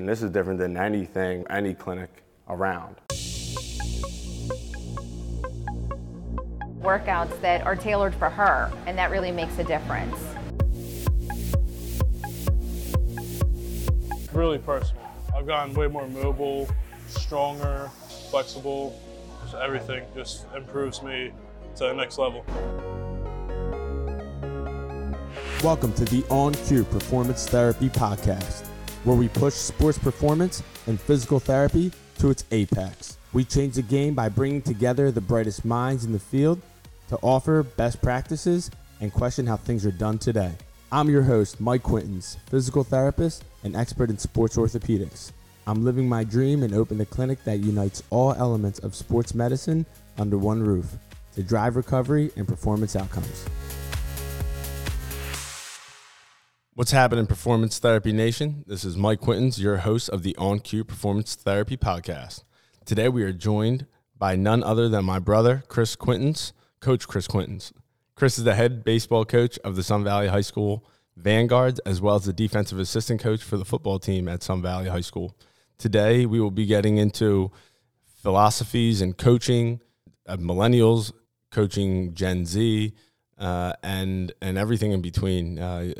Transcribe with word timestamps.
And 0.00 0.08
this 0.08 0.22
is 0.22 0.30
different 0.32 0.58
than 0.58 0.76
anything, 0.76 1.46
any 1.50 1.72
clinic 1.72 2.24
around. 2.48 2.96
Workouts 6.80 7.40
that 7.42 7.64
are 7.64 7.76
tailored 7.76 8.12
for 8.16 8.28
her, 8.28 8.72
and 8.86 8.98
that 8.98 9.12
really 9.12 9.30
makes 9.30 9.56
a 9.60 9.62
difference. 9.62 10.18
Really 14.32 14.58
personal. 14.58 15.08
I've 15.32 15.46
gotten 15.46 15.72
way 15.74 15.86
more 15.86 16.08
mobile, 16.08 16.68
stronger, 17.06 17.88
flexible. 18.30 19.00
Just 19.44 19.54
everything 19.54 20.04
just 20.12 20.46
improves 20.56 21.04
me 21.04 21.30
to 21.76 21.84
the 21.84 21.94
next 21.94 22.18
level. 22.18 22.44
Welcome 25.62 25.92
to 25.92 26.04
the 26.04 26.24
On 26.30 26.52
Cue 26.52 26.82
Performance 26.82 27.46
Therapy 27.46 27.88
Podcast, 27.90 28.68
where 29.04 29.16
we 29.16 29.28
push 29.28 29.54
sports 29.54 29.98
performance 29.98 30.62
and 30.86 31.00
physical 31.00 31.38
therapy 31.38 31.92
to 32.18 32.30
its 32.30 32.44
apex. 32.50 33.18
We 33.32 33.44
change 33.44 33.74
the 33.74 33.82
game 33.82 34.14
by 34.14 34.28
bringing 34.28 34.62
together 34.62 35.10
the 35.10 35.20
brightest 35.20 35.64
minds 35.64 36.04
in 36.04 36.12
the 36.12 36.18
field 36.18 36.60
to 37.08 37.18
offer 37.22 37.62
best 37.62 38.00
practices 38.02 38.70
and 39.00 39.12
question 39.12 39.46
how 39.46 39.56
things 39.56 39.84
are 39.84 39.92
done 39.92 40.18
today. 40.18 40.52
I'm 40.90 41.10
your 41.10 41.22
host, 41.22 41.60
Mike 41.60 41.82
Quintons, 41.82 42.36
physical 42.46 42.84
therapist 42.84 43.44
and 43.62 43.76
expert 43.76 44.10
in 44.10 44.18
sports 44.18 44.56
orthopedics. 44.56 45.32
I'm 45.66 45.84
living 45.84 46.08
my 46.08 46.24
dream 46.24 46.62
and 46.62 46.74
open 46.74 47.00
a 47.00 47.06
clinic 47.06 47.42
that 47.44 47.58
unites 47.58 48.02
all 48.10 48.34
elements 48.34 48.78
of 48.78 48.94
sports 48.94 49.34
medicine 49.34 49.86
under 50.18 50.38
one 50.38 50.62
roof 50.62 50.94
to 51.34 51.42
drive 51.42 51.76
recovery 51.76 52.30
and 52.36 52.46
performance 52.46 52.94
outcomes. 52.94 53.44
What's 56.76 56.90
happening, 56.90 57.28
Performance 57.28 57.78
Therapy 57.78 58.12
Nation? 58.12 58.64
This 58.66 58.84
is 58.84 58.96
Mike 58.96 59.20
Quintons, 59.20 59.60
your 59.60 59.76
host 59.76 60.08
of 60.08 60.24
the 60.24 60.34
On 60.34 60.58
Cue 60.58 60.82
Performance 60.82 61.36
Therapy 61.36 61.76
Podcast. 61.76 62.42
Today 62.84 63.08
we 63.08 63.22
are 63.22 63.32
joined 63.32 63.86
by 64.18 64.34
none 64.34 64.64
other 64.64 64.88
than 64.88 65.04
my 65.04 65.20
brother, 65.20 65.62
Chris 65.68 65.94
Quintons, 65.94 66.52
Coach 66.80 67.06
Chris 67.06 67.28
Quintons. 67.28 67.72
Chris 68.16 68.38
is 68.38 68.44
the 68.44 68.56
head 68.56 68.82
baseball 68.82 69.24
coach 69.24 69.56
of 69.60 69.76
the 69.76 69.84
Sun 69.84 70.02
Valley 70.02 70.26
High 70.26 70.40
School 70.40 70.84
Vanguards, 71.16 71.78
as 71.86 72.00
well 72.00 72.16
as 72.16 72.24
the 72.24 72.32
defensive 72.32 72.80
assistant 72.80 73.20
coach 73.20 73.44
for 73.44 73.56
the 73.56 73.64
football 73.64 74.00
team 74.00 74.26
at 74.26 74.42
Sun 74.42 74.60
Valley 74.60 74.88
High 74.88 75.00
School. 75.00 75.36
Today, 75.78 76.26
we 76.26 76.40
will 76.40 76.50
be 76.50 76.66
getting 76.66 76.96
into 76.96 77.52
philosophies 78.20 79.00
and 79.00 79.16
coaching 79.16 79.80
of 80.26 80.40
millennials, 80.40 81.12
coaching 81.52 82.14
Gen 82.14 82.44
Z, 82.44 82.92
uh, 83.38 83.74
and 83.84 84.32
and 84.42 84.58
everything 84.58 84.90
in 84.90 85.02
between. 85.02 85.60
Uh, 85.60 85.92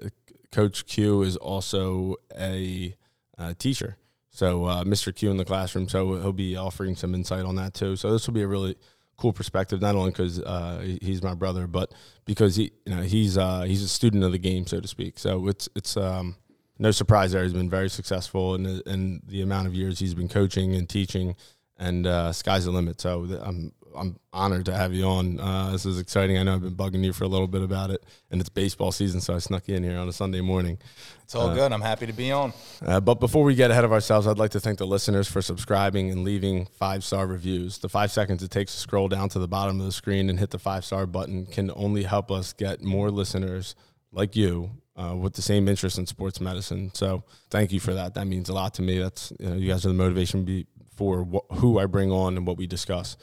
Coach 0.55 0.87
Q 0.87 1.23
is 1.23 1.37
also 1.37 2.15
a 2.39 2.95
uh, 3.37 3.55
teacher, 3.59 3.97
so 4.31 4.67
uh, 4.67 4.85
Mr. 4.85 5.15
Q 5.15 5.33
in 5.33 5.37
the 5.37 5.45
classroom. 5.45 5.89
So 5.89 6.15
he'll 6.15 6.33
be 6.33 6.57
offering 6.57 6.95
some 6.95 7.13
insight 7.13 7.45
on 7.45 7.57
that 7.57 7.75
too. 7.75 7.97
So 7.97 8.13
this 8.13 8.25
will 8.29 8.35
be 8.35 8.43
a 8.43 8.47
really 8.47 8.77
cool 9.17 9.33
perspective, 9.33 9.81
not 9.81 9.97
only 9.97 10.13
because 10.13 10.41
uh, 10.41 10.97
he's 11.03 11.25
my 11.25 11.35
brother, 11.35 11.67
but 11.67 11.93
because 12.25 12.55
he, 12.55 12.71
you 12.87 12.95
know, 12.95 13.03
he's 13.03 13.37
uh, 13.37 13.63
he's 13.63 13.83
a 13.83 13.89
student 13.89 14.23
of 14.23 14.31
the 14.31 14.39
game, 14.39 14.65
so 14.65 14.81
to 14.81 14.87
speak. 14.87 15.19
So 15.19 15.49
it's 15.49 15.69
it's 15.75 15.97
um, 15.97 16.37
no 16.79 16.93
surprise 16.93 17.33
there. 17.33 17.43
He's 17.43 17.53
been 17.53 17.69
very 17.69 17.91
successful 17.91 18.55
in 18.55 18.81
in 18.87 19.23
the 19.27 19.43
amount 19.43 19.67
of 19.67 19.75
years 19.75 19.99
he's 19.99 20.15
been 20.15 20.29
coaching 20.29 20.77
and 20.77 20.89
teaching, 20.89 21.35
and 21.77 22.07
uh, 22.07 22.33
sky's 22.33 22.65
the 22.67 22.71
limit. 22.71 23.01
So 23.01 23.27
I'm 23.43 23.73
I'm 23.97 24.19
honored 24.33 24.67
to 24.67 24.75
have 24.75 24.93
you 24.93 25.05
on. 25.05 25.41
Uh, 25.41 25.73
this 25.73 25.87
is 25.87 25.99
exciting. 25.99 26.39
I 26.39 26.43
know 26.43 26.55
I've 26.55 26.63
been 26.63 26.75
bugging 26.75 27.05
you 27.05 27.13
for 27.13 27.25
a 27.25 27.29
little 27.29 27.47
bit 27.47 27.63
about 27.63 27.91
it, 27.91 28.05
and 28.31 28.41
it's 28.41 28.49
baseball 28.49 28.93
season, 28.93 29.21
so 29.21 29.35
I 29.35 29.39
snuck 29.39 29.69
you 29.69 29.77
in 29.77 29.83
here 29.83 29.99
on 29.99 30.09
a 30.09 30.13
Sunday 30.13 30.41
morning. 30.41 30.79
It's 31.23 31.35
all 31.35 31.49
uh, 31.49 31.55
good. 31.55 31.73
I'm 31.73 31.81
happy 31.81 32.07
to 32.07 32.13
be 32.13 32.31
on. 32.33 32.53
Uh, 32.85 33.01
but 33.01 33.21
before 33.21 33.45
we 33.45 33.55
get 33.55 33.71
ahead 33.71 33.85
of 33.85 33.93
ourselves, 33.93 34.27
I'd 34.27 34.39
like 34.39 34.51
to 34.53 34.61
thank 34.61 34.79
the 34.79 34.87
listeners 34.87 35.29
for 35.29 35.41
subscribing 35.41 36.11
and 36.11 36.25
leaving 36.25 36.67
five 36.67 37.05
star 37.05 37.27
reviews. 37.27 37.79
The 37.79 37.89
five 37.89 38.11
seconds 38.11 38.43
it 38.43 38.51
takes 38.51 38.75
to 38.75 38.81
scroll 38.81 39.09
down 39.09 39.29
to 39.31 39.39
the 39.39 39.49
bottom 39.49 39.81
of 39.81 39.87
the 39.87 39.93
screen 39.93 40.29
and 40.29 40.39
hit 40.39 40.51
the 40.51 40.59
five 40.59 40.85
star 40.85 41.07
button 41.07 41.47
can 41.47 41.71
only 41.75 42.03
help 42.03 42.31
us 42.31 42.53
get 42.53 42.83
more 42.83 43.11
listeners 43.11 43.75
like 44.13 44.37
you 44.37 44.71
uh, 44.97 45.15
with 45.17 45.35
the 45.35 45.43
same 45.43 45.69
interest 45.69 45.99
in 45.99 46.07
sports 46.07 46.41
medicine. 46.41 46.91
So 46.95 47.25
thank 47.51 47.73
you 47.73 47.81
for 47.81 47.95
that. 47.95 48.15
That 48.15 48.27
means 48.27 48.49
a 48.49 48.55
lot 48.55 48.75
to 48.75 48.83
me. 48.83 48.99
That's 48.99 49.33
you, 49.39 49.51
know, 49.51 49.57
you 49.57 49.69
guys 49.69 49.85
are 49.85 49.89
the 49.89 49.95
motivation 49.95 50.45
be, 50.45 50.67
for 50.95 51.25
wh- 51.25 51.57
who 51.57 51.79
I 51.79 51.87
bring 51.87 52.11
on 52.11 52.37
and 52.37 52.47
what 52.47 52.57
we 52.57 52.67
discuss. 52.67 53.17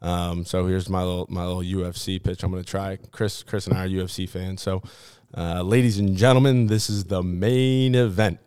Um, 0.00 0.44
so 0.44 0.66
here's 0.66 0.88
my 0.88 1.02
little 1.02 1.26
my 1.30 1.46
little 1.46 1.62
UFC 1.62 2.22
pitch. 2.22 2.42
I'm 2.42 2.50
going 2.50 2.62
to 2.62 2.68
try. 2.68 2.98
Chris 3.10 3.42
Chris 3.42 3.66
and 3.66 3.76
I 3.76 3.84
are 3.84 3.88
UFC 3.88 4.28
fans. 4.28 4.60
So, 4.62 4.82
uh, 5.36 5.62
ladies 5.62 5.98
and 5.98 6.16
gentlemen, 6.16 6.66
this 6.66 6.90
is 6.90 7.04
the 7.04 7.22
main 7.22 7.94
event. 7.94 8.38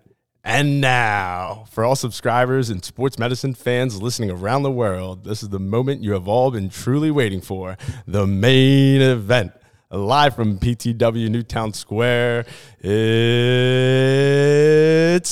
And 0.43 0.79
now, 0.79 1.65
for 1.71 1.83
all 1.83 1.97
subscribers 1.97 2.69
and 2.69 2.81
sports 2.85 3.19
medicine 3.19 3.53
fans 3.53 4.01
listening 4.01 4.31
around 4.31 4.63
the 4.63 4.71
world, 4.71 5.25
this 5.25 5.43
is 5.43 5.49
the 5.49 5.59
moment 5.59 6.03
you 6.03 6.13
have 6.13 6.29
all 6.29 6.51
been 6.51 6.69
truly 6.69 7.11
waiting 7.11 7.41
for 7.41 7.75
the 8.07 8.25
main 8.25 9.01
event. 9.01 9.51
Live 9.91 10.35
from 10.35 10.57
PTW 10.57 11.29
Newtown 11.29 11.73
Square, 11.73 12.45
it's 12.79 12.97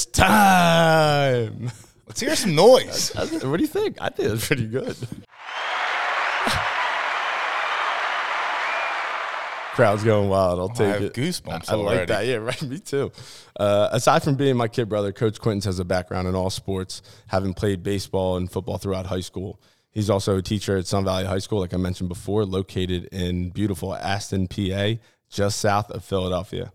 time. 0.08 1.72
Let's 2.08 2.20
hear 2.20 2.36
some 2.36 2.56
noise. 2.56 3.12
what 3.16 3.58
do 3.58 3.62
you 3.62 3.68
think? 3.68 3.98
I 4.02 4.10
think 4.10 4.30
it's 4.30 4.48
pretty 4.48 4.68
good. 4.68 4.96
Crowd's 9.76 10.06
going 10.06 10.30
wild. 10.30 10.58
I'll 10.58 10.70
take 10.70 10.88
I 10.88 10.92
have 10.92 11.02
it. 11.04 11.14
Goosebumps. 11.14 11.70
I, 11.70 11.74
I 11.74 11.76
like 11.76 12.08
that. 12.08 12.26
Yeah, 12.26 12.36
right. 12.36 12.62
Me 12.64 12.80
too. 12.80 13.12
Uh, 13.60 13.90
aside 13.92 14.24
from 14.24 14.36
being 14.36 14.56
my 14.56 14.70
kid 14.70 14.88
brother, 14.88 15.12
Coach 15.12 15.42
Quintons 15.42 15.66
has 15.66 15.80
a 15.80 15.86
background 15.86 16.30
in 16.30 16.36
all 16.36 16.50
sports, 16.50 17.02
having 17.28 17.54
played 17.54 17.84
baseball 17.84 18.38
and 18.38 18.50
football 18.50 18.78
throughout 18.78 19.08
high 19.08 19.20
school. 19.20 19.60
He's 19.92 20.10
also 20.10 20.38
a 20.38 20.42
teacher 20.42 20.78
at 20.78 20.88
Sun 20.88 21.04
Valley 21.04 21.26
High 21.26 21.40
School, 21.40 21.60
like 21.60 21.74
I 21.74 21.78
mentioned 21.78 22.08
before, 22.08 22.46
located 22.46 23.10
in 23.12 23.50
beautiful 23.50 23.94
Aston, 23.94 24.48
PA, 24.48 24.94
just 25.30 25.60
south 25.60 25.92
of 25.92 26.06
Philadelphia. 26.06 26.72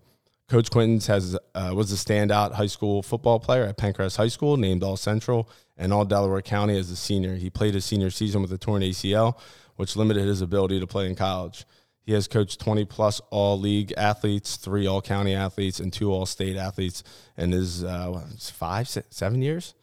Coach 0.47 0.69
Quintons 0.69 1.07
has 1.07 1.35
uh, 1.55 1.71
was 1.73 1.91
a 1.91 1.95
standout 1.95 2.53
high 2.53 2.67
school 2.67 3.01
football 3.01 3.39
player 3.39 3.63
at 3.63 3.77
Penncrest 3.77 4.17
High 4.17 4.27
School, 4.27 4.57
named 4.57 4.83
All 4.83 4.97
Central 4.97 5.49
and 5.75 5.91
All 5.91 6.05
Delaware 6.05 6.43
County 6.43 6.77
as 6.77 6.91
a 6.91 6.95
senior. 6.95 7.35
He 7.35 7.49
played 7.49 7.73
his 7.73 7.83
senior 7.83 8.11
season 8.11 8.43
with 8.43 8.53
a 8.53 8.59
torn 8.59 8.83
ACL, 8.83 9.39
which 9.77 9.95
limited 9.95 10.27
his 10.27 10.41
ability 10.41 10.79
to 10.79 10.85
play 10.85 11.07
in 11.07 11.15
college. 11.15 11.65
He 12.03 12.13
has 12.13 12.27
coached 12.27 12.59
20 12.59 12.85
plus 12.85 13.21
all 13.29 13.59
league 13.59 13.93
athletes, 13.95 14.57
three 14.57 14.87
all 14.87 15.01
county 15.01 15.35
athletes, 15.35 15.79
and 15.79 15.93
two 15.93 16.11
all 16.11 16.25
state 16.25 16.57
athletes, 16.57 17.03
and 17.37 17.53
is 17.53 17.83
uh, 17.83 18.25
five, 18.39 18.89
seven 18.89 19.41
years. 19.41 19.75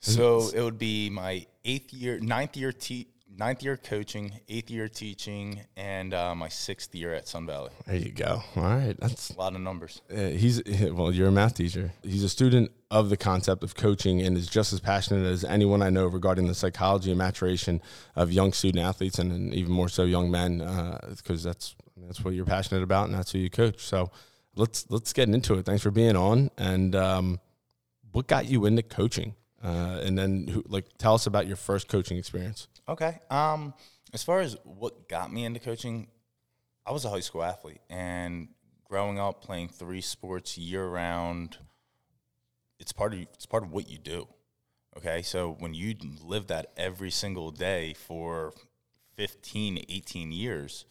So 0.00 0.50
it 0.54 0.62
would 0.62 0.78
be 0.78 1.10
my 1.10 1.46
eighth 1.64 1.92
year, 1.92 2.20
ninth 2.20 2.56
year, 2.56 2.72
te- 2.72 3.08
ninth 3.38 3.62
year 3.62 3.76
coaching, 3.76 4.32
eighth 4.48 4.70
year 4.70 4.88
teaching, 4.88 5.60
and 5.76 6.14
uh, 6.14 6.34
my 6.34 6.48
sixth 6.48 6.94
year 6.94 7.14
at 7.14 7.28
Sun 7.28 7.46
Valley. 7.46 7.70
There 7.86 7.96
you 7.96 8.12
go. 8.12 8.42
All 8.56 8.62
right, 8.62 8.96
that's 8.98 9.30
a 9.30 9.38
lot 9.38 9.54
of 9.54 9.60
numbers. 9.60 10.00
Uh, 10.10 10.28
he's 10.28 10.62
well, 10.92 11.12
you're 11.12 11.28
a 11.28 11.32
math 11.32 11.54
teacher. 11.54 11.92
He's 12.02 12.24
a 12.24 12.28
student 12.28 12.70
of 12.90 13.10
the 13.10 13.16
concept 13.16 13.62
of 13.62 13.74
coaching 13.74 14.22
and 14.22 14.36
is 14.36 14.48
just 14.48 14.72
as 14.72 14.80
passionate 14.80 15.26
as 15.26 15.44
anyone 15.44 15.82
I 15.82 15.90
know 15.90 16.06
regarding 16.06 16.46
the 16.46 16.54
psychology 16.54 17.10
and 17.10 17.18
maturation 17.18 17.82
of 18.14 18.32
young 18.32 18.52
student 18.52 18.84
athletes 18.84 19.18
and, 19.18 19.32
and 19.32 19.54
even 19.54 19.72
more 19.72 19.88
so 19.88 20.04
young 20.04 20.30
men, 20.30 20.58
because 21.10 21.44
uh, 21.44 21.50
that's 21.50 21.74
that's 21.96 22.24
what 22.24 22.34
you're 22.34 22.44
passionate 22.44 22.82
about 22.82 23.06
and 23.06 23.14
that's 23.14 23.32
who 23.32 23.38
you 23.38 23.50
coach. 23.50 23.80
So 23.80 24.10
let's 24.54 24.86
let's 24.88 25.12
get 25.12 25.28
into 25.28 25.54
it. 25.54 25.66
Thanks 25.66 25.82
for 25.82 25.90
being 25.90 26.16
on. 26.16 26.50
And 26.56 26.94
um, 26.94 27.40
what 28.12 28.26
got 28.26 28.46
you 28.46 28.66
into 28.66 28.82
coaching? 28.82 29.34
Uh, 29.62 30.00
and 30.04 30.16
then, 30.16 30.46
who, 30.46 30.62
like, 30.68 30.84
tell 30.96 31.14
us 31.14 31.26
about 31.26 31.46
your 31.46 31.56
first 31.56 31.88
coaching 31.88 32.18
experience. 32.18 32.68
Okay. 32.88 33.18
Um, 33.30 33.74
as 34.12 34.22
far 34.22 34.40
as 34.40 34.56
what 34.64 35.08
got 35.08 35.32
me 35.32 35.44
into 35.44 35.60
coaching, 35.60 36.08
I 36.86 36.92
was 36.92 37.04
a 37.04 37.10
high 37.10 37.20
school 37.20 37.42
athlete, 37.42 37.80
and 37.90 38.48
growing 38.84 39.18
up 39.18 39.42
playing 39.42 39.68
three 39.68 40.00
sports 40.00 40.56
year 40.56 40.86
round, 40.86 41.58
it's 42.78 42.92
part 42.92 43.12
of 43.12 43.20
it's 43.20 43.46
part 43.46 43.64
of 43.64 43.72
what 43.72 43.88
you 43.88 43.98
do. 43.98 44.28
Okay, 44.96 45.22
so 45.22 45.56
when 45.58 45.74
you 45.74 45.94
live 46.22 46.46
that 46.46 46.72
every 46.76 47.10
single 47.10 47.50
day 47.50 47.92
for 47.92 48.54
15, 49.16 49.84
18 49.88 50.32
years, 50.32 50.86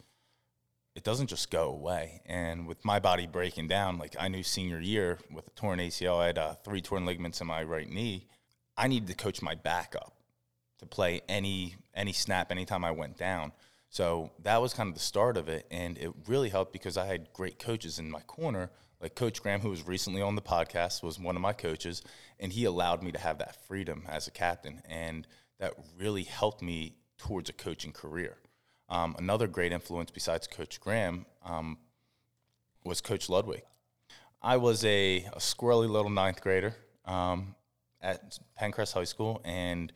it 0.94 1.02
doesn't 1.02 1.26
just 1.28 1.50
go 1.50 1.70
away. 1.70 2.20
And 2.26 2.68
with 2.68 2.84
my 2.84 3.00
body 3.00 3.26
breaking 3.26 3.68
down, 3.68 3.98
like 3.98 4.14
I 4.20 4.28
knew 4.28 4.42
senior 4.42 4.80
year 4.80 5.18
with 5.32 5.48
a 5.48 5.50
torn 5.50 5.80
ACL, 5.80 6.20
I 6.20 6.26
had 6.26 6.38
uh, 6.38 6.54
three 6.54 6.80
torn 6.80 7.04
ligaments 7.06 7.40
in 7.40 7.46
my 7.46 7.64
right 7.64 7.88
knee. 7.88 8.28
I 8.76 8.86
needed 8.86 9.08
to 9.08 9.14
coach 9.14 9.42
my 9.42 9.54
backup 9.54 10.15
to 10.78 10.86
play 10.86 11.22
any 11.28 11.76
any 11.94 12.12
snap 12.12 12.50
anytime 12.50 12.84
I 12.84 12.90
went 12.90 13.16
down. 13.16 13.52
So 13.88 14.30
that 14.42 14.60
was 14.60 14.74
kind 14.74 14.88
of 14.88 14.94
the 14.94 15.00
start 15.00 15.36
of 15.36 15.48
it, 15.48 15.66
and 15.70 15.96
it 15.98 16.10
really 16.26 16.48
helped 16.48 16.72
because 16.72 16.96
I 16.96 17.06
had 17.06 17.32
great 17.32 17.58
coaches 17.58 17.98
in 17.98 18.10
my 18.10 18.20
corner. 18.20 18.70
Like 19.00 19.14
Coach 19.14 19.42
Graham, 19.42 19.60
who 19.60 19.70
was 19.70 19.86
recently 19.86 20.22
on 20.22 20.36
the 20.36 20.42
podcast, 20.42 21.02
was 21.02 21.18
one 21.18 21.36
of 21.36 21.42
my 21.42 21.52
coaches, 21.52 22.02
and 22.40 22.52
he 22.52 22.64
allowed 22.64 23.02
me 23.02 23.12
to 23.12 23.18
have 23.18 23.38
that 23.38 23.56
freedom 23.66 24.04
as 24.08 24.26
a 24.26 24.30
captain, 24.30 24.82
and 24.88 25.26
that 25.58 25.74
really 25.98 26.24
helped 26.24 26.62
me 26.62 26.96
towards 27.18 27.48
a 27.48 27.52
coaching 27.52 27.92
career. 27.92 28.38
Um, 28.88 29.14
another 29.18 29.46
great 29.46 29.72
influence 29.72 30.10
besides 30.10 30.46
Coach 30.46 30.80
Graham 30.80 31.26
um, 31.44 31.78
was 32.84 33.00
Coach 33.00 33.28
Ludwig. 33.28 33.62
I 34.42 34.56
was 34.58 34.84
a, 34.84 35.26
a, 35.32 35.38
squirrely 35.38 35.90
little 35.90 36.10
ninth 36.10 36.40
grader. 36.40 36.76
Um, 37.04 37.54
at 38.06 38.38
Penncrest 38.56 38.94
High 38.94 39.04
School, 39.04 39.40
and 39.44 39.92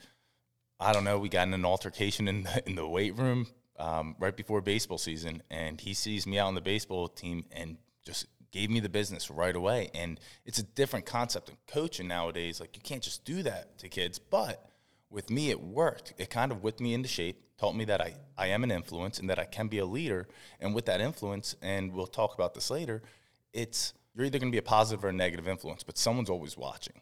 I 0.81 0.93
don't 0.93 1.05
know, 1.05 1.19
we 1.19 1.29
got 1.29 1.47
in 1.47 1.55
an 1.55 1.65
altercation 1.65 2.27
in 2.27 2.43
the, 2.45 2.63
in 2.67 2.75
the 2.75 2.89
weight 2.89 3.17
room 3.19 3.47
um, 3.79 4.17
right 4.19 4.37
before 4.37 4.61
baseball 4.61 4.99
season, 4.99 5.43
and 5.51 5.81
he 5.81 5.95
sees 5.95 6.27
me 6.27 6.39
out 6.39 6.49
on 6.49 6.55
the 6.55 6.61
baseball 6.61 7.09
team 7.09 7.45
and 7.53 7.77
just 8.05 8.27
gave 8.51 8.71
me 8.71 8.81
the 8.81 8.89
business 8.89 9.31
right 9.31 9.55
away. 9.55 9.91
And 9.95 10.19
it's 10.45 10.59
a 10.59 10.63
different 10.63 11.07
concept 11.07 11.51
of 11.51 11.55
coaching 11.67 12.09
nowadays. 12.09 12.61
Like 12.61 12.77
you 12.77 12.83
can't 12.83 13.03
just 13.03 13.25
do 13.25 13.43
that 13.43 13.79
to 13.79 13.89
kids, 13.89 14.19
but 14.19 14.71
with 15.11 15.29
me, 15.29 15.51
it 15.51 15.61
worked. 15.61 16.15
It 16.19 16.31
kind 16.31 16.53
of 16.53 16.63
whipped 16.63 16.81
me 16.81 16.95
into 16.95 17.09
shape, 17.09 17.43
taught 17.59 17.77
me 17.77 17.85
that 17.87 18.01
I, 18.01 18.15
I 18.39 18.47
am 18.47 18.65
an 18.65 18.71
influence 18.71 19.19
and 19.19 19.29
that 19.29 19.39
I 19.39 19.45
can 19.45 19.69
be 19.69 19.79
a 19.79 19.87
leader. 19.87 20.29
And 20.61 20.75
with 20.75 20.87
that 20.87 21.01
influence, 21.01 21.57
and 21.61 21.93
we'll 21.93 22.07
talk 22.07 22.35
about 22.35 22.55
this 22.55 22.71
later, 22.71 23.03
it's 23.53 23.93
you're 24.15 24.27
either 24.27 24.39
going 24.39 24.51
to 24.51 24.55
be 24.55 24.59
a 24.59 24.63
positive 24.63 25.05
or 25.05 25.09
a 25.09 25.13
negative 25.13 25.47
influence, 25.47 25.83
but 25.83 25.99
someone's 25.99 26.31
always 26.31 26.57
watching. 26.57 27.01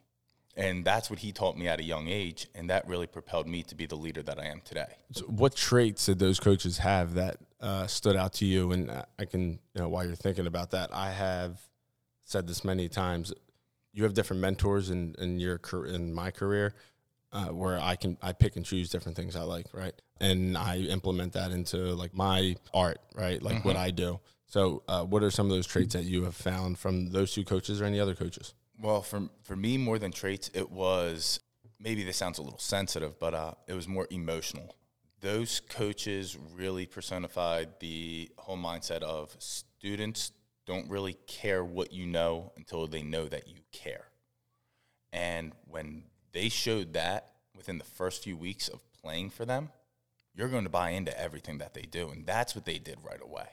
And 0.58 0.84
that's 0.84 1.08
what 1.08 1.20
he 1.20 1.30
taught 1.30 1.56
me 1.56 1.68
at 1.68 1.78
a 1.78 1.84
young 1.84 2.08
age. 2.08 2.48
And 2.54 2.68
that 2.68 2.86
really 2.88 3.06
propelled 3.06 3.46
me 3.46 3.62
to 3.62 3.76
be 3.76 3.86
the 3.86 3.94
leader 3.94 4.22
that 4.24 4.40
I 4.40 4.46
am 4.46 4.60
today. 4.64 4.96
So 5.12 5.24
what 5.26 5.54
traits 5.54 6.06
did 6.06 6.18
those 6.18 6.40
coaches 6.40 6.78
have 6.78 7.14
that 7.14 7.36
uh, 7.60 7.86
stood 7.86 8.16
out 8.16 8.32
to 8.34 8.44
you? 8.44 8.72
And 8.72 8.90
I 8.90 9.24
can, 9.24 9.60
you 9.74 9.80
know, 9.80 9.88
while 9.88 10.04
you're 10.04 10.16
thinking 10.16 10.48
about 10.48 10.72
that, 10.72 10.90
I 10.92 11.12
have 11.12 11.60
said 12.24 12.48
this 12.48 12.64
many 12.64 12.88
times. 12.88 13.32
You 13.92 14.02
have 14.02 14.14
different 14.14 14.42
mentors 14.42 14.90
in, 14.90 15.14
in 15.18 15.38
your 15.38 15.60
in 15.86 16.12
my 16.12 16.32
career, 16.32 16.74
uh, 17.32 17.46
where 17.46 17.80
I 17.80 17.94
can 17.94 18.18
I 18.20 18.32
pick 18.32 18.56
and 18.56 18.64
choose 18.64 18.90
different 18.90 19.16
things 19.16 19.36
I 19.36 19.42
like, 19.42 19.66
right? 19.72 19.94
And 20.20 20.58
I 20.58 20.78
implement 20.78 21.34
that 21.34 21.52
into 21.52 21.78
like 21.94 22.14
my 22.14 22.56
art, 22.74 22.98
right? 23.14 23.40
Like 23.40 23.56
mm-hmm. 23.58 23.68
what 23.68 23.76
I 23.76 23.92
do. 23.92 24.18
So, 24.46 24.82
uh, 24.88 25.04
what 25.04 25.22
are 25.22 25.30
some 25.30 25.46
of 25.46 25.50
those 25.50 25.66
traits 25.66 25.94
that 25.94 26.04
you 26.04 26.24
have 26.24 26.34
found 26.34 26.78
from 26.78 27.10
those 27.10 27.32
two 27.32 27.44
coaches 27.44 27.80
or 27.80 27.84
any 27.84 28.00
other 28.00 28.14
coaches? 28.14 28.54
Well, 28.80 29.02
for 29.02 29.28
for 29.44 29.56
me, 29.56 29.76
more 29.76 29.98
than 29.98 30.12
traits, 30.12 30.50
it 30.54 30.70
was 30.70 31.40
maybe 31.80 32.04
this 32.04 32.16
sounds 32.16 32.38
a 32.38 32.42
little 32.42 32.58
sensitive, 32.58 33.18
but 33.18 33.34
uh, 33.34 33.52
it 33.66 33.74
was 33.74 33.88
more 33.88 34.06
emotional. 34.10 34.76
Those 35.20 35.60
coaches 35.68 36.36
really 36.54 36.86
personified 36.86 37.80
the 37.80 38.30
whole 38.38 38.56
mindset 38.56 39.02
of 39.02 39.34
students 39.40 40.32
don't 40.64 40.88
really 40.88 41.14
care 41.26 41.64
what 41.64 41.92
you 41.92 42.06
know 42.06 42.52
until 42.56 42.86
they 42.86 43.02
know 43.02 43.26
that 43.26 43.48
you 43.48 43.56
care. 43.72 44.04
And 45.12 45.52
when 45.66 46.04
they 46.32 46.48
showed 46.48 46.92
that 46.92 47.32
within 47.56 47.78
the 47.78 47.84
first 47.84 48.22
few 48.22 48.36
weeks 48.36 48.68
of 48.68 48.80
playing 49.02 49.30
for 49.30 49.44
them, 49.44 49.70
you're 50.34 50.48
going 50.48 50.64
to 50.64 50.70
buy 50.70 50.90
into 50.90 51.18
everything 51.18 51.58
that 51.58 51.74
they 51.74 51.82
do, 51.82 52.10
and 52.10 52.24
that's 52.26 52.54
what 52.54 52.64
they 52.64 52.78
did 52.78 52.98
right 53.02 53.20
away. 53.20 53.48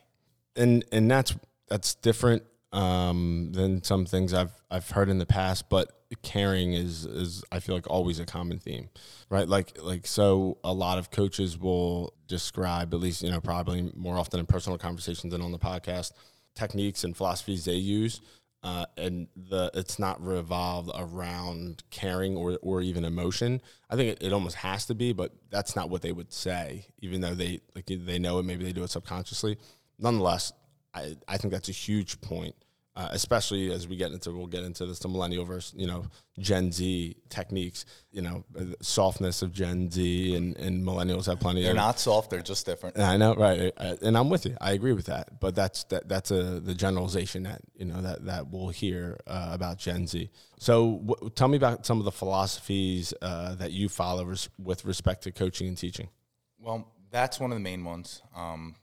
And 0.55 0.85
and 0.91 1.09
that's 1.09 1.35
that's 1.67 1.95
different 1.95 2.43
um, 2.75 3.51
than 3.53 3.81
some 3.83 4.05
things 4.05 4.33
I've 4.33 4.51
I've 4.69 4.89
heard 4.89 5.09
in 5.09 5.17
the 5.17 5.25
past. 5.25 5.69
But 5.69 5.91
caring 6.21 6.73
is 6.73 7.05
is 7.05 7.43
I 7.51 7.59
feel 7.59 7.73
like 7.73 7.89
always 7.89 8.19
a 8.19 8.25
common 8.25 8.59
theme, 8.59 8.89
right? 9.29 9.47
Like 9.47 9.81
like 9.81 10.05
so 10.05 10.57
a 10.63 10.73
lot 10.73 10.97
of 10.97 11.09
coaches 11.09 11.57
will 11.57 12.13
describe 12.27 12.93
at 12.93 12.99
least 12.99 13.23
you 13.23 13.31
know 13.31 13.39
probably 13.39 13.91
more 13.95 14.17
often 14.17 14.39
in 14.39 14.45
personal 14.45 14.77
conversations 14.77 15.31
than 15.31 15.41
on 15.41 15.51
the 15.53 15.59
podcast 15.59 16.11
techniques 16.53 17.03
and 17.03 17.15
philosophies 17.15 17.65
they 17.65 17.73
use. 17.73 18.21
Uh, 18.61 18.85
and 18.97 19.27
the 19.35 19.69
it's 19.75 19.99
not 19.99 20.21
revolved 20.25 20.89
around 20.95 21.83
caring 21.91 22.35
or, 22.35 22.57
or 22.63 22.81
even 22.81 23.05
emotion. 23.05 23.61
I 23.91 23.95
think 23.95 24.13
it, 24.13 24.23
it 24.23 24.33
almost 24.33 24.55
has 24.55 24.87
to 24.87 24.95
be, 24.95 25.13
but 25.13 25.31
that's 25.51 25.75
not 25.75 25.91
what 25.91 26.01
they 26.01 26.11
would 26.11 26.33
say, 26.33 26.87
even 26.99 27.21
though 27.21 27.35
they 27.35 27.61
like 27.75 27.85
they 27.85 28.19
know 28.19 28.39
it. 28.39 28.43
Maybe 28.43 28.65
they 28.65 28.73
do 28.73 28.83
it 28.83 28.89
subconsciously. 28.89 29.57
Nonetheless, 29.99 30.51
I, 30.95 31.15
I 31.27 31.37
think 31.37 31.53
that's 31.53 31.69
a 31.69 31.73
huge 31.73 32.21
point 32.21 32.55
uh, 32.97 33.09
especially 33.11 33.71
as 33.71 33.87
we 33.87 33.97
get 33.97 34.11
into 34.13 34.31
we'll 34.31 34.47
get 34.47 34.63
into 34.63 34.85
this 34.85 34.99
the 34.99 35.09
millennial 35.09 35.43
versus 35.43 35.73
you 35.77 35.85
know 35.85 36.05
Gen 36.39 36.71
Z 36.71 37.17
techniques. 37.29 37.85
You 38.11 38.21
know, 38.21 38.45
softness 38.81 39.41
of 39.41 39.51
Gen 39.51 39.91
Z 39.91 40.33
and, 40.33 40.55
and 40.55 40.85
millennials 40.85 41.25
have 41.25 41.41
plenty. 41.41 41.59
Of 41.59 41.63
They're 41.65 41.71
of, 41.71 41.77
not 41.77 41.99
soft; 41.99 42.29
they're 42.29 42.41
just 42.41 42.65
different. 42.65 42.97
I 42.97 43.17
know, 43.17 43.35
right? 43.35 43.73
And 44.01 44.17
I'm 44.17 44.29
with 44.29 44.45
you. 44.45 44.55
I 44.61 44.71
agree 44.71 44.93
with 44.93 45.07
that. 45.07 45.41
But 45.41 45.55
that's 45.55 45.83
that 45.85 46.07
that's 46.07 46.31
a 46.31 46.61
the 46.61 46.73
generalization 46.73 47.43
that 47.43 47.61
you 47.75 47.85
know 47.85 48.01
that 48.01 48.25
that 48.25 48.47
we'll 48.47 48.69
hear 48.69 49.19
uh, 49.27 49.49
about 49.51 49.77
Gen 49.77 50.07
Z. 50.07 50.29
So, 50.57 51.01
w- 51.05 51.29
tell 51.31 51.49
me 51.49 51.57
about 51.57 51.85
some 51.85 51.99
of 51.99 52.05
the 52.05 52.13
philosophies 52.13 53.13
uh, 53.21 53.55
that 53.55 53.73
you 53.73 53.89
follow 53.89 54.23
res- 54.23 54.49
with 54.57 54.85
respect 54.85 55.23
to 55.23 55.33
coaching 55.33 55.67
and 55.67 55.77
teaching. 55.77 56.07
Well, 56.57 56.93
that's 57.11 57.41
one 57.41 57.51
of 57.51 57.57
the 57.57 57.63
main 57.63 57.83
ones. 57.83 58.21
Um, 58.33 58.75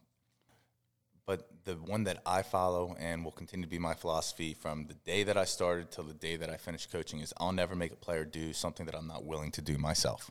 the 1.64 1.74
one 1.74 2.04
that 2.04 2.22
I 2.26 2.42
follow 2.42 2.96
and 2.98 3.24
will 3.24 3.32
continue 3.32 3.64
to 3.64 3.70
be 3.70 3.78
my 3.78 3.94
philosophy 3.94 4.54
from 4.54 4.86
the 4.86 4.94
day 4.94 5.22
that 5.24 5.36
I 5.36 5.44
started 5.44 5.90
till 5.90 6.04
the 6.04 6.14
day 6.14 6.36
that 6.36 6.50
I 6.50 6.56
finish 6.56 6.86
coaching 6.86 7.20
is 7.20 7.32
I'll 7.38 7.52
never 7.52 7.74
make 7.74 7.92
a 7.92 7.96
player 7.96 8.24
do 8.24 8.52
something 8.52 8.86
that 8.86 8.96
I'm 8.96 9.06
not 9.06 9.24
willing 9.24 9.50
to 9.52 9.62
do 9.62 9.78
myself. 9.78 10.30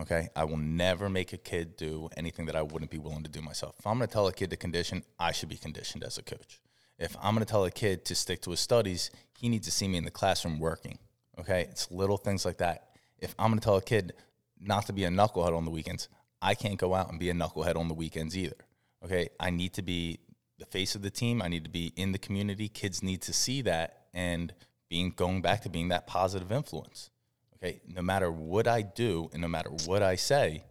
Okay? 0.00 0.28
I 0.34 0.44
will 0.44 0.56
never 0.56 1.08
make 1.08 1.32
a 1.32 1.36
kid 1.36 1.76
do 1.76 2.08
anything 2.16 2.46
that 2.46 2.56
I 2.56 2.62
wouldn't 2.62 2.90
be 2.90 2.98
willing 2.98 3.22
to 3.22 3.30
do 3.30 3.40
myself. 3.40 3.76
If 3.78 3.86
I'm 3.86 3.98
going 3.98 4.08
to 4.08 4.12
tell 4.12 4.26
a 4.26 4.32
kid 4.32 4.50
to 4.50 4.56
condition, 4.56 5.04
I 5.18 5.32
should 5.32 5.48
be 5.48 5.56
conditioned 5.56 6.04
as 6.04 6.18
a 6.18 6.22
coach. 6.22 6.60
If 6.98 7.16
I'm 7.22 7.34
going 7.34 7.44
to 7.44 7.50
tell 7.50 7.64
a 7.64 7.70
kid 7.70 8.04
to 8.06 8.14
stick 8.14 8.42
to 8.42 8.50
his 8.50 8.60
studies, 8.60 9.10
he 9.38 9.48
needs 9.48 9.66
to 9.66 9.72
see 9.72 9.88
me 9.88 9.98
in 9.98 10.04
the 10.04 10.10
classroom 10.10 10.58
working. 10.58 10.98
Okay? 11.38 11.62
It's 11.70 11.90
little 11.90 12.16
things 12.16 12.44
like 12.44 12.58
that. 12.58 12.88
If 13.18 13.34
I'm 13.38 13.50
going 13.50 13.60
to 13.60 13.64
tell 13.64 13.76
a 13.76 13.82
kid 13.82 14.14
not 14.60 14.86
to 14.86 14.92
be 14.92 15.04
a 15.04 15.08
knucklehead 15.08 15.56
on 15.56 15.64
the 15.64 15.70
weekends, 15.70 16.08
I 16.42 16.54
can't 16.54 16.78
go 16.78 16.94
out 16.94 17.10
and 17.10 17.18
be 17.18 17.30
a 17.30 17.34
knucklehead 17.34 17.76
on 17.76 17.88
the 17.88 17.94
weekends 17.94 18.36
either. 18.36 18.56
Okay, 19.04 19.28
I 19.38 19.50
need 19.50 19.74
to 19.74 19.82
be 19.82 20.18
the 20.60 20.66
face 20.66 20.94
of 20.94 21.02
the 21.02 21.10
team. 21.10 21.42
I 21.42 21.48
need 21.48 21.64
to 21.64 21.70
be 21.70 21.92
in 21.96 22.12
the 22.12 22.18
community. 22.18 22.68
Kids 22.68 23.02
need 23.02 23.22
to 23.22 23.32
see 23.32 23.62
that 23.62 24.04
and 24.14 24.52
being 24.88 25.10
going 25.10 25.42
back 25.42 25.62
to 25.62 25.68
being 25.68 25.88
that 25.88 26.06
positive 26.06 26.52
influence. 26.52 27.10
Okay, 27.56 27.80
no 27.86 28.02
matter 28.02 28.30
what 28.30 28.68
I 28.68 28.82
do 28.82 29.28
and 29.32 29.42
no 29.42 29.48
matter 29.48 29.70
what 29.86 30.02
I 30.02 30.16
say, 30.16 30.64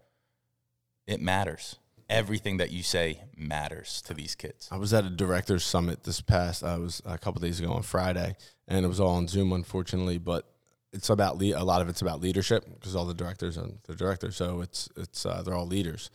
it 1.06 1.22
matters. 1.22 1.76
Everything 2.10 2.58
that 2.58 2.72
you 2.72 2.82
say 2.82 3.22
matters 3.38 4.02
to 4.04 4.16
these 4.16 4.34
kids. 4.34 4.68
I 4.72 4.78
was 4.78 4.94
at 4.94 5.06
a 5.06 5.12
directors 5.12 5.64
summit 5.64 6.04
this 6.04 6.22
past. 6.22 6.64
I 6.64 6.78
was 6.78 7.04
a 7.06 7.20
couple 7.20 7.40
days 7.40 7.60
ago 7.60 7.72
on 7.72 7.84
Friday, 7.84 8.36
and 8.68 8.84
it 8.84 8.88
was 8.88 9.00
all 9.00 9.16
on 9.16 9.28
Zoom, 9.28 9.54
unfortunately. 9.54 10.18
But 10.18 10.52
it's 10.92 11.10
about 11.12 11.40
a 11.40 11.64
lot 11.64 11.84
of 11.84 11.90
it's 11.90 12.02
about 12.02 12.20
leadership 12.20 12.66
because 12.74 12.96
all 12.96 13.06
the 13.06 13.14
directors 13.14 13.58
and 13.58 13.78
the 13.84 13.94
directors, 13.94 14.36
so 14.38 14.62
it's 14.62 14.90
it's 14.98 15.24
uh, 15.24 15.44
they're 15.44 15.54
all 15.54 15.68
leaders 15.68 16.10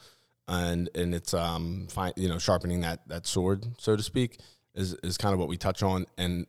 and 0.49 0.91
and 0.95 1.15
it's 1.15 1.35
um 1.35 1.87
fine, 1.91 2.13
you 2.17 2.29
know 2.29 2.39
sharpening 2.39 2.81
that 2.81 3.07
that 3.09 3.27
sword 3.27 3.67
so 3.79 3.97
to 3.97 4.03
speak 4.03 4.39
is 4.75 4.95
is 5.03 5.17
kind 5.17 5.33
of 5.33 5.39
what 5.39 5.49
we 5.49 5.57
touch 5.57 5.83
on. 5.83 6.07
And 6.19 6.47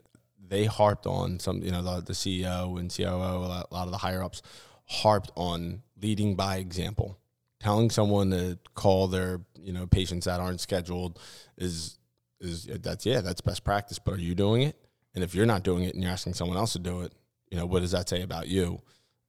they 0.47 0.65
harped 0.65 1.05
on 1.07 1.39
some 1.39 1.61
you 1.61 1.71
know 1.71 1.81
the, 1.81 2.01
the 2.01 2.13
CEO 2.13 2.79
and 2.79 2.95
COO 2.95 3.05
a 3.05 3.65
lot, 3.71 3.85
of 3.85 3.91
the 3.91 3.97
higher 3.97 4.23
ups 4.23 4.41
harped 4.85 5.31
on 5.35 5.81
leading 6.01 6.35
by 6.35 6.57
example. 6.57 7.19
Telling 7.59 7.89
someone 7.89 8.31
to 8.31 8.59
call 8.73 9.07
their 9.07 9.41
you 9.59 9.73
know 9.73 9.87
patients 9.87 10.25
that 10.25 10.39
aren't 10.39 10.61
scheduled 10.61 11.19
is 11.57 11.97
is 12.39 12.65
that's 12.65 13.05
yeah 13.05 13.21
that's 13.21 13.41
best 13.41 13.63
practice 13.63 13.97
but 13.97 14.15
are 14.15 14.19
you 14.19 14.35
doing 14.35 14.61
it? 14.61 14.75
And 15.13 15.23
if 15.23 15.33
you're 15.33 15.45
not 15.45 15.63
doing 15.63 15.83
it 15.85 15.93
and 15.93 16.03
you're 16.03 16.11
asking 16.11 16.33
someone 16.33 16.57
else 16.57 16.73
to 16.73 16.79
do 16.79 17.01
it 17.01 17.13
you 17.49 17.57
know 17.57 17.65
what 17.65 17.81
does 17.81 17.91
that 17.91 18.09
say 18.09 18.21
about 18.21 18.47
you? 18.47 18.81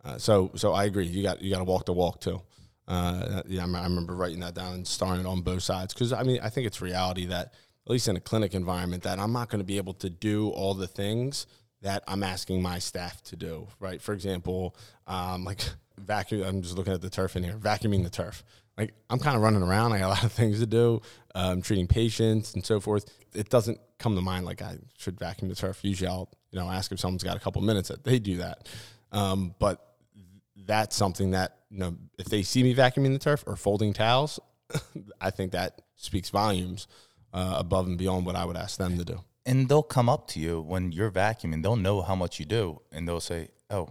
Uh, 0.04 0.18
so 0.18 0.50
so 0.54 0.72
I 0.72 0.84
agree. 0.84 1.06
You 1.06 1.22
got 1.22 1.40
you 1.42 1.50
got 1.50 1.58
to 1.58 1.64
walk 1.64 1.86
the 1.86 1.92
walk 1.92 2.20
too 2.20 2.42
uh, 2.88 3.42
yeah, 3.46 3.62
I 3.62 3.84
remember 3.84 4.14
writing 4.14 4.40
that 4.40 4.54
down 4.54 4.74
and 4.74 4.86
starring 4.86 5.20
it 5.20 5.26
on 5.26 5.42
both 5.42 5.62
sides 5.62 5.92
because 5.92 6.12
I 6.12 6.22
mean 6.22 6.38
I 6.42 6.48
think 6.48 6.66
it's 6.66 6.80
reality 6.80 7.26
that 7.26 7.54
at 7.86 7.90
least 7.90 8.08
in 8.08 8.16
a 8.16 8.20
clinic 8.20 8.54
environment 8.54 9.02
that 9.04 9.18
I'm 9.18 9.32
not 9.32 9.48
going 9.48 9.60
to 9.60 9.64
be 9.64 9.76
able 9.76 9.94
to 9.94 10.10
do 10.10 10.50
all 10.50 10.74
the 10.74 10.86
things 10.86 11.46
that 11.82 12.02
I'm 12.08 12.22
asking 12.22 12.62
my 12.62 12.78
staff 12.78 13.22
to 13.24 13.36
do. 13.36 13.68
Right? 13.80 14.00
For 14.00 14.12
example, 14.12 14.76
um, 15.06 15.44
like 15.44 15.60
vacuum. 15.98 16.42
I'm 16.42 16.62
just 16.62 16.76
looking 16.76 16.92
at 16.92 17.00
the 17.00 17.10
turf 17.10 17.36
in 17.36 17.42
here, 17.42 17.54
vacuuming 17.54 18.04
the 18.04 18.10
turf. 18.10 18.44
Like 18.78 18.94
I'm 19.10 19.18
kind 19.18 19.36
of 19.36 19.42
running 19.42 19.62
around. 19.62 19.92
I 19.92 19.98
got 19.98 20.06
a 20.06 20.08
lot 20.08 20.24
of 20.24 20.32
things 20.32 20.60
to 20.60 20.66
do. 20.66 21.00
Um, 21.34 21.62
treating 21.62 21.86
patients 21.86 22.54
and 22.54 22.64
so 22.64 22.78
forth. 22.78 23.10
It 23.34 23.50
doesn't 23.50 23.80
come 23.98 24.14
to 24.14 24.22
mind 24.22 24.46
like 24.46 24.62
I 24.62 24.76
should 24.96 25.18
vacuum 25.18 25.48
the 25.48 25.56
turf. 25.56 25.80
Usually, 25.82 26.08
I'll 26.08 26.30
you 26.52 26.60
know 26.60 26.70
ask 26.70 26.92
if 26.92 27.00
someone's 27.00 27.24
got 27.24 27.36
a 27.36 27.40
couple 27.40 27.62
minutes 27.62 27.88
that 27.88 28.04
they 28.04 28.18
do 28.18 28.36
that. 28.38 28.68
Um, 29.12 29.54
but 29.58 29.82
that's 30.66 30.96
something 30.96 31.30
that 31.32 31.56
you 31.76 31.82
know 31.82 31.94
if 32.18 32.26
they 32.26 32.42
see 32.42 32.62
me 32.62 32.74
vacuuming 32.74 33.12
the 33.12 33.18
turf 33.18 33.44
or 33.46 33.54
folding 33.54 33.92
towels, 33.92 34.40
I 35.20 35.28
think 35.28 35.52
that 35.52 35.82
speaks 35.96 36.30
volumes 36.30 36.88
uh, 37.34 37.56
above 37.58 37.86
and 37.86 37.98
beyond 37.98 38.24
what 38.24 38.34
I 38.34 38.46
would 38.46 38.56
ask 38.56 38.78
them 38.78 38.96
to 38.96 39.04
do. 39.04 39.20
And 39.44 39.68
they'll 39.68 39.82
come 39.82 40.08
up 40.08 40.26
to 40.28 40.40
you 40.40 40.62
when 40.62 40.90
you're 40.90 41.10
vacuuming. 41.10 41.62
They'll 41.62 41.76
know 41.76 42.00
how 42.00 42.16
much 42.16 42.40
you 42.40 42.46
do, 42.46 42.80
and 42.90 43.06
they'll 43.06 43.20
say, 43.20 43.50
"Oh, 43.68 43.90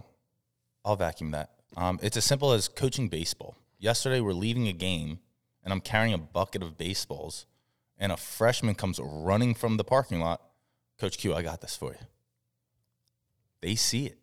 I'll 0.84 0.96
vacuum 0.96 1.30
that." 1.30 1.50
Um, 1.76 2.00
it's 2.02 2.16
as 2.16 2.24
simple 2.24 2.50
as 2.52 2.66
coaching 2.66 3.08
baseball. 3.08 3.56
Yesterday, 3.78 4.20
we're 4.20 4.32
leaving 4.32 4.66
a 4.66 4.72
game, 4.72 5.20
and 5.62 5.72
I'm 5.72 5.80
carrying 5.80 6.12
a 6.12 6.18
bucket 6.18 6.64
of 6.64 6.76
baseballs, 6.76 7.46
and 7.96 8.10
a 8.10 8.16
freshman 8.16 8.74
comes 8.74 8.98
running 9.00 9.54
from 9.54 9.76
the 9.76 9.84
parking 9.84 10.18
lot. 10.18 10.42
Coach 10.98 11.18
Q, 11.18 11.34
I 11.34 11.42
got 11.42 11.60
this 11.60 11.76
for 11.76 11.92
you. 11.92 12.06
They 13.62 13.76
see 13.76 14.06
it. 14.06 14.18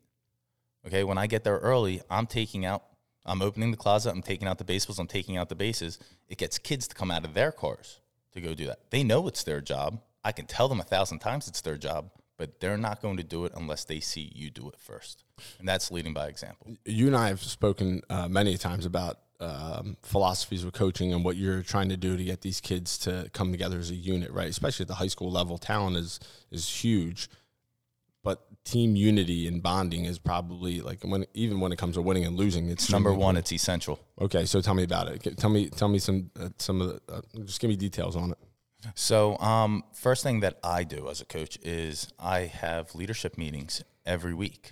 Okay, 0.86 1.05
when 1.05 1.17
I 1.17 1.27
get 1.27 1.46
there 1.46 1.60
early, 1.60 2.01
I'm 2.10 2.27
taking 2.27 2.65
out, 2.65 2.84
I'm 3.25 3.42
opening 3.42 3.72
the 3.72 3.77
closet, 3.77 4.12
I'm 4.12 4.22
taking 4.22 4.48
out 4.48 4.58
the 4.58 4.63
baseballs, 4.63 5.00
I'm 5.00 5.08
taking 5.08 5.38
out 5.38 5.50
the 5.50 5.56
bases. 5.56 6.00
It 6.27 6.38
gets 6.38 6.58
kids 6.58 6.88
to 6.88 6.96
come 6.96 7.12
out 7.12 7.25
of 7.25 7.34
their 7.34 7.51
cars 7.51 8.00
to 8.34 8.42
go 8.42 8.53
do 8.53 8.68
that. 8.68 8.80
They 8.89 9.03
know 9.03 9.27
it's 9.27 9.44
their 9.44 9.62
job. 9.62 10.01
I 10.24 10.32
can 10.32 10.46
tell 10.46 10.68
them 10.68 10.80
a 10.80 10.84
thousand 10.84 11.20
times 11.20 11.48
it's 11.48 11.62
their 11.62 11.77
job, 11.77 12.10
but 12.38 12.60
they're 12.60 12.77
not 12.77 13.01
going 13.01 13.18
to 13.18 13.24
do 13.24 13.46
it 13.46 13.53
unless 13.56 13.84
they 13.84 14.00
see 14.00 14.32
you 14.36 14.50
do 14.50 14.68
it 14.70 14.80
first. 14.80 15.24
And 15.60 15.68
that's 15.68 15.92
leading 15.92 16.13
by 16.13 16.27
example. 16.27 16.75
You 16.86 17.08
and 17.08 17.15
I 17.15 17.27
have 17.27 17.42
spoken 17.42 18.01
uh, 18.10 18.27
many 18.27 18.58
times 18.58 18.86
about 18.86 19.20
um, 19.39 19.98
philosophies 20.03 20.63
of 20.63 20.74
coaching 20.74 21.13
and 21.13 21.24
what 21.24 21.36
you're 21.36 21.62
trying 21.62 21.89
to 21.89 21.98
do 21.98 22.15
to 22.15 22.24
get 22.24 22.42
these 22.42 22.62
kids 22.62 22.98
to 23.00 23.30
come 23.34 23.51
together 23.51 23.77
as 23.77 23.92
a 23.92 23.96
unit, 23.96 24.32
right? 24.32 24.50
Especially 24.50 24.84
at 24.84 24.88
the 24.88 24.96
high 24.96 25.08
school 25.08 25.32
level, 25.32 25.58
talent 25.58 25.98
is 25.98 26.20
is 26.51 26.70
huge, 26.70 27.30
team 28.63 28.96
unity 28.96 29.48
and 29.48 29.62
bonding 29.62 30.05
is 30.05 30.17
probably 30.17 30.82
like 30.82 31.03
when 31.03 31.25
even 31.34 31.60
when 31.60 31.72
it 31.72 31.77
comes 31.77 31.96
to 31.96 32.01
winning 32.01 32.25
and 32.25 32.38
losing, 32.38 32.70
it's 32.70 32.89
Number 32.89 33.13
one, 33.13 33.36
it's 33.38 33.51
essential. 33.51 34.00
Okay, 34.22 34.46
so 34.46 34.62
tell 34.62 34.74
me 34.74 34.84
about 34.84 35.08
it. 35.08 35.38
Tell 35.38 35.50
me, 35.50 35.70
tell 35.70 35.89
me 35.89 36.00
some, 36.00 36.32
uh, 36.39 36.50
some 36.58 36.82
of 36.82 36.88
the, 36.88 37.13
uh, 37.13 37.22
just 37.46 37.60
give 37.60 37.70
me 37.70 37.75
details 37.75 38.15
on 38.15 38.32
it. 38.32 38.38
So, 38.96 39.38
um, 39.38 39.84
first 39.93 40.24
thing 40.24 40.41
that 40.41 40.60
I 40.63 40.84
do 40.84 41.10
as 41.10 41.22
a 41.22 41.25
coach 41.25 41.58
is 41.62 42.10
I 42.20 42.41
have 42.41 42.96
leadership 42.96 43.38
meetings 43.38 43.84
every 44.05 44.34
week. 44.34 44.72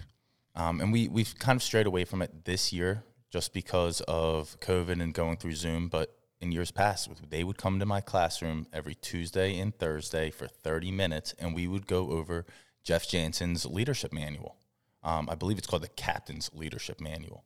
Um, 0.56 0.82
and 0.82 0.92
we, 0.92 1.08
we've 1.08 1.38
kind 1.40 1.56
of 1.56 1.64
strayed 1.64 1.88
away 1.88 2.04
from 2.04 2.22
it 2.22 2.46
this 2.46 2.74
year 2.74 3.04
just 3.30 3.54
because 3.54 4.02
of 4.02 4.60
COVID 4.60 5.02
and 5.02 5.14
going 5.14 5.38
through 5.38 5.56
Zoom. 5.56 5.88
But 5.88 6.14
in 6.42 6.52
years 6.52 6.72
past, 6.72 7.10
they 7.30 7.44
would 7.44 7.58
come 7.58 7.80
to 7.80 7.86
my 7.86 8.02
classroom 8.02 8.68
every 8.74 8.96
Tuesday 8.96 9.58
and 9.60 9.74
Thursday 9.78 10.30
for 10.30 10.48
30 10.48 10.92
minutes, 10.92 11.34
and 11.40 11.56
we 11.56 11.68
would 11.68 11.88
go 11.88 12.12
over 12.12 12.46
Jeff 12.84 13.08
Janssen's 13.08 13.66
leadership 13.66 14.12
manual. 14.14 14.58
Um, 15.04 15.30
I 15.30 15.36
believe 15.36 15.58
it's 15.58 15.68
called 15.68 15.84
the 15.84 15.88
Captain's 15.90 16.52
Leadership 16.54 17.02
Manual 17.02 17.44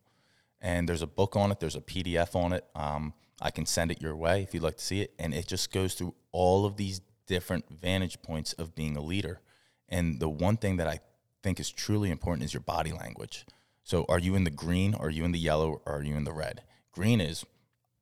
and 0.65 0.89
there's 0.89 1.03
a 1.03 1.07
book 1.07 1.35
on 1.35 1.51
it. 1.51 1.59
There's 1.59 1.75
a 1.75 1.81
PDF 1.81 2.35
on 2.35 2.51
it. 2.51 2.65
Um, 2.75 3.13
I 3.39 3.51
can 3.51 3.67
send 3.67 3.91
it 3.91 4.01
your 4.01 4.15
way 4.15 4.41
if 4.41 4.53
you'd 4.53 4.63
like 4.63 4.77
to 4.77 4.83
see 4.83 5.01
it, 5.01 5.13
and 5.19 5.33
it 5.33 5.47
just 5.47 5.71
goes 5.71 5.93
through 5.93 6.15
all 6.31 6.65
of 6.65 6.75
these 6.75 7.01
different 7.27 7.65
vantage 7.69 8.21
points 8.23 8.53
of 8.53 8.73
being 8.73 8.97
a 8.97 9.01
leader. 9.01 9.41
And 9.87 10.19
the 10.19 10.27
one 10.27 10.57
thing 10.57 10.77
that 10.77 10.87
I 10.87 11.01
think 11.43 11.59
is 11.59 11.69
truly 11.69 12.09
important 12.09 12.45
is 12.45 12.53
your 12.53 12.61
body 12.61 12.91
language. 12.91 13.45
So, 13.83 14.05
are 14.09 14.17
you 14.17 14.33
in 14.33 14.43
the 14.43 14.49
green? 14.49 14.95
Are 14.95 15.11
you 15.11 15.23
in 15.23 15.31
the 15.31 15.39
yellow? 15.39 15.81
Or 15.85 15.97
are 15.97 16.03
you 16.03 16.15
in 16.15 16.23
the 16.23 16.33
red? 16.33 16.63
Green 16.91 17.21
is 17.21 17.45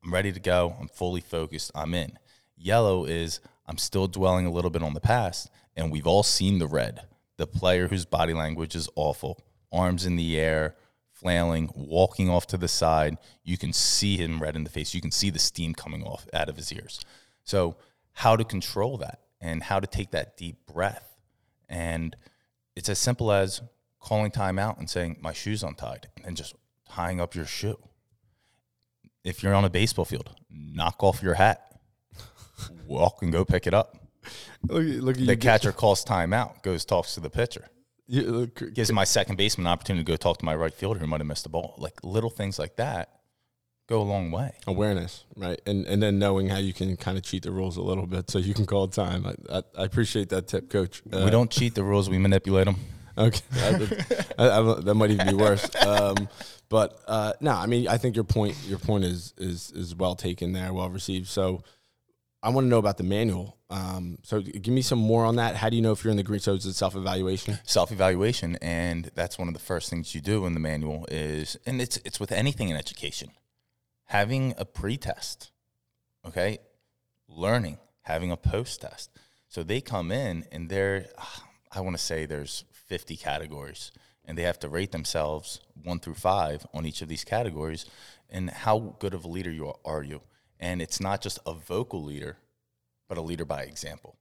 I'm 0.02 0.14
ready 0.14 0.32
to 0.32 0.40
go. 0.40 0.76
I'm 0.80 0.88
fully 0.88 1.22
focused. 1.22 1.72
I'm 1.76 1.94
in. 1.94 2.18
Yellow 2.56 3.04
is 3.04 3.42
I'm 3.68 3.78
still 3.78 4.08
dwelling 4.08 4.46
a 4.46 4.52
little 4.52 4.72
bit 4.72 4.84
on 4.84 4.94
the 4.94 5.02
past, 5.02 5.50
and 5.76 5.92
we've 5.92 6.08
all 6.08 6.24
seen 6.24 6.60
the 6.60 6.68
red. 6.68 7.02
The 7.38 7.48
player 7.48 7.88
whose 7.88 8.06
body 8.06 8.34
language 8.34 8.76
is 8.76 8.90
awful, 8.96 9.42
arms 9.72 10.06
in 10.06 10.16
the 10.16 10.40
air, 10.40 10.76
flailing, 11.12 11.70
walking 11.76 12.30
off 12.30 12.46
to 12.48 12.58
the 12.58 12.68
side. 12.68 13.18
You 13.44 13.58
can 13.58 13.74
see 13.74 14.18
him 14.18 14.42
red 14.42 14.56
in 14.56 14.64
the 14.64 14.70
face. 14.70 14.94
You 14.94 15.02
can 15.02 15.12
see 15.12 15.30
the 15.30 15.40
steam 15.40 15.74
coming 15.74 16.04
off 16.04 16.28
out 16.34 16.50
of 16.50 16.58
his 16.58 16.72
ears. 16.72 17.00
So, 17.44 17.76
how 18.14 18.36
to 18.36 18.44
control 18.44 18.98
that 18.98 19.22
and 19.42 19.64
how 19.64 19.80
to 19.80 19.88
take 19.88 20.12
that 20.12 20.38
deep 20.38 20.66
breath. 20.68 21.18
And 21.68 22.16
it's 22.76 22.90
as 22.90 23.00
simple 23.00 23.32
as 23.32 23.62
calling 24.00 24.32
time 24.32 24.60
out 24.60 24.78
and 24.78 24.90
saying, 24.90 25.18
My 25.22 25.34
shoe's 25.34 25.64
untied, 25.64 26.10
and 26.24 26.38
just 26.38 26.54
tying 26.88 27.20
up 27.20 27.34
your 27.34 27.46
shoe. 27.46 27.78
If 29.24 29.42
you're 29.42 29.54
on 29.54 29.66
a 29.66 29.70
baseball 29.70 30.06
field, 30.06 30.36
knock 30.50 31.02
off 31.02 31.24
your 31.24 31.36
hat, 31.36 31.80
walk 32.88 33.22
and 33.22 33.32
go 33.32 33.46
pick 33.46 33.66
it 33.66 33.74
up. 33.74 33.98
Look, 34.68 34.84
look 35.04 35.18
at 35.18 35.26
The 35.28 35.38
catcher 35.38 35.72
calls 35.72 36.04
timeout, 36.06 36.62
goes 36.64 36.86
talks 36.86 37.14
to 37.16 37.20
the 37.20 37.30
pitcher 37.30 37.68
You, 38.08 38.22
look, 38.24 38.74
gives 38.74 38.92
my 38.92 39.04
second 39.04 39.36
baseman 39.38 39.68
an 39.68 39.74
opportunity 39.74 40.04
to 40.06 40.12
go 40.12 40.16
talk 40.18 40.38
to 40.40 40.46
my 40.46 40.56
right 40.56 40.74
fielder 40.74 41.00
who 41.00 41.08
might 41.08 41.20
have 41.20 41.28
missed 41.28 41.44
the 41.44 41.50
ball. 41.50 41.76
Like 41.78 42.04
little 42.04 42.30
things 42.30 42.60
like 42.60 42.76
that 42.78 43.10
go 43.90 44.02
a 44.02 44.04
long 44.04 44.32
way. 44.32 44.54
awareness, 44.66 45.26
right? 45.36 45.60
And 45.66 45.86
and 45.86 46.02
then 46.02 46.18
knowing 46.20 46.48
how 46.50 46.58
you 46.58 46.74
can 46.74 46.96
kind 46.98 47.18
of 47.18 47.24
cheat 47.24 47.44
the 47.44 47.52
rules 47.52 47.76
a 47.78 47.82
little 47.82 48.08
bit, 48.08 48.30
so 48.30 48.40
you 48.40 48.54
can 48.54 48.66
call 48.66 48.88
time. 48.88 49.26
I, 49.26 49.58
I, 49.58 49.64
I 49.80 49.84
appreciate 49.84 50.30
that 50.30 50.48
tip, 50.48 50.70
Coach. 50.70 51.02
Uh, 51.12 51.24
we 51.26 51.32
don't 51.32 51.52
cheat 51.52 51.76
the 51.76 51.84
rules; 51.84 52.10
we 52.10 52.18
manipulate 52.18 52.66
them. 52.66 52.78
Okay, 53.18 53.42
I- 54.40 54.50
I- 54.60 54.80
that 54.82 54.96
might 54.96 55.12
even 55.12 55.28
be 55.28 55.34
worse. 55.36 55.70
Um, 55.86 56.28
but 56.70 56.98
uh, 57.08 57.34
no, 57.42 57.52
I 57.52 57.68
mean, 57.68 57.88
I 57.88 57.98
think 57.98 58.16
your 58.16 58.24
point 58.24 58.56
your 58.66 58.80
point 58.80 59.04
is 59.04 59.34
is 59.38 59.72
is 59.76 59.94
well 59.96 60.16
taken 60.16 60.54
there, 60.54 60.74
well 60.74 60.90
received. 60.90 61.28
So 61.28 61.64
I 62.44 62.50
want 62.50 62.66
to 62.66 62.70
know 62.70 62.78
about 62.78 62.98
the 62.98 63.04
manual. 63.04 63.58
Um, 63.70 64.18
so 64.22 64.42
give 64.42 64.74
me 64.74 64.82
some 64.82 65.00
more 65.00 65.24
on 65.24 65.38
that. 65.38 65.56
How 65.56 65.70
do 65.70 65.78
you 65.78 65.82
know 65.82 65.94
if 65.94 66.04
you're 66.04 66.12
in 66.12 66.18
the 66.18 66.24
green? 66.24 66.42
So 66.42 66.54
a 66.54 66.60
self 66.60 66.94
evaluation. 66.94 67.58
Self 67.64 67.92
evaluation, 67.92 68.58
and 68.62 69.10
that's 69.16 69.40
one 69.40 69.48
of 69.48 69.54
the 69.54 69.62
first 69.62 69.90
things 69.90 70.14
you 70.14 70.20
do 70.20 70.46
in 70.46 70.54
the 70.54 70.60
manual 70.60 71.08
is, 71.10 71.58
and 71.66 71.82
it's 71.82 71.98
it's 72.04 72.20
with 72.20 72.34
anything 72.34 72.68
in 72.68 72.76
education, 72.76 73.32
having 74.08 74.54
a 74.58 74.66
pre-test, 74.66 75.52
okay, 76.28 76.60
learning, 77.30 77.78
having 78.02 78.30
a 78.30 78.38
post-test. 78.38 79.10
So 79.48 79.64
they 79.64 79.80
come 79.80 80.12
in 80.12 80.46
and 80.52 80.70
they're, 80.70 81.08
I 81.72 81.80
want 81.80 81.96
to 81.96 82.04
say 82.04 82.26
there's 82.26 82.66
50 82.72 83.16
categories, 83.16 83.92
and 84.26 84.38
they 84.38 84.44
have 84.44 84.60
to 84.60 84.70
rate 84.70 84.92
themselves 84.92 85.62
one 85.82 86.00
through 86.00 86.16
five 86.16 86.68
on 86.74 86.86
each 86.86 87.02
of 87.02 87.08
these 87.08 87.24
categories, 87.24 87.86
and 88.30 88.50
how 88.50 88.96
good 89.00 89.14
of 89.14 89.24
a 89.24 89.30
leader 89.30 89.52
you 89.52 89.68
are, 89.68 89.78
are 89.86 90.04
you? 90.04 90.22
And 90.64 90.82
it's 90.82 91.02
not 91.02 91.22
just 91.22 91.40
a 91.46 91.54
vocal 91.54 92.02
leader, 92.04 92.38
but 93.10 93.18
a 93.18 93.22
leader 93.22 93.44
by 93.44 93.64
example. 93.64 94.18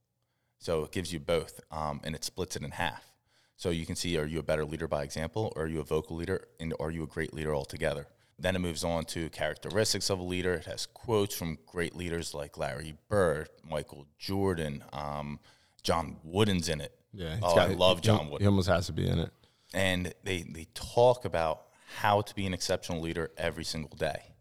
So 0.59 0.83
it 0.83 0.91
gives 0.91 1.13
you 1.13 1.19
both, 1.19 1.61
um, 1.71 2.01
and 2.03 2.15
it 2.15 2.23
splits 2.23 2.55
it 2.57 2.63
in 2.63 2.71
half. 2.71 3.13
So 3.55 3.69
you 3.69 3.85
can 3.85 3.95
see: 3.95 4.17
are 4.17 4.25
you 4.25 4.39
a 4.39 4.43
better 4.43 4.65
leader 4.65 4.87
by 4.87 5.03
example, 5.03 5.53
or 5.55 5.63
are 5.63 5.67
you 5.67 5.79
a 5.79 5.85
vocal 5.85 6.17
leader, 6.17 6.47
and 6.59 6.73
are 6.79 6.91
you 6.91 7.03
a 7.03 7.07
great 7.07 7.33
leader 7.33 7.55
altogether? 7.55 8.07
Then 8.37 8.55
it 8.57 8.59
moves 8.59 8.83
on 8.83 9.05
to 9.05 9.29
characteristics 9.29 10.09
of 10.09 10.19
a 10.19 10.23
leader. 10.23 10.55
It 10.55 10.65
has 10.65 10.85
quotes 10.85 11.33
from 11.33 11.59
great 11.65 11.95
leaders 11.95 12.33
like 12.33 12.57
Larry 12.57 12.95
Bird, 13.07 13.47
Michael 13.69 14.07
Jordan, 14.17 14.83
um, 14.91 15.39
John 15.81 16.17
Wooden's 16.23 16.67
in 16.67 16.81
it. 16.81 16.93
Yeah, 17.13 17.37
oh, 17.41 17.57
I 17.57 17.67
love 17.67 18.01
John 18.01 18.29
He 18.39 18.45
almost 18.45 18.67
has 18.67 18.87
to 18.87 18.93
be 18.93 19.07
in 19.07 19.19
it. 19.19 19.31
and 19.73 20.13
they 20.23 20.43
they 20.43 20.67
talk 20.73 21.23
about 21.23 21.67
how 21.99 22.21
to 22.21 22.35
be 22.35 22.45
an 22.45 22.53
exceptional 22.53 22.99
leader 23.01 23.31
every 23.37 23.63
single 23.63 23.95
day 23.95 24.33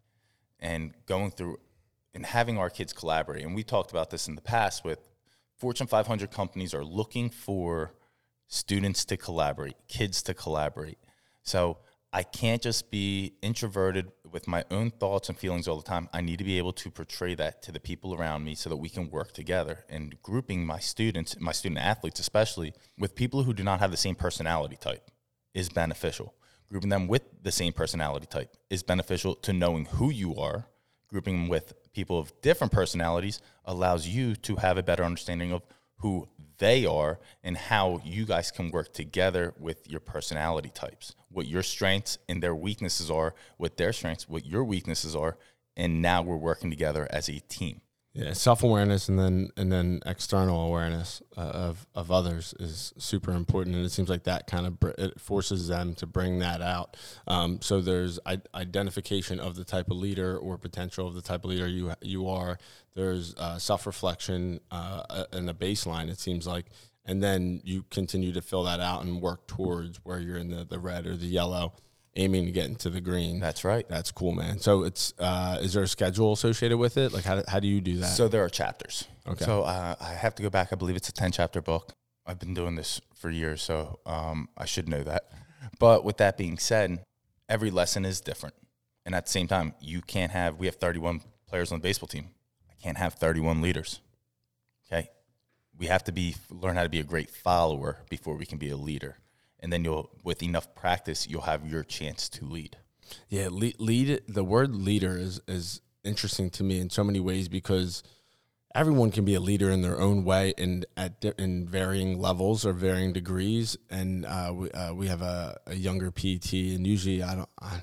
and 0.59 0.95
going 1.07 1.31
through 1.31 1.59
and 2.15 2.27
having 2.27 2.59
our 2.59 2.71
kids 2.71 2.93
collaborate 2.93 3.45
and 3.45 3.55
we 3.55 3.63
talked 3.63 3.91
about 3.91 4.11
this 4.11 4.29
in 4.29 4.35
the 4.35 4.43
past 4.43 4.85
with 4.85 4.99
fortune 5.57 5.87
500 5.87 6.31
companies 6.31 6.75
are 6.75 6.85
looking 6.85 7.31
for 7.31 7.95
students 8.49 9.05
to 9.07 9.17
collaborate 9.17 9.77
kids 9.89 10.23
to 10.23 10.35
collaborate 10.35 10.99
so 11.43 11.79
i 12.13 12.23
can't 12.23 12.63
just 12.63 12.91
be 12.91 13.35
introverted 13.43 14.13
with 14.31 14.47
my 14.47 14.65
own 14.71 14.91
thoughts 14.91 15.29
and 15.29 15.39
feelings 15.39 15.67
all 15.67 15.77
the 15.77 15.83
time 15.83 16.09
i 16.13 16.21
need 16.21 16.39
to 16.39 16.45
be 16.45 16.59
able 16.59 16.73
to 16.73 16.91
portray 16.91 17.35
that 17.35 17.63
to 17.63 17.73
the 17.73 17.81
people 17.81 18.15
around 18.15 18.45
me 18.45 18.55
so 18.55 18.69
that 18.69 18.77
we 18.77 18.89
can 18.89 19.09
work 19.11 19.33
together 19.33 19.85
and 19.89 20.21
grouping 20.23 20.67
my 20.67 20.79
students 20.79 21.39
my 21.41 21.53
student 21.53 21.81
athletes 21.81 22.21
especially 22.21 22.75
with 22.99 23.15
people 23.15 23.43
who 23.43 23.55
do 23.55 23.63
not 23.63 23.81
have 23.81 23.91
the 23.91 23.97
same 23.97 24.15
personality 24.15 24.77
type 24.77 25.11
is 25.55 25.69
beneficial. 25.69 26.35
Grouping 26.69 26.91
them 26.91 27.07
with 27.07 27.23
the 27.43 27.53
same 27.53 27.73
personality 27.73 28.27
type 28.27 28.57
is 28.71 28.83
beneficial 28.83 29.35
to 29.37 29.53
knowing 29.53 29.85
who 29.85 30.11
you 30.11 30.35
are. 30.37 30.67
Grouping 31.13 31.49
with 31.49 31.75
people 31.93 32.19
of 32.19 32.33
different 32.41 32.73
personalities 32.73 33.41
allows 33.67 34.09
you 34.09 34.35
to 34.37 34.57
have 34.57 34.79
a 34.79 34.83
better 34.83 35.05
understanding 35.05 35.53
of 35.53 35.63
who 35.99 36.27
they 36.57 36.87
are 36.87 37.21
and 37.45 37.57
how 37.57 38.01
you 38.03 38.25
guys 38.25 38.51
can 38.51 38.71
work 38.71 38.95
together 38.95 39.53
with 39.59 39.87
your 39.91 40.01
personality 40.01 40.71
types, 40.71 41.15
what 41.31 41.47
your 41.47 41.63
strengths 41.63 42.17
and 42.31 42.43
their 42.43 42.55
weaknesses 42.55 43.11
are, 43.11 43.35
what 43.59 43.77
their 43.77 43.93
strengths, 43.93 44.27
what 44.27 44.47
your 44.47 44.65
weaknesses 44.65 45.15
are, 45.15 45.37
and 45.77 46.01
now 46.01 46.23
we're 46.23 46.37
working 46.37 46.71
together 46.71 47.07
as 47.11 47.29
a 47.29 47.41
team. 47.41 47.83
Yeah, 48.15 48.35
self 48.35 48.63
awareness 48.63 49.09
and 49.09 49.19
then 49.19 49.49
and 49.57 49.73
then 49.73 50.01
external 50.05 50.67
awareness 50.67 51.23
uh, 51.35 51.41
of 51.41 51.87
of 51.95 52.11
others 52.11 52.55
is 52.61 52.93
super 52.99 53.33
important, 53.33 53.75
and 53.75 53.87
it 53.87 53.91
seems 53.91 54.11
like 54.11 54.25
that 54.25 54.47
kind 54.47 54.67
of 54.67 54.79
br- 54.79 54.91
it 54.99 55.19
forces 55.19 55.69
them 55.69 55.95
to 55.95 56.07
bring 56.07 56.41
that 56.41 56.61
out. 56.61 56.99
Um, 57.27 57.63
so 57.63 57.81
there's 57.81 58.19
I- 58.27 58.43
identification 58.55 59.41
of 59.41 59.57
the 59.57 59.65
type 59.65 59.91
of 59.91 59.97
leader 59.97 60.37
or 60.37 60.59
potential 60.59 61.09
of 61.09 61.15
the 61.15 61.23
type 61.23 61.45
of 61.45 61.51
leader 61.51 61.67
you 61.67 61.95
you 62.03 62.29
are. 62.29 62.59
There's 62.95 63.35
uh, 63.37 63.59
self 63.59 63.87
reflection 63.87 64.61
uh, 64.71 65.25
and 65.33 65.49
a 65.49 65.55
baseline. 65.55 66.11
It 66.11 66.19
seems 66.21 66.47
like, 66.47 66.67
and 67.07 67.23
then 67.23 67.63
you 67.65 67.87
continue 67.91 68.33
to 68.33 68.43
fill 68.43 68.65
that 68.65 68.81
out 68.81 69.05
and 69.05 69.23
work 69.23 69.47
towards 69.47 70.05
where 70.05 70.21
you're 70.21 70.37
in 70.37 70.51
the 70.51 70.67
the 70.67 70.79
red 70.79 71.07
or 71.07 71.17
the 71.17 71.25
yellow, 71.25 71.73
aiming 72.15 72.45
to 72.47 72.53
get 72.53 72.67
into 72.67 72.91
the 72.91 73.01
green. 73.01 73.41
That's 73.41 73.65
right. 73.65 73.89
That's 73.89 74.13
cool, 74.13 74.33
man. 74.33 74.59
So 74.59 74.85
it's 74.85 75.15
uh, 75.19 75.59
is 75.61 75.73
there 75.73 75.83
a 75.83 75.89
schedule 75.89 76.33
associated 76.33 76.79
with 76.79 76.97
it? 76.97 77.13
Like 77.13 77.25
how 77.25 77.37
do, 77.37 77.43
how 77.49 77.61
do 77.61 77.69
you 77.69 77.81
do 77.81 77.99
that? 77.99 78.07
So 78.07 78.29
there 78.29 78.45
are 78.45 78.49
chapters. 78.49 79.09
Okay. 79.27 79.45
So 79.45 79.63
uh, 79.63 79.95
I 80.01 80.11
have 80.11 80.35
to 80.37 80.43
go 80.43 80.51
back. 80.51 80.69
I 80.73 80.77
believe 80.77 80.97
it's 80.97 81.09
a 81.09 81.13
ten 81.13 81.33
chapter 81.33 81.63
book. 81.63 81.95
I've 82.27 82.39
been 82.39 82.55
doing 82.55 82.77
this 82.77 83.01
for 83.15 83.31
years, 83.31 83.63
so 83.63 83.99
um, 84.07 84.49
I 84.57 84.65
should 84.65 84.89
know 84.89 85.03
that. 85.03 85.25
But 85.79 86.05
with 86.05 86.19
that 86.19 86.37
being 86.37 86.59
said, 86.59 87.05
every 87.49 87.71
lesson 87.71 88.05
is 88.05 88.21
different, 88.21 88.55
and 89.05 89.15
at 89.15 89.27
the 89.27 89.31
same 89.33 89.49
time, 89.49 89.75
you 89.81 90.03
can't 90.03 90.33
have. 90.33 90.57
We 90.57 90.67
have 90.67 90.77
thirty 90.77 90.99
one 90.99 91.23
players 91.49 91.73
on 91.73 91.79
the 91.79 91.83
baseball 91.83 92.09
team. 92.09 92.31
I 92.71 92.75
can't 92.83 92.99
have 92.99 93.15
thirty 93.15 93.41
one 93.41 93.61
leaders. 93.61 94.01
Okay, 94.87 95.11
we 95.77 95.87
have 95.87 96.05
to 96.05 96.13
be 96.13 96.37
learn 96.51 96.77
how 96.77 96.83
to 96.83 96.89
be 96.89 97.01
a 97.01 97.05
great 97.05 97.31
follower 97.31 97.99
before 98.09 98.37
we 98.37 98.47
can 98.47 98.59
be 98.59 98.71
a 98.71 98.77
leader, 98.77 99.17
and 99.63 99.73
then 99.73 99.85
you'll, 99.85 100.11
with 100.25 100.43
enough 100.43 100.75
practice, 100.75 101.29
you'll 101.29 101.43
have 101.43 101.67
your 101.67 101.85
chance 101.85 102.29
to 102.31 102.45
lead. 102.45 102.77
Yeah, 103.29 103.49
lead, 103.49 103.79
lead. 103.79 104.23
The 104.29 104.45
word 104.45 104.75
leader 104.75 105.17
is 105.17 105.41
is 105.47 105.81
interesting 106.05 106.51
to 106.51 106.65
me 106.65 106.81
in 106.81 106.91
so 106.91 107.05
many 107.05 107.21
ways 107.21 107.49
because 107.49 108.03
everyone 108.75 109.11
can 109.11 109.25
be 109.25 109.35
a 109.35 109.41
leader 109.41 109.71
in 109.71 109.83
their 109.83 110.01
own 110.01 110.25
way 110.25 110.53
and 110.59 110.85
at 110.97 111.25
in 111.39 111.67
varying 111.67 112.19
levels 112.19 112.65
or 112.67 112.73
varying 112.73 113.13
degrees. 113.13 113.77
And 113.91 114.25
uh, 114.27 114.53
we, 114.55 114.71
uh, 114.71 114.95
we 114.95 115.07
have 115.09 115.23
a, 115.23 115.59
a 115.67 115.75
younger 115.75 116.11
PT, 116.11 116.53
and 116.75 116.87
usually 116.87 117.23
I 117.23 117.35
don't. 117.35 117.49
I 117.61 117.81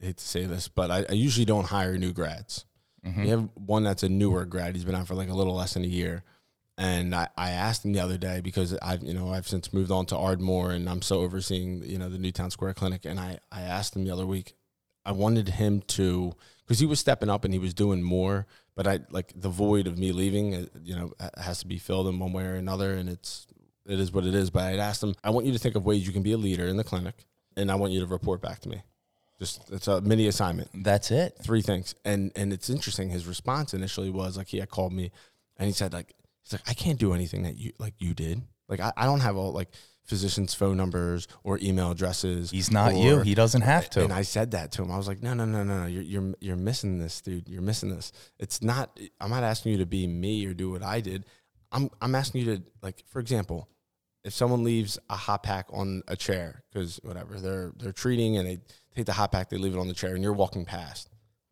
hate 0.00 0.16
to 0.16 0.26
say 0.26 0.46
this, 0.46 0.68
but 0.68 0.90
I, 0.90 1.04
I 1.08 1.12
usually 1.12 1.44
don't 1.44 1.66
hire 1.66 1.96
new 1.98 2.12
grads. 2.12 2.64
We 3.22 3.28
have 3.28 3.48
one 3.54 3.82
that's 3.84 4.02
a 4.02 4.08
newer 4.08 4.44
grad. 4.44 4.74
He's 4.74 4.84
been 4.84 4.94
out 4.94 5.06
for 5.06 5.14
like 5.14 5.28
a 5.30 5.34
little 5.34 5.54
less 5.54 5.74
than 5.74 5.84
a 5.84 5.88
year. 5.88 6.22
And 6.80 7.14
I, 7.14 7.28
I 7.36 7.50
asked 7.50 7.84
him 7.84 7.92
the 7.92 8.00
other 8.00 8.16
day 8.16 8.40
because 8.40 8.76
I've 8.80 9.02
you 9.02 9.12
know 9.12 9.32
I've 9.32 9.46
since 9.46 9.72
moved 9.72 9.90
on 9.90 10.06
to 10.06 10.16
Ardmore 10.16 10.72
and 10.72 10.88
I'm 10.88 11.02
so 11.02 11.20
overseeing 11.20 11.82
you 11.84 11.98
know 11.98 12.08
the 12.08 12.18
Newtown 12.18 12.50
Square 12.50 12.74
Clinic 12.74 13.04
and 13.04 13.20
I, 13.20 13.38
I 13.52 13.62
asked 13.62 13.94
him 13.94 14.04
the 14.04 14.10
other 14.10 14.26
week 14.26 14.54
I 15.04 15.12
wanted 15.12 15.50
him 15.50 15.82
to 15.88 16.32
because 16.64 16.78
he 16.78 16.86
was 16.86 16.98
stepping 16.98 17.28
up 17.28 17.44
and 17.44 17.52
he 17.52 17.60
was 17.60 17.74
doing 17.74 18.02
more 18.02 18.46
but 18.74 18.86
I 18.86 19.00
like 19.10 19.32
the 19.36 19.50
void 19.50 19.86
of 19.86 19.98
me 19.98 20.10
leaving 20.10 20.54
uh, 20.54 20.66
you 20.82 20.96
know 20.96 21.12
has 21.36 21.58
to 21.60 21.66
be 21.66 21.78
filled 21.78 22.08
in 22.08 22.18
one 22.18 22.32
way 22.32 22.44
or 22.44 22.54
another 22.54 22.94
and 22.94 23.10
it's 23.10 23.46
it 23.86 24.00
is 24.00 24.10
what 24.10 24.24
it 24.24 24.34
is 24.34 24.48
but 24.48 24.62
I 24.62 24.76
asked 24.76 25.02
him 25.02 25.14
I 25.22 25.30
want 25.30 25.44
you 25.44 25.52
to 25.52 25.58
think 25.58 25.76
of 25.76 25.84
ways 25.84 26.06
you 26.06 26.14
can 26.14 26.22
be 26.22 26.32
a 26.32 26.38
leader 26.38 26.66
in 26.66 26.78
the 26.78 26.84
clinic 26.84 27.26
and 27.58 27.70
I 27.70 27.74
want 27.74 27.92
you 27.92 28.00
to 28.00 28.06
report 28.06 28.40
back 28.40 28.60
to 28.60 28.70
me 28.70 28.82
just 29.40 29.70
it's 29.70 29.88
a 29.88 30.00
mini 30.00 30.28
assignment 30.28 30.68
That's 30.74 31.10
it. 31.10 31.36
three 31.42 31.62
things. 31.62 31.94
And 32.04 32.30
and 32.36 32.52
it's 32.52 32.70
interesting. 32.70 33.08
His 33.08 33.26
response 33.26 33.72
initially 33.74 34.10
was 34.10 34.36
like 34.36 34.48
he 34.48 34.58
had 34.58 34.68
called 34.68 34.92
me 34.92 35.10
and 35.56 35.66
he 35.66 35.72
said 35.72 35.92
like 35.94 36.14
like 36.52 36.62
I 36.68 36.74
can't 36.74 36.98
do 36.98 37.12
anything 37.12 37.42
that 37.44 37.56
you 37.56 37.72
like 37.78 37.94
you 37.98 38.14
did. 38.14 38.42
Like 38.68 38.80
I, 38.80 38.92
I 38.96 39.04
don't 39.04 39.20
have 39.20 39.36
all 39.36 39.52
like 39.52 39.68
physicians' 40.04 40.54
phone 40.54 40.76
numbers 40.76 41.28
or 41.44 41.58
email 41.62 41.92
addresses. 41.92 42.50
He's 42.50 42.70
not 42.70 42.96
you. 42.96 43.20
He 43.20 43.34
doesn't 43.34 43.62
have 43.62 43.88
to. 43.90 44.02
And 44.02 44.12
I 44.12 44.22
said 44.22 44.50
that 44.52 44.72
to 44.72 44.82
him. 44.82 44.90
I 44.90 44.96
was 44.96 45.06
like, 45.06 45.22
no, 45.22 45.34
no, 45.34 45.44
no, 45.44 45.62
no, 45.62 45.82
no. 45.82 45.86
You're 45.86 46.02
you're 46.02 46.34
you're 46.40 46.56
missing 46.56 46.98
this, 46.98 47.20
dude. 47.20 47.48
You're 47.48 47.62
missing 47.62 47.90
this. 47.90 48.12
It's 48.38 48.62
not. 48.62 48.98
I'm 49.20 49.30
not 49.30 49.44
asking 49.44 49.72
you 49.72 49.78
to 49.78 49.86
be 49.86 50.06
me 50.06 50.46
or 50.46 50.54
do 50.54 50.70
what 50.70 50.82
I 50.82 51.00
did. 51.00 51.26
I'm 51.72 51.90
I'm 52.00 52.14
asking 52.14 52.44
you 52.44 52.56
to 52.56 52.62
like, 52.82 53.04
for 53.08 53.20
example, 53.20 53.68
if 54.24 54.32
someone 54.32 54.64
leaves 54.64 54.98
a 55.08 55.16
hot 55.16 55.42
pack 55.42 55.66
on 55.72 56.02
a 56.08 56.16
chair 56.16 56.64
because 56.70 56.96
whatever 57.02 57.38
they're 57.38 57.72
they're 57.76 57.92
treating 57.92 58.36
and 58.36 58.46
they 58.46 58.58
take 58.94 59.06
the 59.06 59.12
hot 59.12 59.32
pack, 59.32 59.50
they 59.50 59.56
leave 59.56 59.74
it 59.74 59.78
on 59.78 59.88
the 59.88 59.94
chair, 59.94 60.14
and 60.14 60.22
you're 60.22 60.32
walking 60.32 60.64
past, 60.64 61.08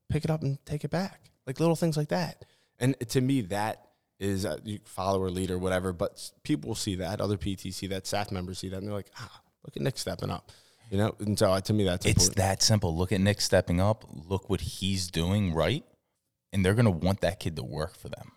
pick 0.08 0.24
it 0.24 0.30
up 0.30 0.42
and 0.42 0.58
take 0.66 0.84
it 0.84 0.90
back, 0.90 1.30
like 1.46 1.60
little 1.60 1.76
things 1.76 1.96
like 1.96 2.08
that. 2.08 2.44
And 2.80 2.98
to 3.10 3.20
me, 3.20 3.42
that 3.42 3.87
is 4.18 4.44
a 4.44 4.60
you 4.64 4.78
follower, 4.84 5.30
leader, 5.30 5.58
whatever. 5.58 5.92
But 5.92 6.30
people 6.42 6.74
see 6.74 6.96
that, 6.96 7.20
other 7.20 7.36
PTs 7.36 7.74
see 7.74 7.86
that, 7.88 8.06
staff 8.06 8.30
members 8.30 8.58
see 8.58 8.68
that, 8.68 8.78
and 8.78 8.86
they're 8.86 8.94
like, 8.94 9.10
ah, 9.18 9.40
look 9.64 9.76
at 9.76 9.82
Nick 9.82 9.98
stepping 9.98 10.30
up, 10.30 10.50
you 10.90 10.98
know. 10.98 11.14
And 11.20 11.38
so 11.38 11.52
uh, 11.52 11.60
to 11.62 11.72
me, 11.72 11.84
that's 11.84 12.04
It's 12.06 12.24
important. 12.24 12.36
that 12.36 12.62
simple. 12.62 12.96
Look 12.96 13.12
at 13.12 13.20
Nick 13.20 13.40
stepping 13.40 13.80
up. 13.80 14.04
Look 14.10 14.50
what 14.50 14.60
he's 14.60 15.08
doing 15.10 15.54
right, 15.54 15.84
and 16.52 16.64
they're 16.64 16.74
gonna 16.74 16.90
want 16.90 17.20
that 17.20 17.40
kid 17.40 17.56
to 17.56 17.62
work 17.62 17.96
for 17.96 18.08
them. 18.08 18.32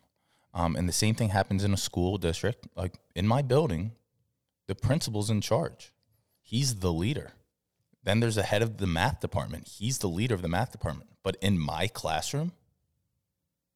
Um, 0.53 0.75
and 0.75 0.87
the 0.87 0.93
same 0.93 1.15
thing 1.15 1.29
happens 1.29 1.63
in 1.63 1.73
a 1.73 1.77
school 1.77 2.17
district. 2.17 2.67
Like 2.75 2.95
in 3.15 3.25
my 3.27 3.41
building, 3.41 3.93
the 4.67 4.75
principal's 4.75 5.29
in 5.29 5.41
charge. 5.41 5.93
He's 6.41 6.79
the 6.79 6.91
leader. 6.91 7.31
Then 8.03 8.19
there's 8.19 8.37
a 8.37 8.43
head 8.43 8.61
of 8.61 8.77
the 8.77 8.87
math 8.87 9.19
department. 9.21 9.67
He's 9.67 9.99
the 9.99 10.07
leader 10.09 10.33
of 10.35 10.41
the 10.41 10.47
math 10.49 10.71
department. 10.71 11.09
But 11.23 11.37
in 11.41 11.57
my 11.59 11.87
classroom, 11.87 12.51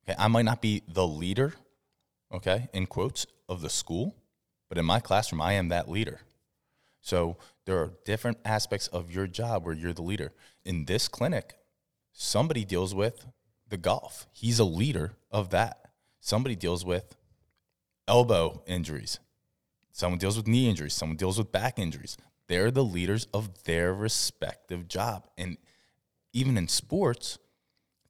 okay, 0.03 0.15
I 0.19 0.27
might 0.27 0.45
not 0.45 0.61
be 0.61 0.81
the 0.87 1.07
leader, 1.07 1.53
okay, 2.33 2.69
in 2.73 2.85
quotes, 2.85 3.25
of 3.47 3.61
the 3.61 3.69
school, 3.69 4.15
but 4.69 4.77
in 4.77 4.85
my 4.85 4.99
classroom, 4.99 5.41
I 5.41 5.53
am 5.53 5.69
that 5.69 5.89
leader. 5.89 6.21
So 7.01 7.37
there 7.65 7.77
are 7.77 7.93
different 8.03 8.39
aspects 8.43 8.87
of 8.87 9.11
your 9.11 9.27
job 9.27 9.63
where 9.63 9.75
you're 9.75 9.93
the 9.93 10.01
leader. 10.01 10.33
In 10.63 10.85
this 10.85 11.07
clinic, 11.07 11.55
somebody 12.11 12.65
deals 12.65 12.95
with 12.95 13.27
the 13.67 13.77
golf. 13.77 14.27
He's 14.31 14.59
a 14.59 14.65
leader 14.65 15.13
of 15.31 15.51
that. 15.51 15.91
Somebody 16.19 16.55
deals 16.55 16.83
with 16.83 17.15
elbow 18.07 18.63
injuries. 18.65 19.19
Someone 19.91 20.19
deals 20.19 20.37
with 20.37 20.47
knee 20.47 20.67
injuries. 20.67 20.93
Someone 20.93 21.17
deals 21.17 21.37
with 21.37 21.51
back 21.51 21.77
injuries. 21.77 22.17
They're 22.47 22.71
the 22.71 22.83
leaders 22.83 23.27
of 23.33 23.63
their 23.63 23.93
respective 23.93 24.87
job. 24.87 25.27
And 25.37 25.57
even 26.33 26.57
in 26.57 26.67
sports, 26.67 27.37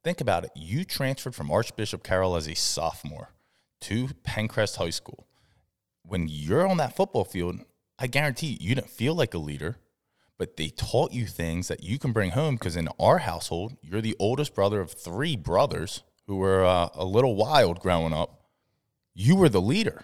think 0.03 0.21
about 0.21 0.45
it. 0.45 0.51
You 0.55 0.83
transferred 0.85 1.35
from 1.35 1.51
Archbishop 1.51 2.03
Carroll 2.03 2.35
as 2.35 2.47
a 2.47 2.55
sophomore 2.55 3.34
to 3.81 4.09
Penncrest 4.23 4.77
High 4.77 4.89
School. 4.89 5.27
When 6.03 6.27
you're 6.27 6.67
on 6.67 6.77
that 6.77 6.95
football 6.95 7.23
field, 7.23 7.59
I 7.97 8.07
guarantee 8.07 8.57
you 8.59 8.75
didn't 8.75 8.89
feel 8.89 9.15
like 9.15 9.33
a 9.33 9.39
leader, 9.39 9.77
but 10.37 10.57
they 10.57 10.69
taught 10.69 11.13
you 11.13 11.25
things 11.25 11.67
that 11.67 11.83
you 11.83 11.97
can 11.97 12.11
bring 12.11 12.31
home. 12.31 12.55
Because 12.55 12.75
in 12.75 12.89
our 12.99 13.19
household, 13.19 13.77
you're 13.81 14.01
the 14.01 14.15
oldest 14.19 14.53
brother 14.53 14.81
of 14.81 14.91
three 14.91 15.35
brothers 15.35 16.03
who 16.27 16.37
were 16.37 16.65
uh, 16.65 16.89
a 16.93 17.05
little 17.05 17.35
wild 17.35 17.79
growing 17.79 18.13
up. 18.13 18.41
You 19.13 19.35
were 19.35 19.49
the 19.49 19.61
leader. 19.61 20.03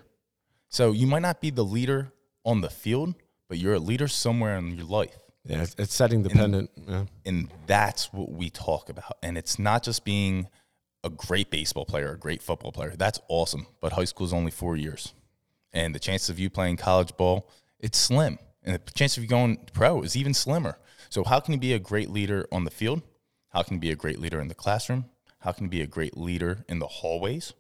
So 0.70 0.92
you 0.92 1.06
might 1.06 1.22
not 1.22 1.42
be 1.42 1.50
the 1.50 1.66
leader 1.66 2.14
on 2.46 2.62
the 2.62 2.70
field, 2.70 3.16
but 3.50 3.58
you're 3.58 3.74
a 3.74 3.80
leader 3.80 4.08
somewhere 4.08 4.58
in 4.58 4.78
your 4.78 4.86
life. 4.86 5.18
yeah, 5.44 5.64
it's, 5.64 5.76
it's 5.78 5.94
setting 5.94 6.24
dependent. 6.24 6.70
Yeah. 6.88 7.06
And 7.26 7.50
that's 7.68 8.14
what 8.14 8.32
we 8.32 8.50
talk 8.50 8.90
about. 8.90 9.18
And 9.22 9.38
it's 9.38 9.60
not 9.60 9.84
just 9.84 10.06
being 10.06 10.48
a 11.04 11.10
great 11.10 11.50
baseball 11.50 11.86
player, 11.86 12.12
a 12.12 12.18
great 12.18 12.42
football 12.42 12.72
player. 12.72 12.94
That's 12.96 13.20
awesome. 13.28 13.68
But 13.80 13.94
high 13.94 14.06
school 14.06 14.28
is 14.28 14.34
only 14.34 14.52
four 14.52 14.76
years. 14.76 15.14
And 15.74 15.96
the 15.96 16.00
chances 16.00 16.30
of 16.30 16.40
you 16.40 16.50
playing 16.50 16.78
college 16.78 17.16
ball, 17.18 17.50
it's 17.80 17.98
slim. 17.98 18.38
And 18.64 18.76
the 18.76 18.92
chance 18.94 19.18
of 19.18 19.24
you 19.24 19.30
going 19.30 19.58
pro 19.74 20.02
is 20.02 20.16
even 20.16 20.34
slimmer. 20.34 20.78
So 21.10 21.24
how 21.24 21.40
can 21.40 21.54
you 21.54 21.60
be 21.60 21.74
a 21.74 21.80
great 21.80 22.10
leader 22.10 22.48
on 22.52 22.64
the 22.64 22.72
field? 22.72 23.02
How 23.50 23.64
can 23.64 23.76
you 23.76 23.80
be 23.80 23.92
a 23.92 23.96
great 23.96 24.20
leader 24.20 24.40
in 24.40 24.48
the 24.48 24.56
classroom? 24.56 25.06
How 25.40 25.52
can 25.52 25.66
you 25.66 25.70
be 25.70 25.82
a 25.82 25.88
great 25.88 26.16
leader 26.16 26.64
in 26.70 26.80
the 26.80 26.88
hallways? 26.88 27.54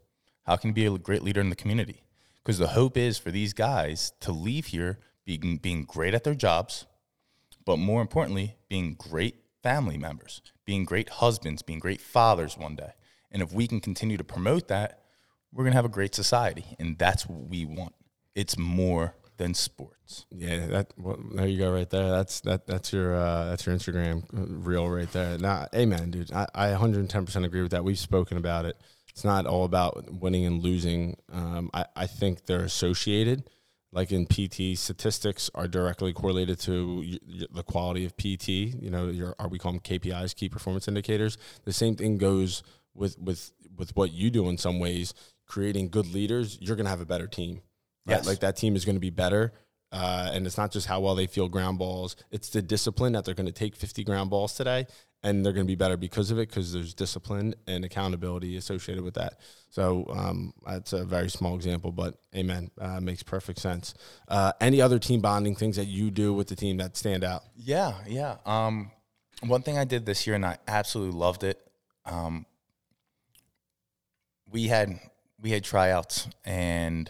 How 0.45 0.55
can 0.55 0.69
you 0.69 0.73
be 0.73 0.85
a 0.85 0.97
great 0.97 1.23
leader 1.23 1.41
in 1.41 1.49
the 1.49 1.55
community? 1.55 2.03
Because 2.43 2.59
the 2.59 2.69
hope 2.69 2.97
is 2.97 3.17
for 3.17 3.31
these 3.31 3.53
guys 3.53 4.13
to 4.21 4.31
leave 4.31 4.67
here 4.67 4.99
being, 5.25 5.57
being 5.57 5.83
great 5.83 6.13
at 6.13 6.23
their 6.23 6.35
jobs, 6.35 6.85
but 7.65 7.77
more 7.77 8.01
importantly, 8.01 8.55
being 8.69 8.95
great 8.95 9.35
family 9.61 9.97
members, 9.97 10.41
being 10.65 10.85
great 10.85 11.09
husbands, 11.09 11.61
being 11.61 11.79
great 11.79 12.01
fathers 12.01 12.57
one 12.57 12.75
day. 12.75 12.93
And 13.31 13.41
if 13.41 13.53
we 13.53 13.67
can 13.67 13.79
continue 13.79 14.17
to 14.17 14.23
promote 14.23 14.67
that, 14.67 14.99
we're 15.53 15.63
going 15.63 15.73
to 15.73 15.77
have 15.77 15.85
a 15.85 15.89
great 15.89 16.15
society. 16.15 16.65
And 16.79 16.97
that's 16.97 17.27
what 17.27 17.47
we 17.47 17.65
want. 17.65 17.93
It's 18.35 18.57
more 18.57 19.15
than 19.41 19.53
sports. 19.53 20.25
Yeah, 20.29 20.67
that 20.67 20.93
well, 20.97 21.17
there 21.33 21.47
you 21.47 21.57
go, 21.57 21.73
right 21.73 21.89
there. 21.89 22.09
That's 22.11 22.41
that 22.41 22.67
that's 22.67 22.93
your 22.93 23.15
uh, 23.15 23.45
that's 23.45 23.65
your 23.65 23.75
Instagram 23.75 24.23
reel 24.31 24.87
right 24.87 25.11
there. 25.11 25.37
Nah, 25.37 25.65
amen, 25.75 26.11
dude. 26.11 26.31
I, 26.31 26.47
I 26.53 26.69
110 26.69 27.25
percent 27.25 27.45
agree 27.45 27.61
with 27.61 27.71
that. 27.71 27.83
We've 27.83 27.97
spoken 27.97 28.37
about 28.37 28.65
it. 28.65 28.77
It's 29.09 29.25
not 29.25 29.45
all 29.45 29.65
about 29.65 30.11
winning 30.13 30.45
and 30.45 30.61
losing. 30.61 31.17
Um, 31.31 31.69
I 31.73 31.85
I 31.95 32.07
think 32.07 32.45
they're 32.45 32.61
associated. 32.63 33.49
Like 33.93 34.13
in 34.13 34.25
PT, 34.25 34.77
statistics 34.77 35.49
are 35.53 35.67
directly 35.67 36.13
correlated 36.13 36.59
to 36.61 37.03
the 37.51 37.63
quality 37.63 38.05
of 38.05 38.15
PT. 38.15 38.47
You 38.47 38.89
know, 38.89 39.09
your 39.09 39.35
are 39.37 39.49
we 39.49 39.59
call 39.59 39.73
them 39.73 39.81
KPIs, 39.81 40.35
key 40.35 40.47
performance 40.49 40.87
indicators. 40.87 41.37
The 41.65 41.73
same 41.73 41.95
thing 41.95 42.17
goes 42.17 42.63
with 42.93 43.17
with 43.19 43.51
with 43.77 43.95
what 43.95 44.11
you 44.11 44.29
do 44.29 44.49
in 44.49 44.57
some 44.57 44.79
ways. 44.79 45.13
Creating 45.47 45.89
good 45.89 46.13
leaders, 46.13 46.57
you're 46.61 46.75
gonna 46.75 46.89
have 46.89 47.01
a 47.01 47.05
better 47.05 47.27
team. 47.27 47.61
Right? 48.05 48.17
Yes. 48.17 48.27
Like 48.27 48.39
that 48.39 48.55
team 48.55 48.75
is 48.75 48.85
going 48.85 48.95
to 48.95 49.01
be 49.01 49.09
better. 49.09 49.53
Uh, 49.91 50.31
and 50.33 50.47
it's 50.47 50.57
not 50.57 50.71
just 50.71 50.87
how 50.87 51.01
well 51.01 51.15
they 51.15 51.27
feel 51.27 51.49
ground 51.49 51.77
balls, 51.77 52.15
it's 52.31 52.49
the 52.49 52.61
discipline 52.61 53.11
that 53.11 53.25
they're 53.25 53.35
going 53.35 53.45
to 53.45 53.51
take 53.51 53.75
50 53.75 54.05
ground 54.05 54.29
balls 54.29 54.53
today 54.53 54.87
and 55.23 55.45
they're 55.45 55.53
going 55.53 55.65
to 55.65 55.71
be 55.71 55.75
better 55.75 55.97
because 55.97 56.31
of 56.31 56.39
it 56.39 56.49
because 56.49 56.73
there's 56.73 56.93
discipline 56.93 57.53
and 57.67 57.85
accountability 57.85 58.57
associated 58.57 59.03
with 59.03 59.13
that. 59.15 59.39
So 59.69 60.05
um, 60.09 60.53
that's 60.65 60.93
a 60.93 61.03
very 61.03 61.29
small 61.29 61.55
example, 61.55 61.91
but 61.91 62.15
amen. 62.35 62.71
Uh, 62.79 62.99
makes 63.01 63.21
perfect 63.21 63.59
sense. 63.59 63.93
Uh, 64.27 64.53
any 64.59 64.81
other 64.81 64.97
team 64.97 65.21
bonding 65.21 65.55
things 65.55 65.75
that 65.75 65.85
you 65.85 66.09
do 66.09 66.33
with 66.33 66.47
the 66.47 66.55
team 66.55 66.77
that 66.77 66.97
stand 66.97 67.23
out? 67.23 67.43
Yeah, 67.55 67.95
yeah. 68.07 68.37
Um, 68.45 68.91
one 69.41 69.61
thing 69.61 69.77
I 69.77 69.83
did 69.83 70.05
this 70.05 70.25
year, 70.25 70.35
and 70.35 70.45
I 70.45 70.57
absolutely 70.67 71.17
loved 71.17 71.43
it. 71.43 71.61
Um, 72.05 72.45
we 74.51 74.67
had 74.67 74.99
we 75.39 75.51
had 75.51 75.63
tryouts, 75.63 76.27
and 76.45 77.09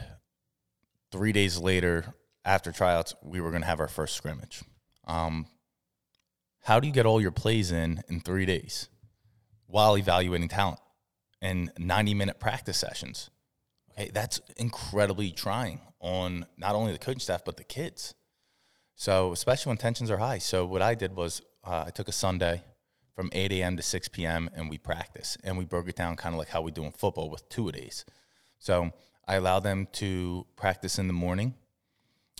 three 1.11 1.31
days 1.31 1.57
later, 1.57 2.13
after 2.45 2.71
tryouts, 2.71 3.13
we 3.21 3.41
were 3.41 3.49
going 3.49 3.61
to 3.61 3.67
have 3.67 3.79
our 3.79 3.87
first 3.87 4.15
scrimmage. 4.15 4.63
Um, 5.05 5.47
how 6.61 6.79
do 6.79 6.87
you 6.87 6.93
get 6.93 7.05
all 7.05 7.19
your 7.19 7.31
plays 7.31 7.71
in 7.71 8.03
in 8.07 8.21
three 8.21 8.45
days 8.45 8.87
while 9.67 9.97
evaluating 9.97 10.47
talent 10.47 10.79
and 11.41 11.71
ninety 11.77 12.13
minute 12.13 12.39
practice 12.39 12.77
sessions? 12.77 13.29
Okay, 13.91 14.11
that's 14.13 14.39
incredibly 14.57 15.31
trying 15.31 15.81
on 15.99 16.45
not 16.57 16.75
only 16.75 16.93
the 16.93 16.97
coaching 16.97 17.19
staff 17.19 17.43
but 17.43 17.57
the 17.57 17.63
kids. 17.63 18.13
So, 18.95 19.31
especially 19.31 19.71
when 19.71 19.77
tensions 19.77 20.11
are 20.11 20.17
high. 20.17 20.37
So, 20.37 20.65
what 20.65 20.81
I 20.81 20.93
did 20.95 21.15
was 21.15 21.41
uh, 21.63 21.85
I 21.87 21.89
took 21.89 22.07
a 22.07 22.11
Sunday 22.11 22.63
from 23.15 23.29
8 23.33 23.51
a.m. 23.51 23.77
to 23.77 23.83
6 23.83 24.07
p.m. 24.09 24.49
and 24.55 24.69
we 24.69 24.77
practice 24.77 25.37
and 25.43 25.57
we 25.57 25.65
broke 25.65 25.89
it 25.89 25.95
down 25.95 26.15
kind 26.15 26.33
of 26.33 26.39
like 26.39 26.49
how 26.49 26.61
we 26.61 26.71
do 26.71 26.83
in 26.83 26.91
football 26.91 27.29
with 27.29 27.47
two 27.49 27.67
a 27.69 27.71
days. 27.71 28.05
So, 28.59 28.91
I 29.27 29.35
allowed 29.35 29.61
them 29.61 29.87
to 29.93 30.45
practice 30.55 30.99
in 30.99 31.07
the 31.07 31.13
morning. 31.13 31.53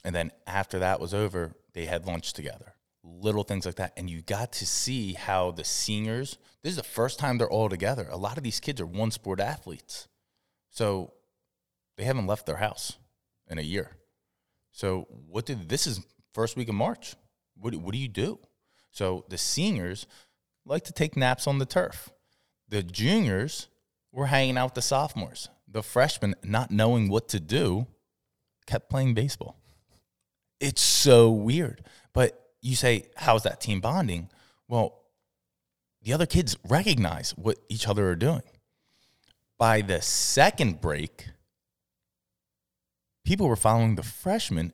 And 0.04 0.16
then 0.16 0.32
after 0.48 0.80
that 0.80 1.00
was 1.00 1.14
over, 1.14 1.54
they 1.74 1.86
had 1.86 2.06
lunch 2.06 2.34
together. 2.34 2.74
Little 3.04 3.44
things 3.44 3.66
like 3.66 3.76
that. 3.76 3.94
And 3.96 4.10
you 4.10 4.22
got 4.22 4.52
to 4.54 4.66
see 4.66 5.14
how 5.14 5.52
the 5.52 5.64
seniors, 5.64 6.38
this 6.64 6.72
is 6.72 6.78
the 6.78 6.84
first 6.84 7.18
time 7.18 7.38
they're 7.38 7.50
all 7.50 7.70
together. 7.70 8.08
A 8.10 8.18
lot 8.18 8.38
of 8.38 8.44
these 8.44 8.60
kids 8.60 8.82
are 8.82 8.86
one 8.86 9.12
sport 9.12 9.40
athletes. 9.40 10.08
So 10.70 11.14
they 11.98 12.04
haven't 12.04 12.28
left 12.28 12.46
their 12.46 12.58
house 12.58 12.98
in 13.50 13.58
a 13.58 13.64
year. 13.64 13.98
So 14.72 15.08
what 15.28 15.46
did 15.46 15.70
this 15.70 15.88
is 15.88 16.02
first 16.34 16.58
week 16.58 16.70
of 16.70 16.76
March? 16.76 17.16
What 17.56 17.76
what 17.76 17.94
do 17.94 18.00
you 18.00 18.08
do? 18.08 18.40
So 18.92 19.26
the 19.30 19.38
seniors 19.38 20.08
like 20.66 20.84
to 20.86 20.94
take 20.94 21.16
naps 21.16 21.48
on 21.48 21.60
the 21.60 21.66
turf. 21.66 22.10
The 22.70 22.84
juniors 22.84 23.68
were 24.12 24.28
hanging 24.28 24.58
out 24.58 24.68
with 24.68 24.74
the 24.76 24.82
sophomores. 24.82 25.50
The 25.68 25.84
freshmen, 25.84 26.36
not 26.44 26.72
knowing 26.72 27.10
what 27.10 27.30
to 27.30 27.40
do, 27.40 27.88
kept 28.66 28.90
playing 28.90 29.14
baseball. 29.14 29.58
It's 30.60 30.82
so 30.82 31.32
weird. 31.32 31.84
But 32.14 32.40
you 32.62 32.76
say, 32.76 33.06
how's 33.16 33.44
that 33.44 33.62
team 33.62 33.82
bonding? 33.82 34.30
Well, 34.68 35.02
the 36.04 36.14
other 36.14 36.26
kids 36.26 36.58
recognize 36.68 37.32
what 37.32 37.58
each 37.70 37.88
other 37.88 38.10
are 38.10 38.16
doing. 38.16 38.44
By 39.58 39.82
the 39.82 40.02
second 40.02 40.82
break, 40.82 41.28
people 43.24 43.48
were 43.48 43.56
following 43.56 43.96
the 43.96 44.04
freshmen. 44.04 44.74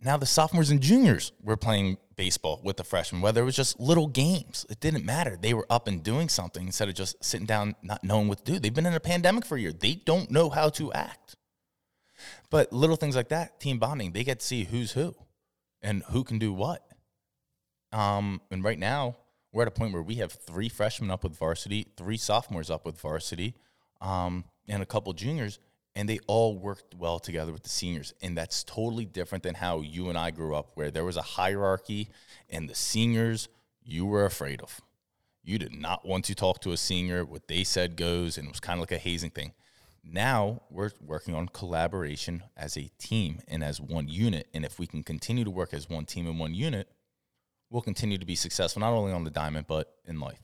Now 0.00 0.16
the 0.16 0.26
sophomores 0.26 0.70
and 0.70 0.80
juniors 0.80 1.32
were 1.42 1.56
playing 1.56 1.98
baseball 2.16 2.60
with 2.62 2.76
the 2.76 2.84
freshmen, 2.84 3.22
whether 3.22 3.42
it 3.42 3.44
was 3.44 3.56
just 3.56 3.78
little 3.80 4.06
games. 4.06 4.66
It 4.68 4.80
didn't 4.80 5.04
matter. 5.04 5.36
They 5.40 5.54
were 5.54 5.66
up 5.70 5.88
and 5.88 6.02
doing 6.02 6.28
something 6.28 6.66
instead 6.66 6.88
of 6.88 6.94
just 6.94 7.22
sitting 7.24 7.46
down, 7.46 7.74
not 7.82 8.04
knowing 8.04 8.28
what 8.28 8.44
to 8.44 8.52
do. 8.52 8.58
They've 8.58 8.74
been 8.74 8.86
in 8.86 8.94
a 8.94 9.00
pandemic 9.00 9.44
for 9.44 9.56
a 9.56 9.60
year. 9.60 9.72
They 9.72 9.94
don't 9.94 10.30
know 10.30 10.50
how 10.50 10.68
to 10.70 10.92
act. 10.92 11.36
But 12.50 12.72
little 12.72 12.96
things 12.96 13.16
like 13.16 13.28
that, 13.30 13.60
team 13.60 13.78
bonding, 13.78 14.12
they 14.12 14.24
get 14.24 14.40
to 14.40 14.46
see 14.46 14.64
who's 14.64 14.92
who 14.92 15.14
and 15.80 16.02
who 16.10 16.24
can 16.24 16.38
do 16.38 16.52
what. 16.52 16.86
Um, 17.92 18.40
and 18.50 18.62
right 18.62 18.78
now, 18.78 19.16
we're 19.52 19.62
at 19.62 19.68
a 19.68 19.72
point 19.72 19.92
where 19.92 20.02
we 20.02 20.16
have 20.16 20.32
three 20.32 20.68
freshmen 20.68 21.10
up 21.10 21.24
with 21.24 21.36
varsity, 21.36 21.88
three 21.96 22.16
sophomores 22.16 22.70
up 22.70 22.86
with 22.86 22.98
varsity, 22.98 23.54
um, 24.00 24.44
and 24.68 24.82
a 24.82 24.86
couple 24.86 25.12
juniors, 25.12 25.58
and 25.94 26.08
they 26.08 26.18
all 26.26 26.56
worked 26.56 26.94
well 26.94 27.18
together 27.18 27.52
with 27.52 27.62
the 27.62 27.68
seniors. 27.68 28.14
And 28.22 28.36
that's 28.36 28.64
totally 28.64 29.04
different 29.04 29.44
than 29.44 29.54
how 29.54 29.80
you 29.80 30.08
and 30.08 30.16
I 30.16 30.30
grew 30.30 30.54
up, 30.54 30.70
where 30.74 30.90
there 30.90 31.04
was 31.04 31.16
a 31.16 31.22
hierarchy, 31.22 32.08
and 32.48 32.68
the 32.68 32.74
seniors 32.74 33.48
you 33.84 34.06
were 34.06 34.24
afraid 34.24 34.60
of. 34.62 34.80
You 35.44 35.58
did 35.58 35.74
not 35.74 36.06
want 36.06 36.24
to 36.26 36.34
talk 36.34 36.60
to 36.60 36.72
a 36.72 36.76
senior. 36.76 37.24
What 37.24 37.48
they 37.48 37.64
said 37.64 37.96
goes, 37.96 38.38
and 38.38 38.46
it 38.46 38.50
was 38.50 38.60
kind 38.60 38.78
of 38.78 38.82
like 38.82 38.92
a 38.92 38.98
hazing 38.98 39.30
thing. 39.30 39.52
Now 40.04 40.62
we're 40.70 40.90
working 41.00 41.34
on 41.34 41.48
collaboration 41.48 42.44
as 42.56 42.76
a 42.76 42.90
team 42.98 43.40
and 43.46 43.62
as 43.62 43.80
one 43.80 44.08
unit. 44.08 44.48
And 44.54 44.64
if 44.64 44.78
we 44.78 44.86
can 44.86 45.02
continue 45.02 45.44
to 45.44 45.50
work 45.50 45.74
as 45.74 45.88
one 45.88 46.06
team 46.06 46.26
and 46.26 46.38
one 46.38 46.54
unit, 46.54 46.88
we'll 47.70 47.82
continue 47.82 48.18
to 48.18 48.26
be 48.26 48.34
successful, 48.34 48.80
not 48.80 48.92
only 48.92 49.12
on 49.12 49.24
the 49.24 49.30
diamond, 49.30 49.66
but 49.66 49.94
in 50.06 50.20
life. 50.20 50.40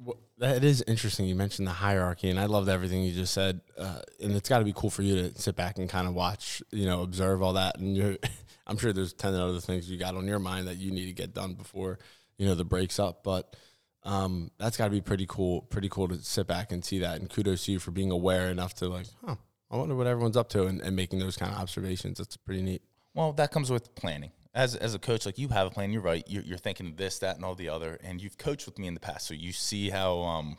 Well, 0.00 0.18
that 0.38 0.64
is 0.64 0.82
interesting. 0.86 1.26
You 1.26 1.34
mentioned 1.34 1.66
the 1.66 1.72
hierarchy, 1.72 2.30
and 2.30 2.38
I 2.38 2.46
loved 2.46 2.68
everything 2.68 3.02
you 3.02 3.12
just 3.12 3.32
said. 3.32 3.60
Uh, 3.76 4.00
and 4.22 4.32
it's 4.32 4.48
got 4.48 4.58
to 4.58 4.64
be 4.64 4.72
cool 4.74 4.90
for 4.90 5.02
you 5.02 5.16
to 5.16 5.40
sit 5.40 5.56
back 5.56 5.78
and 5.78 5.88
kind 5.88 6.06
of 6.06 6.14
watch, 6.14 6.62
you 6.70 6.86
know, 6.86 7.02
observe 7.02 7.42
all 7.42 7.54
that. 7.54 7.78
And 7.78 7.96
you're, 7.96 8.16
I'm 8.66 8.76
sure 8.76 8.92
there's 8.92 9.12
ten 9.12 9.34
other 9.34 9.60
things 9.60 9.90
you 9.90 9.98
got 9.98 10.14
on 10.14 10.26
your 10.26 10.38
mind 10.38 10.68
that 10.68 10.76
you 10.76 10.90
need 10.90 11.06
to 11.06 11.12
get 11.12 11.34
done 11.34 11.54
before, 11.54 11.98
you 12.38 12.46
know, 12.46 12.54
the 12.54 12.64
breaks 12.64 12.98
up. 12.98 13.22
But 13.24 13.54
um, 14.02 14.50
that's 14.58 14.76
got 14.76 14.84
to 14.84 14.90
be 14.90 15.00
pretty 15.00 15.26
cool. 15.28 15.62
Pretty 15.62 15.88
cool 15.88 16.08
to 16.08 16.22
sit 16.22 16.46
back 16.46 16.72
and 16.72 16.84
see 16.84 17.00
that. 17.00 17.20
And 17.20 17.28
kudos 17.28 17.64
to 17.64 17.72
you 17.72 17.78
for 17.78 17.90
being 17.90 18.10
aware 18.10 18.50
enough 18.50 18.74
to 18.74 18.88
like, 18.88 19.06
huh, 19.24 19.36
I 19.70 19.76
wonder 19.76 19.94
what 19.94 20.06
everyone's 20.06 20.36
up 20.36 20.48
to, 20.50 20.66
and, 20.66 20.80
and 20.80 20.94
making 20.94 21.18
those 21.18 21.36
kind 21.36 21.52
of 21.52 21.58
observations. 21.58 22.18
That's 22.18 22.36
pretty 22.36 22.62
neat. 22.62 22.82
Well, 23.14 23.32
that 23.32 23.50
comes 23.50 23.70
with 23.70 23.94
planning. 23.94 24.30
As, 24.56 24.74
as 24.74 24.94
a 24.94 24.98
coach, 24.98 25.26
like 25.26 25.38
you 25.38 25.48
have 25.48 25.66
a 25.66 25.70
plan, 25.70 25.92
you're 25.92 26.00
right. 26.00 26.24
You're, 26.26 26.42
you're 26.42 26.56
thinking 26.56 26.94
this, 26.96 27.18
that, 27.18 27.36
and 27.36 27.44
all 27.44 27.54
the 27.54 27.68
other, 27.68 27.98
and 28.02 28.22
you've 28.22 28.38
coached 28.38 28.64
with 28.64 28.78
me 28.78 28.86
in 28.88 28.94
the 28.94 29.00
past, 29.00 29.26
so 29.26 29.34
you 29.34 29.52
see 29.52 29.90
how 29.90 30.20
um, 30.20 30.56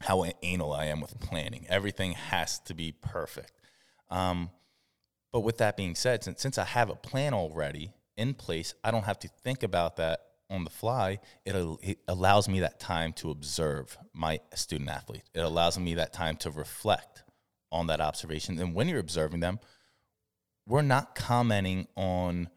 how 0.00 0.24
anal 0.42 0.72
I 0.72 0.86
am 0.86 1.02
with 1.02 1.20
planning. 1.20 1.66
Everything 1.68 2.12
has 2.12 2.58
to 2.60 2.72
be 2.72 2.92
perfect. 2.92 3.52
Um, 4.10 4.50
but 5.32 5.40
with 5.40 5.58
that 5.58 5.76
being 5.76 5.94
said, 5.94 6.24
since 6.24 6.40
since 6.40 6.56
I 6.56 6.64
have 6.64 6.88
a 6.88 6.94
plan 6.94 7.34
already 7.34 7.92
in 8.16 8.32
place, 8.32 8.74
I 8.82 8.90
don't 8.90 9.04
have 9.04 9.18
to 9.18 9.28
think 9.44 9.62
about 9.62 9.96
that 9.96 10.20
on 10.48 10.64
the 10.64 10.70
fly. 10.70 11.18
It, 11.44 11.54
it 11.82 11.98
allows 12.08 12.48
me 12.48 12.60
that 12.60 12.80
time 12.80 13.12
to 13.14 13.30
observe 13.30 13.98
my 14.14 14.40
student 14.54 14.88
athlete. 14.88 15.24
It 15.34 15.40
allows 15.40 15.78
me 15.78 15.92
that 15.96 16.14
time 16.14 16.36
to 16.36 16.50
reflect 16.50 17.22
on 17.70 17.86
that 17.88 18.00
observation. 18.00 18.58
And 18.58 18.74
when 18.74 18.88
you're 18.88 18.98
observing 18.98 19.40
them, 19.40 19.60
we're 20.66 20.80
not 20.80 21.14
commenting 21.14 21.86
on 21.94 22.48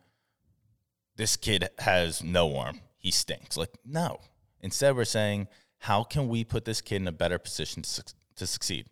this 1.21 1.37
kid 1.37 1.69
has 1.77 2.23
no 2.23 2.57
arm. 2.57 2.81
He 2.97 3.11
stinks. 3.11 3.55
Like, 3.55 3.69
no. 3.85 4.21
Instead, 4.59 4.95
we're 4.95 5.05
saying, 5.05 5.49
how 5.77 6.03
can 6.03 6.27
we 6.27 6.43
put 6.43 6.65
this 6.65 6.81
kid 6.81 6.95
in 6.95 7.07
a 7.07 7.11
better 7.11 7.37
position 7.37 7.83
to, 7.83 7.89
suc- 7.89 8.13
to 8.37 8.47
succeed? 8.47 8.87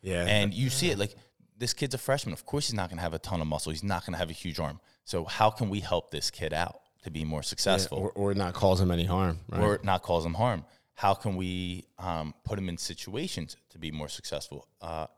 Yeah. 0.00 0.24
And 0.24 0.54
you 0.54 0.70
see 0.70 0.88
it 0.88 0.98
like 0.98 1.14
this 1.58 1.74
kid's 1.74 1.94
a 1.94 1.98
freshman. 1.98 2.32
Of 2.32 2.46
course, 2.46 2.68
he's 2.68 2.74
not 2.74 2.88
going 2.88 2.96
to 2.96 3.02
have 3.02 3.12
a 3.12 3.18
ton 3.18 3.42
of 3.42 3.46
muscle. 3.46 3.70
He's 3.70 3.84
not 3.84 4.06
going 4.06 4.14
to 4.14 4.18
have 4.18 4.30
a 4.30 4.32
huge 4.32 4.58
arm. 4.58 4.80
So, 5.04 5.26
how 5.26 5.50
can 5.50 5.68
we 5.68 5.80
help 5.80 6.10
this 6.10 6.30
kid 6.30 6.54
out 6.54 6.80
to 7.02 7.10
be 7.10 7.22
more 7.22 7.42
successful? 7.42 7.98
or, 7.98 8.12
or 8.12 8.32
not 8.32 8.54
cause 8.54 8.80
him 8.80 8.90
any 8.90 9.04
harm. 9.04 9.40
Right? 9.50 9.60
or 9.60 9.78
not 9.82 10.02
cause 10.02 10.24
him 10.24 10.34
harm. 10.34 10.64
How 10.94 11.12
can 11.12 11.36
we 11.36 11.84
um, 11.98 12.32
put 12.44 12.58
him 12.58 12.70
in 12.70 12.78
situations 12.78 13.58
to 13.68 13.78
be 13.78 13.90
more 13.90 14.08
successful? 14.08 14.66
Uh, 14.80 15.08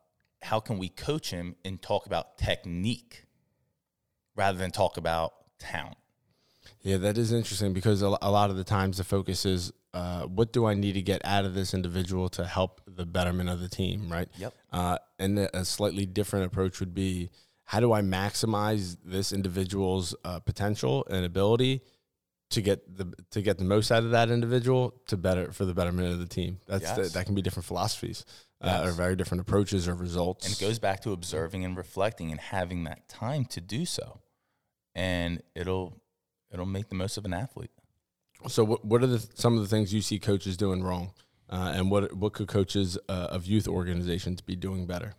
how 0.43 0.59
can 0.59 0.79
we 0.79 0.89
coach 0.89 1.31
him 1.31 1.55
and 1.65 1.81
talk 1.81 2.07
about 2.07 2.39
technique 2.39 3.25
rather 4.35 4.59
than 4.59 4.73
talk 4.73 4.97
about 4.97 5.33
talent? 5.61 5.97
Yeah, 6.83 6.97
that 6.99 7.19
is 7.19 7.33
interesting 7.33 7.73
because 7.73 8.03
a 8.03 8.09
lot 8.09 8.51
of 8.51 8.57
the 8.57 8.65
times 8.65 8.97
the 8.97 9.05
focus 9.05 9.45
is 9.45 9.73
uh, 9.93 10.23
what 10.23 10.53
do 10.53 10.67
I 10.67 10.75
need 10.75 10.95
to 10.95 11.03
get 11.03 11.21
out 11.25 11.45
of 11.45 11.55
this 11.55 11.75
individual 11.75 12.29
to 12.31 12.47
help 12.47 12.81
the 12.87 13.05
betterment 13.05 13.51
of 13.51 13.61
the 13.61 13.69
team, 13.69 14.09
right? 14.09 14.29
Yep. 14.39 14.55
Uh, 14.73 14.99
and 15.19 15.39
a 15.39 15.65
slightly 15.65 16.07
different 16.07 16.47
approach 16.47 16.81
would 16.81 16.95
be 16.95 17.31
how 17.65 17.81
do 17.81 17.93
I 17.93 18.01
maximize 18.01 18.97
this 19.05 19.33
individual's 19.33 20.15
uh, 20.25 20.41
potential 20.41 21.07
and 21.11 21.25
ability 21.25 21.83
to 22.51 22.61
get 22.61 22.97
the 22.97 23.13
to 23.31 23.43
get 23.43 23.59
the 23.59 23.65
most 23.65 23.93
out 23.93 24.03
of 24.03 24.11
that 24.11 24.31
individual 24.31 24.95
to 25.07 25.17
better 25.17 25.53
for 25.53 25.65
the 25.65 25.75
betterment 25.75 26.13
of 26.13 26.19
the 26.19 26.27
team. 26.27 26.61
That's 26.67 26.91
the, 26.93 27.03
that 27.03 27.27
can 27.27 27.35
be 27.35 27.43
different 27.43 27.67
philosophies 27.67 28.25
uh, 28.61 28.83
or 28.85 28.93
very 28.93 29.17
different 29.17 29.41
approaches 29.43 29.87
or 29.89 29.95
results. 29.95 30.47
And 30.47 30.55
it 30.55 30.61
goes 30.61 30.79
back 30.79 31.01
to 31.03 31.13
observing 31.13 31.65
and 31.65 31.77
reflecting 31.77 32.31
and 32.31 32.41
having 32.41 32.85
that 32.85 33.09
time 33.09 33.45
to 33.47 33.61
do 33.61 33.87
so. 33.87 34.21
And 34.95 35.43
it'll 35.55 36.00
it'll 36.53 36.67
make 36.67 36.89
the 36.89 36.95
most 36.95 37.17
of 37.17 37.25
an 37.25 37.33
athlete. 37.33 37.71
So, 38.49 38.65
what 38.65 38.85
what 38.85 39.03
are 39.03 39.07
the 39.07 39.27
some 39.35 39.57
of 39.57 39.63
the 39.63 39.69
things 39.69 39.93
you 39.93 40.01
see 40.01 40.19
coaches 40.19 40.57
doing 40.57 40.83
wrong, 40.83 41.13
uh, 41.51 41.73
and 41.75 41.91
what 41.91 42.15
what 42.15 42.33
could 42.33 42.49
coaches 42.49 42.99
uh, 43.09 43.29
of 43.31 43.47
youth 43.47 43.69
organizations 43.69 44.41
be 44.41 44.57
doing 44.57 44.87
better? 44.87 45.15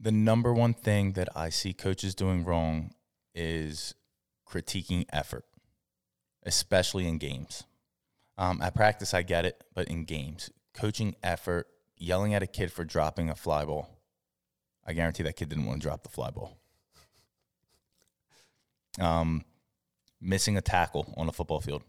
The 0.00 0.12
number 0.12 0.52
one 0.52 0.74
thing 0.74 1.12
that 1.12 1.28
I 1.36 1.50
see 1.50 1.72
coaches 1.72 2.14
doing 2.14 2.44
wrong 2.44 2.94
is 3.34 3.94
critiquing 4.48 5.06
effort, 5.12 5.44
especially 6.44 7.06
in 7.06 7.18
games. 7.18 7.64
Um, 8.38 8.60
at 8.62 8.74
practice, 8.74 9.14
I 9.14 9.22
get 9.22 9.44
it, 9.44 9.62
but 9.74 9.86
in 9.88 10.04
games, 10.04 10.50
coaching 10.74 11.14
effort, 11.22 11.68
yelling 11.96 12.34
at 12.34 12.42
a 12.42 12.46
kid 12.46 12.72
for 12.72 12.84
dropping 12.84 13.30
a 13.30 13.34
fly 13.34 13.64
ball, 13.64 13.98
I 14.84 14.94
guarantee 14.94 15.22
that 15.22 15.36
kid 15.36 15.50
didn't 15.50 15.66
want 15.66 15.82
to 15.82 15.88
drop 15.88 16.02
the 16.02 16.08
fly 16.08 16.30
ball. 16.30 16.58
Um, 18.98 19.44
missing 20.22 20.56
a 20.56 20.62
tackle 20.62 21.12
on 21.16 21.28
a 21.28 21.32
football 21.32 21.60
field. 21.60 21.82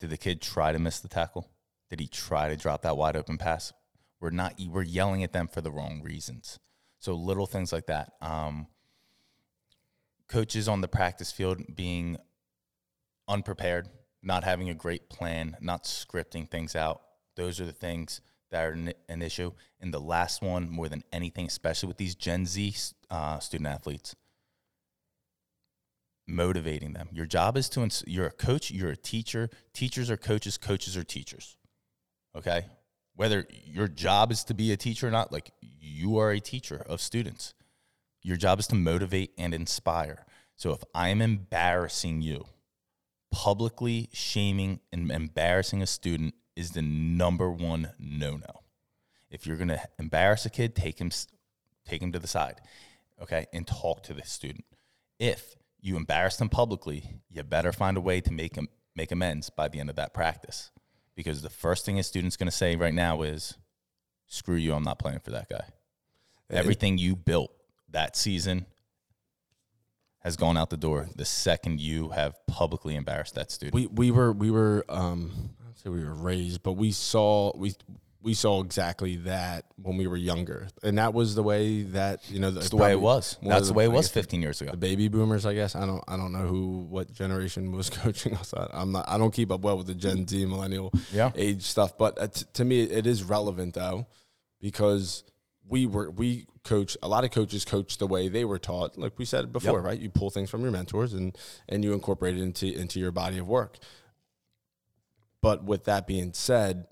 Did 0.00 0.10
the 0.10 0.16
kid 0.16 0.40
try 0.40 0.72
to 0.72 0.78
miss 0.78 1.00
the 1.00 1.08
tackle? 1.08 1.50
Did 1.90 2.00
he 2.00 2.06
try 2.06 2.48
to 2.48 2.56
drop 2.56 2.82
that 2.82 2.96
wide 2.96 3.16
open 3.16 3.36
pass? 3.36 3.72
We're 4.20 4.30
not. 4.30 4.54
We're 4.68 4.82
yelling 4.82 5.22
at 5.22 5.32
them 5.32 5.48
for 5.48 5.60
the 5.60 5.70
wrong 5.70 6.00
reasons. 6.02 6.58
So 6.98 7.14
little 7.14 7.46
things 7.46 7.72
like 7.72 7.86
that. 7.86 8.12
Um, 8.22 8.68
coaches 10.28 10.68
on 10.68 10.80
the 10.80 10.88
practice 10.88 11.30
field 11.30 11.62
being 11.74 12.16
unprepared, 13.28 13.88
not 14.22 14.44
having 14.44 14.70
a 14.70 14.74
great 14.74 15.10
plan, 15.10 15.56
not 15.60 15.84
scripting 15.84 16.50
things 16.50 16.74
out. 16.74 17.02
Those 17.36 17.60
are 17.60 17.66
the 17.66 17.72
things 17.72 18.20
that 18.50 18.64
are 18.64 18.72
an, 19.08 19.22
issue. 19.22 19.52
And 19.80 19.92
the 19.92 20.00
last 20.00 20.40
one, 20.40 20.70
more 20.70 20.88
than 20.88 21.02
anything, 21.12 21.46
especially 21.46 21.88
with 21.88 21.98
these 21.98 22.14
Gen 22.14 22.46
Z 22.46 22.74
uh, 23.10 23.38
student 23.40 23.68
athletes, 23.68 24.14
motivating 26.26 26.92
them. 26.92 27.08
Your 27.12 27.26
job 27.26 27.56
is 27.56 27.68
to, 27.70 27.82
ins- 27.82 28.04
you're 28.06 28.26
a 28.26 28.30
coach, 28.30 28.70
you're 28.70 28.90
a 28.90 28.96
teacher. 28.96 29.50
Teachers 29.72 30.10
are 30.10 30.16
coaches, 30.16 30.58
coaches 30.58 30.96
are 30.96 31.04
teachers. 31.04 31.56
Okay? 32.36 32.66
Whether 33.16 33.46
your 33.64 33.88
job 33.88 34.32
is 34.32 34.44
to 34.44 34.54
be 34.54 34.72
a 34.72 34.76
teacher 34.76 35.08
or 35.08 35.10
not, 35.10 35.32
like 35.32 35.50
you 35.60 36.18
are 36.18 36.30
a 36.30 36.40
teacher 36.40 36.84
of 36.88 37.00
students. 37.00 37.54
Your 38.22 38.36
job 38.36 38.58
is 38.58 38.66
to 38.68 38.74
motivate 38.74 39.32
and 39.38 39.54
inspire. 39.54 40.24
So 40.56 40.72
if 40.72 40.82
I'm 40.94 41.20
embarrassing 41.20 42.22
you, 42.22 42.46
publicly 43.30 44.08
shaming 44.12 44.80
and 44.92 45.10
embarrassing 45.10 45.82
a 45.82 45.86
student 45.86 46.34
is 46.56 46.70
the 46.70 46.82
number 46.82 47.50
one 47.50 47.90
no-no. 47.98 48.62
If 49.30 49.46
you're 49.46 49.56
going 49.56 49.68
to 49.68 49.82
embarrass 49.98 50.46
a 50.46 50.50
kid, 50.50 50.76
take 50.76 51.00
him 51.00 51.10
take 51.84 52.00
him 52.00 52.12
to 52.12 52.18
the 52.18 52.28
side, 52.28 52.60
okay, 53.20 53.46
and 53.52 53.66
talk 53.66 54.02
to 54.04 54.14
the 54.14 54.22
student. 54.24 54.64
If 55.18 55.54
you 55.84 55.98
embarrass 55.98 56.36
them 56.36 56.48
publicly, 56.48 57.20
you 57.30 57.42
better 57.42 57.70
find 57.70 57.98
a 57.98 58.00
way 58.00 58.20
to 58.22 58.32
make 58.32 58.54
them 58.54 58.68
make 58.96 59.12
amends 59.12 59.50
by 59.50 59.68
the 59.68 59.78
end 59.78 59.90
of 59.90 59.96
that 59.96 60.14
practice. 60.14 60.70
Because 61.14 61.42
the 61.42 61.50
first 61.50 61.84
thing 61.84 61.98
a 61.98 62.02
student's 62.02 62.36
going 62.36 62.48
to 62.48 62.56
say 62.56 62.74
right 62.74 62.94
now 62.94 63.20
is, 63.22 63.58
"Screw 64.26 64.56
you! 64.56 64.72
I'm 64.72 64.82
not 64.82 64.98
playing 64.98 65.20
for 65.20 65.30
that 65.32 65.48
guy." 65.48 65.64
Everything 66.50 66.98
you 66.98 67.14
built 67.14 67.52
that 67.90 68.16
season 68.16 68.66
has 70.20 70.36
gone 70.36 70.56
out 70.56 70.70
the 70.70 70.76
door 70.76 71.08
the 71.14 71.24
second 71.24 71.80
you 71.80 72.08
have 72.10 72.34
publicly 72.46 72.96
embarrassed 72.96 73.34
that 73.34 73.50
student. 73.50 73.74
We 73.74 73.86
we 73.86 74.10
were 74.10 74.32
we 74.32 74.50
were 74.50 74.86
um 74.88 75.50
I 75.60 75.64
don't 75.64 75.78
say 75.78 75.90
we 75.90 76.02
were 76.02 76.14
raised, 76.14 76.62
but 76.62 76.72
we 76.72 76.92
saw 76.92 77.54
we 77.56 77.74
we 78.24 78.32
saw 78.34 78.62
exactly 78.62 79.16
that 79.16 79.66
when 79.76 79.98
we 79.98 80.06
were 80.06 80.16
younger, 80.16 80.66
and 80.82 80.96
that 80.98 81.12
was 81.12 81.34
the 81.34 81.42
way 81.42 81.82
that 81.82 82.28
you 82.30 82.40
know 82.40 82.50
That's 82.50 82.70
the 82.70 82.76
way 82.76 82.90
it 82.92 83.00
was. 83.00 83.36
That's 83.42 83.68
the 83.68 83.74
way 83.74 83.84
it 83.84 83.92
was 83.92 84.08
fifteen. 84.08 84.40
15 84.40 84.42
years 84.42 84.60
ago. 84.62 84.70
the 84.72 84.76
baby 84.78 85.08
boomers, 85.08 85.44
I 85.44 85.52
guess. 85.54 85.76
I 85.76 85.84
don't 85.84 86.02
I 86.08 86.16
don't 86.16 86.32
know 86.32 86.46
who 86.46 86.86
what 86.88 87.12
generation 87.12 87.70
was 87.72 87.90
coaching 88.02 88.34
us. 88.34 88.54
I, 88.54 88.66
I'm 88.72 88.92
not 88.92 89.04
I 89.08 89.18
don't 89.18 89.32
keep 89.32 89.52
up 89.52 89.60
well 89.60 89.76
with 89.76 89.86
the 89.86 89.94
Gen 89.94 90.26
Z 90.26 90.44
millennial 90.46 90.90
Yeah. 91.12 91.30
age 91.36 91.62
stuff, 91.62 91.96
but 91.98 92.18
uh, 92.20 92.26
t- 92.28 92.46
to 92.54 92.64
me 92.64 92.82
it 92.82 93.06
is 93.06 93.22
relevant 93.22 93.74
though 93.74 94.06
because 94.60 95.22
we 95.68 95.84
were 95.86 96.10
we 96.10 96.46
coach 96.64 96.96
a 97.02 97.08
lot 97.08 97.24
of 97.24 97.30
coaches 97.30 97.64
coach 97.66 97.98
the 97.98 98.06
way 98.06 98.28
they 98.28 98.46
were 98.46 98.58
taught. 98.58 98.96
Like 98.96 99.18
we 99.18 99.26
said 99.26 99.52
before, 99.52 99.80
Yep. 99.80 99.84
right? 99.84 100.00
You 100.00 100.08
pull 100.08 100.30
things 100.30 100.48
from 100.48 100.62
your 100.62 100.70
mentors 100.72 101.12
and 101.12 101.36
and 101.68 101.84
you 101.84 101.92
incorporate 101.92 102.38
it 102.38 102.42
into 102.42 102.72
into 102.74 102.98
your 103.00 103.12
body 103.12 103.36
of 103.36 103.46
work. 103.46 103.76
But 105.42 105.64
with 105.64 105.84
that 105.84 106.06
being 106.06 106.32
said, 106.32 106.86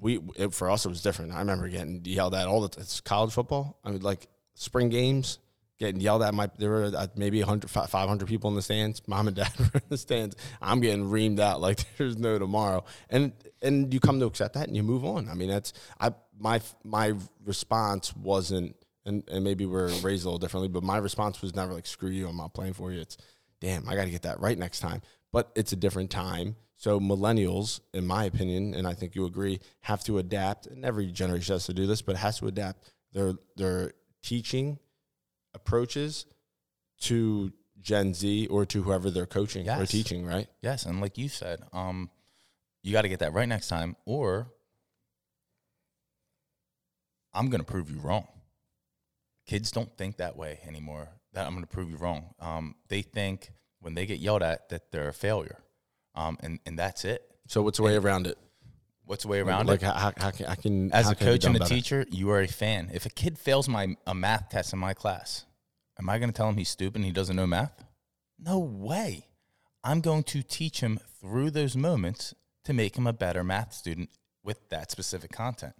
we 0.00 0.20
it, 0.36 0.54
for 0.54 0.70
us 0.70 0.86
it 0.86 0.88
was 0.88 1.02
different. 1.02 1.32
I 1.32 1.38
remember 1.38 1.68
getting 1.68 2.02
yelled 2.04 2.34
at 2.34 2.48
all 2.48 2.62
the 2.62 2.68
t- 2.68 2.80
it's 2.80 3.00
college 3.00 3.32
football. 3.32 3.78
I 3.84 3.90
mean, 3.90 4.00
like 4.00 4.28
spring 4.54 4.88
games, 4.88 5.38
getting 5.78 6.00
yelled 6.00 6.22
at. 6.22 6.32
My 6.34 6.48
there 6.58 6.70
were 6.70 6.92
uh, 6.96 7.06
maybe 7.16 7.40
100, 7.40 7.68
500 7.68 8.28
people 8.28 8.50
in 8.50 8.56
the 8.56 8.62
stands. 8.62 9.02
Mom 9.08 9.28
and 9.28 9.36
dad 9.36 9.52
were 9.58 9.70
in 9.74 9.88
the 9.88 9.98
stands. 9.98 10.36
I'm 10.62 10.80
getting 10.80 11.04
reamed 11.04 11.40
out 11.40 11.60
like 11.60 11.84
there's 11.98 12.18
no 12.18 12.38
tomorrow. 12.38 12.84
And 13.08 13.32
and 13.62 13.92
you 13.92 14.00
come 14.00 14.20
to 14.20 14.26
accept 14.26 14.54
that 14.54 14.68
and 14.68 14.76
you 14.76 14.82
move 14.82 15.04
on. 15.04 15.28
I 15.28 15.34
mean, 15.34 15.48
that's 15.48 15.72
I 15.98 16.12
my 16.38 16.60
my 16.84 17.14
response 17.44 18.14
wasn't. 18.16 18.76
And, 19.06 19.24
and 19.30 19.42
maybe 19.42 19.64
we're 19.64 19.88
raised 20.02 20.24
a 20.24 20.28
little 20.28 20.38
differently, 20.38 20.68
but 20.68 20.82
my 20.82 20.98
response 20.98 21.40
was 21.40 21.56
never 21.56 21.72
like 21.72 21.86
"screw 21.86 22.10
you, 22.10 22.28
I'm 22.28 22.36
not 22.36 22.52
playing 22.52 22.74
for 22.74 22.92
you." 22.92 23.00
It's, 23.00 23.16
damn, 23.58 23.88
I 23.88 23.96
got 23.96 24.04
to 24.04 24.10
get 24.10 24.22
that 24.22 24.40
right 24.40 24.56
next 24.56 24.80
time. 24.80 25.00
But 25.32 25.50
it's 25.56 25.72
a 25.72 25.76
different 25.76 26.10
time. 26.10 26.54
So 26.80 26.98
millennials, 26.98 27.80
in 27.92 28.06
my 28.06 28.24
opinion, 28.24 28.72
and 28.74 28.86
I 28.86 28.94
think 28.94 29.14
you 29.14 29.26
agree, 29.26 29.60
have 29.82 30.02
to 30.04 30.16
adapt. 30.16 30.66
And 30.66 30.82
every 30.82 31.08
generation 31.12 31.52
has 31.54 31.66
to 31.66 31.74
do 31.74 31.86
this, 31.86 32.00
but 32.00 32.16
has 32.16 32.38
to 32.38 32.46
adapt 32.46 32.90
their 33.12 33.34
their 33.54 33.92
teaching 34.22 34.78
approaches 35.52 36.24
to 37.02 37.52
Gen 37.82 38.14
Z 38.14 38.46
or 38.46 38.64
to 38.64 38.82
whoever 38.82 39.10
they're 39.10 39.26
coaching 39.26 39.68
or 39.68 39.80
Yes. 39.80 39.90
teaching. 39.90 40.24
Right? 40.24 40.48
Yes, 40.62 40.86
and 40.86 41.02
like 41.02 41.18
you 41.18 41.28
said, 41.28 41.60
um, 41.74 42.08
you 42.82 42.92
got 42.92 43.02
to 43.02 43.10
get 43.10 43.18
that 43.18 43.34
right 43.34 43.48
next 43.48 43.68
time, 43.68 43.94
or 44.06 44.50
I'm 47.34 47.50
going 47.50 47.60
to 47.60 47.70
prove 47.70 47.90
you 47.90 47.98
wrong. 48.00 48.26
Kids 49.46 49.70
don't 49.70 49.94
think 49.98 50.16
that 50.16 50.34
way 50.34 50.60
anymore. 50.66 51.10
That 51.34 51.46
I'm 51.46 51.52
going 51.52 51.62
to 51.62 51.68
prove 51.68 51.90
you 51.90 51.96
wrong. 51.98 52.34
Um, 52.40 52.74
they 52.88 53.02
think 53.02 53.52
when 53.80 53.92
they 53.94 54.06
get 54.06 54.18
yelled 54.18 54.42
at 54.42 54.70
that 54.70 54.90
they're 54.90 55.08
a 55.08 55.12
failure, 55.12 55.58
um, 56.14 56.38
and 56.40 56.60
and 56.66 56.78
that's 56.78 57.04
it. 57.04 57.22
So 57.46 57.62
what's 57.62 57.78
the 57.78 57.84
way 57.84 57.96
around 57.96 58.26
it? 58.26 58.38
What's 59.04 59.24
the 59.24 59.28
way 59.28 59.40
around 59.40 59.66
like 59.66 59.82
it? 59.82 59.86
how, 59.86 59.92
how, 59.92 60.12
how 60.16 60.30
can 60.30 60.46
I 60.46 60.54
can 60.54 60.92
As 60.92 61.08
a 61.08 61.12
it 61.12 61.18
coach 61.18 61.44
and 61.44 61.56
a 61.56 61.64
teacher, 61.64 62.06
you 62.10 62.30
are 62.30 62.40
a 62.40 62.46
fan. 62.46 62.90
If 62.92 63.06
a 63.06 63.10
kid 63.10 63.38
fails 63.38 63.68
my 63.68 63.96
a 64.06 64.14
math 64.14 64.50
test 64.50 64.72
in 64.72 64.78
my 64.78 64.94
class, 64.94 65.46
am 65.98 66.08
I 66.08 66.18
going 66.18 66.30
to 66.30 66.36
tell 66.36 66.48
him 66.48 66.56
he's 66.56 66.68
stupid 66.68 66.96
and 66.96 67.04
he 67.04 67.10
doesn't 67.10 67.34
know 67.34 67.46
math? 67.46 67.84
No 68.38 68.58
way. 68.58 69.26
I'm 69.82 70.00
going 70.00 70.22
to 70.24 70.42
teach 70.42 70.80
him 70.80 71.00
through 71.20 71.50
those 71.50 71.76
moments 71.76 72.34
to 72.64 72.72
make 72.72 72.96
him 72.96 73.06
a 73.06 73.12
better 73.12 73.42
math 73.42 73.72
student 73.72 74.10
with 74.44 74.68
that 74.68 74.90
specific 74.90 75.32
content. 75.32 75.74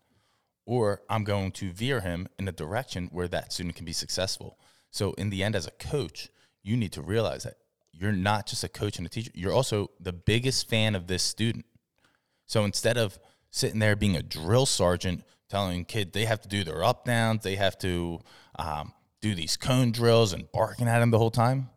Or 0.67 1.03
I'm 1.09 1.25
going 1.25 1.53
to 1.53 1.71
veer 1.71 2.01
him 2.01 2.29
in 2.39 2.49
a 2.49 2.53
direction 2.53 3.09
where 3.13 3.29
that 3.29 3.53
student 3.53 3.77
can 3.77 3.85
be 3.85 3.93
successful. 3.93 4.59
So, 4.91 5.13
in 5.13 5.31
the 5.31 5.43
end, 5.43 5.55
as 5.55 5.67
a 5.67 5.73
coach, 5.73 6.31
you 6.63 6.77
need 6.77 6.93
to 6.93 7.03
realize 7.03 7.45
that 7.45 7.59
you're 7.93 8.13
not 8.13 8.47
just 8.47 8.65
a 8.65 8.69
coach 8.69 8.99
and 8.99 9.07
a 9.07 9.11
teacher, 9.11 9.31
you're 9.35 9.53
also 9.53 9.91
the 10.01 10.13
biggest 10.13 10.69
fan 10.69 10.95
of 10.95 11.07
this 11.07 11.23
student. 11.23 11.67
So 12.47 12.65
instead 12.65 12.97
of 12.97 13.19
sitting 13.51 13.79
there 13.79 13.97
being 13.97 14.17
a 14.17 14.23
drill 14.23 14.67
sergeant 14.67 15.25
telling 15.49 15.85
kid 15.85 16.13
they 16.13 16.25
have 16.25 16.41
to 16.43 16.49
do 16.49 16.65
their 16.65 16.83
up 16.85 17.05
downs, 17.05 17.43
they 17.43 17.57
have 17.57 17.79
to 17.79 18.21
um, 18.59 18.93
do 19.21 19.35
these 19.35 19.57
cone 19.57 19.93
drills 19.93 20.33
and 20.33 20.51
barking 20.53 20.89
at 20.89 21.01
them 21.01 21.11
the 21.11 21.19
whole 21.19 21.31
time, 21.31 21.71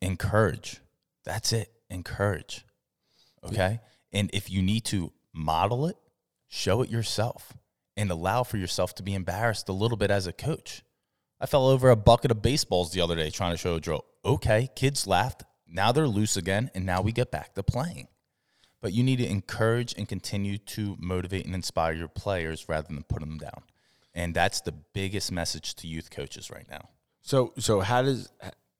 encourage. 0.00 0.80
That's 1.24 1.52
it. 1.52 1.70
Encourage. 1.88 2.64
Okay. 3.44 3.80
And 4.12 4.30
if 4.32 4.50
you 4.50 4.62
need 4.62 4.84
to 4.86 5.12
model 5.32 5.86
it, 5.86 5.96
show 6.48 6.82
it 6.82 6.90
yourself 6.90 7.54
and 7.96 8.10
allow 8.10 8.42
for 8.42 8.56
yourself 8.56 8.94
to 8.96 9.02
be 9.02 9.14
embarrassed 9.14 9.68
a 9.68 9.72
little 9.72 9.96
bit 9.96 10.10
as 10.10 10.26
a 10.26 10.32
coach. 10.32 10.82
I 11.40 11.46
fell 11.46 11.66
over 11.66 11.90
a 11.90 11.96
bucket 11.96 12.30
of 12.30 12.42
baseballs 12.42 12.92
the 12.92 13.00
other 13.00 13.16
day 13.16 13.30
trying 13.30 13.52
to 13.52 13.56
show 13.56 13.74
a 13.74 13.80
drill. 13.80 14.04
Okay, 14.24 14.68
kids 14.76 15.06
laughed. 15.06 15.42
Now 15.72 15.90
they're 15.90 16.06
loose 16.06 16.36
again, 16.36 16.70
and 16.74 16.84
now 16.84 17.00
we 17.00 17.12
get 17.12 17.30
back 17.30 17.54
to 17.54 17.62
playing. 17.62 18.08
But 18.80 18.92
you 18.92 19.02
need 19.02 19.16
to 19.16 19.26
encourage 19.26 19.94
and 19.96 20.08
continue 20.08 20.58
to 20.58 20.96
motivate 20.98 21.46
and 21.46 21.54
inspire 21.54 21.92
your 21.92 22.08
players 22.08 22.68
rather 22.68 22.88
than 22.88 23.02
put 23.04 23.20
them 23.20 23.38
down. 23.38 23.62
And 24.14 24.34
that's 24.34 24.60
the 24.60 24.72
biggest 24.72 25.32
message 25.32 25.74
to 25.76 25.86
youth 25.86 26.10
coaches 26.10 26.50
right 26.50 26.66
now. 26.68 26.88
So 27.22 27.54
so 27.58 27.80
how 27.80 28.02
does 28.02 28.30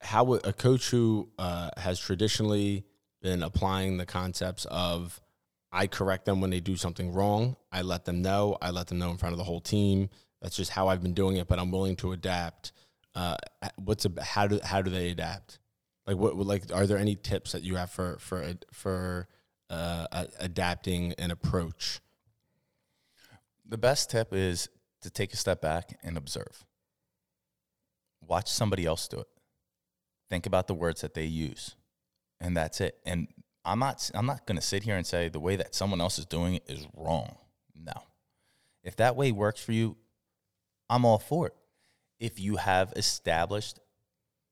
how 0.01 0.35
a 0.35 0.53
coach 0.53 0.91
who 0.91 1.31
uh, 1.39 1.71
has 1.77 1.99
traditionally 1.99 2.85
been 3.23 3.43
applying 3.43 3.97
the 3.97 4.05
concepts 4.05 4.65
of 4.67 5.21
I 5.71 5.87
correct 5.87 6.27
them 6.27 6.41
when 6.41 6.51
they 6.51 6.61
do 6.61 6.77
something 6.77 7.13
wrong, 7.13 7.57
I 7.71 7.81
let 7.83 8.05
them 8.05 8.21
know, 8.21 8.59
I 8.61 8.71
let 8.71 8.89
them 8.89 8.99
know 8.99 9.11
in 9.11 9.17
front 9.17 9.33
of 9.33 9.39
the 9.39 9.45
whole 9.45 9.61
team. 9.61 10.11
That's 10.43 10.57
just 10.57 10.73
how 10.73 10.89
I've 10.89 11.03
been 11.03 11.15
doing 11.15 11.37
it, 11.37 11.49
but 11.49 11.59
I'm 11.59 11.71
willing 11.71 11.97
to 11.97 12.13
adapt. 12.13 12.73
Uh, 13.15 13.37
what's 13.77 14.05
a, 14.05 14.13
how 14.23 14.49
do 14.49 14.61
how 14.63 14.83
do 14.83 14.91
they 14.91 15.11
adapt? 15.11 15.61
Like 16.07 16.17
what 16.17 16.37
like 16.37 16.65
are 16.73 16.87
there 16.87 16.99
any 16.99 17.15
tips 17.15 17.53
that 17.53 17.63
you 17.63 17.77
have 17.77 17.91
for 17.91 18.19
for 18.19 18.55
for 18.73 19.29
uh, 19.71 20.27
adapting 20.41 21.15
an 21.19 21.31
approach? 21.31 22.01
The 23.69 23.79
best 23.79 24.11
tip 24.11 24.33
is 24.33 24.69
to 25.03 25.11
take 25.11 25.33
a 25.33 25.37
step 25.37 25.61
back 25.61 25.99
and 26.03 26.17
observe. 26.17 26.65
Watch 28.21 28.49
somebody 28.49 28.85
else 28.85 29.09
do 29.09 29.21
it. 29.21 29.29
Think 30.29 30.47
about 30.47 30.67
the 30.67 30.75
words 30.75 31.03
that 31.03 31.15
they 31.15 31.25
use. 31.25 31.77
And 32.41 32.57
that's 32.57 32.81
it. 32.81 32.99
And 33.05 33.29
I'm 33.65 33.79
not 33.79 34.11
I'm 34.15 34.27
not 34.27 34.47
going 34.47 34.57
to 34.57 34.63
sit 34.63 34.83
here 34.83 34.97
and 34.97 35.07
say 35.07 35.29
the 35.29 35.41
way 35.41 35.57
that 35.57 35.75
someone 35.75 36.01
else 36.01 36.19
is 36.19 36.27
doing 36.27 36.55
it 36.55 36.65
is 36.69 36.87
wrong. 36.97 37.37
No. 37.75 37.93
If 38.83 38.97
that 38.97 39.15
way 39.15 39.31
works 39.31 39.63
for 39.63 39.73
you, 39.73 39.97
I'm 40.91 41.05
all 41.05 41.19
for 41.19 41.47
it. 41.47 41.55
If 42.19 42.41
you 42.41 42.57
have 42.57 42.93
established 42.97 43.79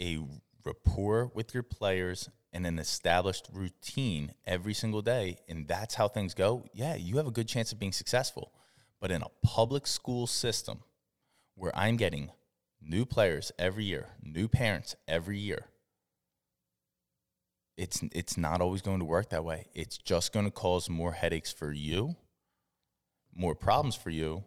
a 0.00 0.18
rapport 0.64 1.30
with 1.34 1.54
your 1.54 1.62
players 1.62 2.28
and 2.52 2.66
an 2.66 2.78
established 2.78 3.48
routine 3.52 4.34
every 4.46 4.74
single 4.74 5.02
day, 5.02 5.38
and 5.48 5.68
that's 5.68 5.94
how 5.94 6.08
things 6.08 6.34
go, 6.34 6.64
yeah, 6.72 6.94
you 6.94 7.16
have 7.16 7.26
a 7.26 7.32
good 7.32 7.48
chance 7.48 7.72
of 7.72 7.78
being 7.78 7.92
successful. 7.92 8.52
But 9.00 9.10
in 9.10 9.22
a 9.22 9.46
public 9.46 9.86
school 9.86 10.26
system 10.26 10.80
where 11.54 11.76
I'm 11.76 11.96
getting 11.96 12.30
new 12.80 13.06
players 13.06 13.52
every 13.58 13.84
year, 13.84 14.08
new 14.22 14.48
parents 14.48 14.96
every 15.06 15.38
year, 15.38 15.66
it's 17.76 18.02
it's 18.12 18.36
not 18.36 18.60
always 18.60 18.82
going 18.82 18.98
to 18.98 19.06
work 19.06 19.30
that 19.30 19.44
way. 19.44 19.68
It's 19.74 19.96
just 19.96 20.32
going 20.32 20.44
to 20.44 20.50
cause 20.50 20.90
more 20.90 21.12
headaches 21.12 21.50
for 21.50 21.72
you, 21.72 22.16
more 23.34 23.54
problems 23.54 23.94
for 23.94 24.10
you, 24.10 24.44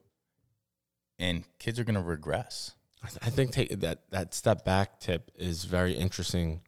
and 1.17 1.43
kids 1.57 1.79
are 1.79 1.83
going 1.83 1.95
to 1.95 2.01
regress. 2.01 2.75
I, 3.03 3.07
th- 3.07 3.19
I 3.21 3.29
think 3.29 3.51
take 3.51 3.79
that 3.81 4.09
that 4.11 4.33
step 4.33 4.63
back 4.63 4.99
tip 4.99 5.29
is 5.37 5.65
very 5.65 5.93
interesting 5.93 6.61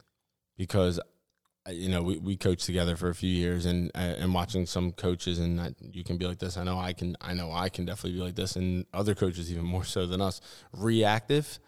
because 0.58 1.00
uh, 1.66 1.70
you 1.72 1.88
know 1.88 2.02
we, 2.02 2.18
we 2.18 2.36
coached 2.36 2.66
together 2.66 2.96
for 2.96 3.08
a 3.08 3.14
few 3.14 3.30
years 3.30 3.64
and 3.66 3.90
uh, 3.94 3.98
and 4.18 4.34
watching 4.34 4.66
some 4.66 4.92
coaches 4.92 5.38
and 5.38 5.74
you 5.80 6.04
can 6.04 6.18
be 6.18 6.26
like 6.26 6.38
this. 6.38 6.56
I 6.56 6.64
know 6.64 6.78
I 6.78 6.92
can 6.92 7.16
I 7.20 7.32
know 7.34 7.50
I 7.52 7.68
can 7.70 7.86
definitely 7.86 8.18
be 8.18 8.24
like 8.24 8.34
this 8.34 8.56
and 8.56 8.84
other 8.92 9.14
coaches 9.14 9.50
even 9.50 9.64
more 9.64 9.84
so 9.84 10.06
than 10.06 10.20
us 10.20 10.40
reactive 10.72 11.58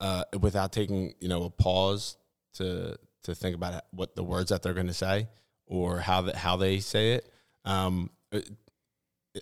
uh, 0.00 0.24
without 0.40 0.72
taking 0.72 1.14
you 1.20 1.28
know 1.28 1.44
a 1.44 1.50
pause 1.50 2.16
to 2.54 2.96
to 3.24 3.34
think 3.34 3.54
about 3.54 3.84
what 3.90 4.16
the 4.16 4.24
words 4.24 4.50
that 4.50 4.62
they're 4.62 4.74
going 4.74 4.86
to 4.86 4.94
say 4.94 5.28
or 5.66 5.98
how 6.00 6.22
that 6.22 6.36
how 6.36 6.56
they 6.56 6.80
say 6.80 7.12
it. 7.12 7.30
Um, 7.64 8.10
it- 8.32 8.48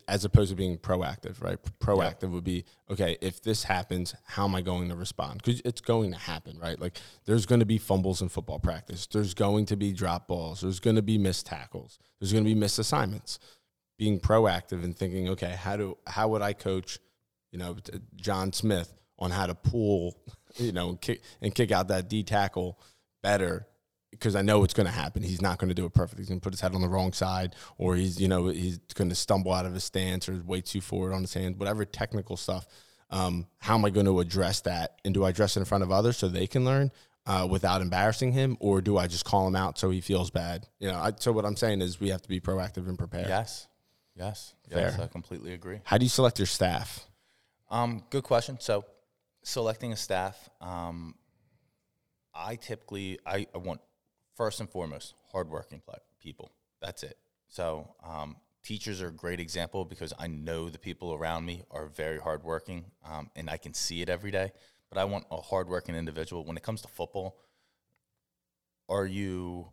as 0.08 0.24
opposed 0.24 0.50
to 0.50 0.56
being 0.56 0.78
proactive, 0.78 1.42
right? 1.42 1.58
Proactive 1.80 2.30
would 2.30 2.44
be 2.44 2.64
okay. 2.90 3.18
If 3.20 3.42
this 3.42 3.64
happens, 3.64 4.14
how 4.24 4.44
am 4.44 4.54
I 4.54 4.62
going 4.62 4.88
to 4.88 4.96
respond? 4.96 5.42
Because 5.42 5.60
it's 5.64 5.80
going 5.80 6.12
to 6.12 6.18
happen, 6.18 6.58
right? 6.58 6.80
Like 6.80 6.98
there's 7.26 7.46
going 7.46 7.60
to 7.60 7.66
be 7.66 7.78
fumbles 7.78 8.22
in 8.22 8.28
football 8.28 8.58
practice. 8.58 9.06
There's 9.06 9.34
going 9.34 9.66
to 9.66 9.76
be 9.76 9.92
drop 9.92 10.28
balls. 10.28 10.62
There's 10.62 10.80
going 10.80 10.96
to 10.96 11.02
be 11.02 11.18
missed 11.18 11.46
tackles. 11.46 11.98
There's 12.20 12.32
going 12.32 12.44
to 12.44 12.48
be 12.48 12.54
missed 12.54 12.78
assignments. 12.78 13.38
Being 13.98 14.18
proactive 14.18 14.82
and 14.82 14.96
thinking, 14.96 15.28
okay, 15.30 15.54
how 15.58 15.76
do 15.76 15.98
how 16.06 16.28
would 16.28 16.42
I 16.42 16.54
coach, 16.54 16.98
you 17.50 17.58
know, 17.58 17.76
John 18.16 18.52
Smith 18.52 18.94
on 19.18 19.30
how 19.30 19.46
to 19.46 19.54
pull, 19.54 20.16
you 20.56 20.72
know, 20.72 20.88
and 20.90 21.00
kick 21.00 21.22
and 21.42 21.54
kick 21.54 21.70
out 21.70 21.88
that 21.88 22.08
D 22.08 22.22
tackle 22.22 22.78
better 23.22 23.66
because 24.12 24.36
I 24.36 24.42
know 24.42 24.62
it's 24.62 24.74
going 24.74 24.86
to 24.86 24.92
happen. 24.92 25.24
He's 25.24 25.42
not 25.42 25.58
going 25.58 25.68
to 25.68 25.74
do 25.74 25.84
it 25.84 25.92
perfect. 25.92 26.20
He's 26.20 26.28
going 26.28 26.38
to 26.38 26.44
put 26.44 26.52
his 26.52 26.60
head 26.60 26.74
on 26.76 26.80
the 26.80 26.88
wrong 26.88 27.12
side, 27.12 27.56
or 27.76 27.96
he's 27.96 28.20
you 28.20 28.28
know 28.28 28.46
he's 28.46 28.78
going 28.94 29.10
to 29.10 29.16
stumble 29.16 29.52
out 29.52 29.66
of 29.66 29.74
his 29.74 29.82
stance, 29.84 30.28
or 30.28 30.40
way 30.46 30.60
too 30.60 30.80
forward 30.80 31.12
on 31.12 31.22
his 31.22 31.34
hand. 31.34 31.58
Whatever 31.58 31.84
technical 31.84 32.36
stuff, 32.36 32.66
Um, 33.10 33.46
how 33.58 33.74
am 33.74 33.84
I 33.84 33.90
going 33.90 34.06
to 34.06 34.20
address 34.20 34.60
that? 34.62 35.00
And 35.04 35.12
do 35.12 35.24
I 35.24 35.30
address 35.30 35.56
it 35.56 35.60
in 35.60 35.66
front 35.66 35.82
of 35.84 35.90
others 35.90 36.16
so 36.16 36.28
they 36.28 36.46
can 36.46 36.64
learn 36.64 36.90
uh, 37.26 37.46
without 37.50 37.82
embarrassing 37.82 38.32
him, 38.32 38.56
or 38.60 38.80
do 38.80 38.96
I 38.96 39.06
just 39.06 39.24
call 39.24 39.46
him 39.46 39.56
out 39.56 39.78
so 39.78 39.90
he 39.90 40.00
feels 40.00 40.30
bad? 40.30 40.66
You 40.78 40.88
know. 40.88 40.98
I, 40.98 41.12
so 41.18 41.32
what 41.32 41.44
I'm 41.44 41.56
saying 41.56 41.82
is 41.82 42.00
we 42.00 42.10
have 42.10 42.22
to 42.22 42.28
be 42.28 42.40
proactive 42.40 42.88
and 42.88 42.98
prepared. 42.98 43.28
Yes, 43.28 43.66
yes, 44.14 44.54
yes. 44.70 44.96
Fair. 44.96 45.04
I 45.04 45.08
completely 45.08 45.52
agree. 45.52 45.80
How 45.84 45.98
do 45.98 46.04
you 46.04 46.10
select 46.10 46.38
your 46.38 46.46
staff? 46.46 47.06
Um, 47.70 48.02
good 48.10 48.24
question. 48.24 48.58
So, 48.60 48.84
selecting 49.42 49.92
a 49.92 49.96
staff, 49.96 50.48
um, 50.60 51.14
I 52.34 52.56
typically 52.56 53.18
I, 53.26 53.46
I 53.54 53.58
want 53.58 53.80
first 54.42 54.58
and 54.58 54.68
foremost 54.68 55.14
hardworking 55.30 55.80
people. 56.20 56.50
That's 56.80 57.04
it. 57.04 57.16
So, 57.48 57.94
um, 58.04 58.34
teachers 58.64 59.00
are 59.00 59.06
a 59.06 59.12
great 59.12 59.38
example 59.38 59.84
because 59.84 60.12
I 60.18 60.26
know 60.26 60.68
the 60.68 60.80
people 60.80 61.14
around 61.14 61.44
me 61.44 61.62
are 61.70 61.86
very 61.86 62.18
hardworking, 62.18 62.86
um, 63.04 63.30
and 63.36 63.48
I 63.48 63.56
can 63.56 63.72
see 63.72 64.02
it 64.02 64.08
every 64.08 64.32
day. 64.32 64.50
But 64.88 64.98
I 64.98 65.04
want 65.04 65.26
a 65.30 65.40
hardworking 65.40 65.94
individual. 65.94 66.44
When 66.44 66.56
it 66.56 66.64
comes 66.64 66.82
to 66.82 66.88
football, 66.88 67.38
are 68.88 69.06
you 69.06 69.68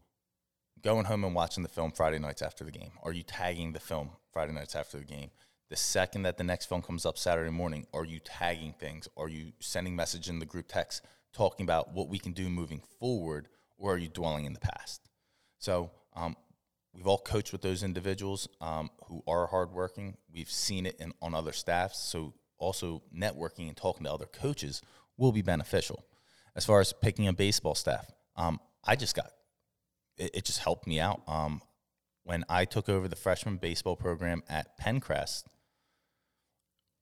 going 0.84 1.06
home 1.06 1.24
and 1.24 1.34
watching 1.34 1.64
the 1.64 1.70
film 1.70 1.92
Friday 1.92 2.20
nights 2.20 2.44
after 2.44 2.64
the 2.64 2.72
game? 2.72 2.92
Are 3.02 3.12
you 3.12 3.24
tagging 3.24 3.74
the 3.74 3.80
film 3.80 4.12
Friday 4.32 4.54
nights 4.54 4.76
after 4.76 5.00
the 5.00 5.04
game? 5.04 5.32
The 5.72 5.78
second 5.78 6.22
that 6.24 6.38
the 6.38 6.44
next 6.44 6.68
film 6.68 6.84
comes 6.84 7.08
up 7.08 7.18
Saturday 7.18 7.50
morning, 7.50 7.88
are 7.92 8.06
you 8.06 8.20
tagging 8.20 8.74
things? 8.74 9.10
Are 9.18 9.30
you 9.30 9.52
sending 9.60 9.96
message 9.96 10.30
in 10.30 10.38
the 10.38 10.46
group 10.46 10.68
text 10.68 11.04
talking 11.34 11.64
about 11.64 11.92
what 11.92 12.08
we 12.08 12.20
can 12.20 12.34
do 12.34 12.50
moving 12.50 12.84
forward, 13.00 13.48
or 13.80 13.94
are 13.94 13.98
you 13.98 14.10
dwelling 14.10 14.46
in 14.46 14.54
the 14.54 14.60
past? 14.60 15.10
So 15.58 15.90
um, 16.16 16.36
we've 16.94 17.08
all 17.08 17.18
coached 17.18 17.52
with 17.52 17.62
those 17.62 17.82
individuals 17.82 18.48
um, 18.62 18.90
who 19.06 19.24
are 19.28 19.48
hardworking. 19.48 20.18
We've 20.32 20.52
seen 20.52 20.86
it 20.86 20.98
in, 21.00 21.14
on 21.22 21.34
other 21.34 21.54
staffs. 21.54 21.98
So 21.98 22.34
also 22.60 23.02
networking 23.16 23.68
and 23.68 23.76
talking 23.76 24.04
to 24.04 24.14
other 24.14 24.26
coaches 24.26 24.82
will 25.18 25.32
be 25.32 25.42
beneficial. 25.42 26.06
As 26.56 26.66
far 26.66 26.80
as 26.80 26.94
picking 26.94 27.28
a 27.28 27.34
baseball 27.34 27.76
staff, 27.76 28.06
um, 28.36 28.60
I 28.86 28.96
just 28.96 29.16
got 29.16 29.32
it, 30.18 30.32
it 30.34 30.46
just 30.46 30.60
helped 30.60 30.86
me 30.86 31.00
out. 31.00 31.22
Um, 31.28 31.62
when 32.24 32.44
I 32.50 32.66
took 32.66 32.90
over 32.90 33.08
the 33.08 33.16
freshman 33.16 33.58
baseball 33.58 33.96
program 33.96 34.44
at 34.50 34.78
Penncrest, 34.78 35.48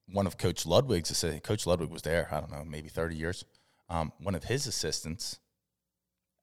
one 0.10 0.28
of 0.28 0.38
Coach 0.38 0.66
Ludwig's 0.66 1.12
assistant, 1.12 1.44
Coach 1.44 1.68
Ludwig 1.68 1.90
was 1.90 2.04
there, 2.04 2.30
I 2.32 2.40
don't 2.40 2.52
know, 2.52 2.64
maybe 2.64 2.88
30 2.88 3.16
years. 3.16 3.44
Um, 3.90 4.14
one 4.20 4.36
of 4.36 4.46
his 4.46 4.68
assistants 4.68 5.40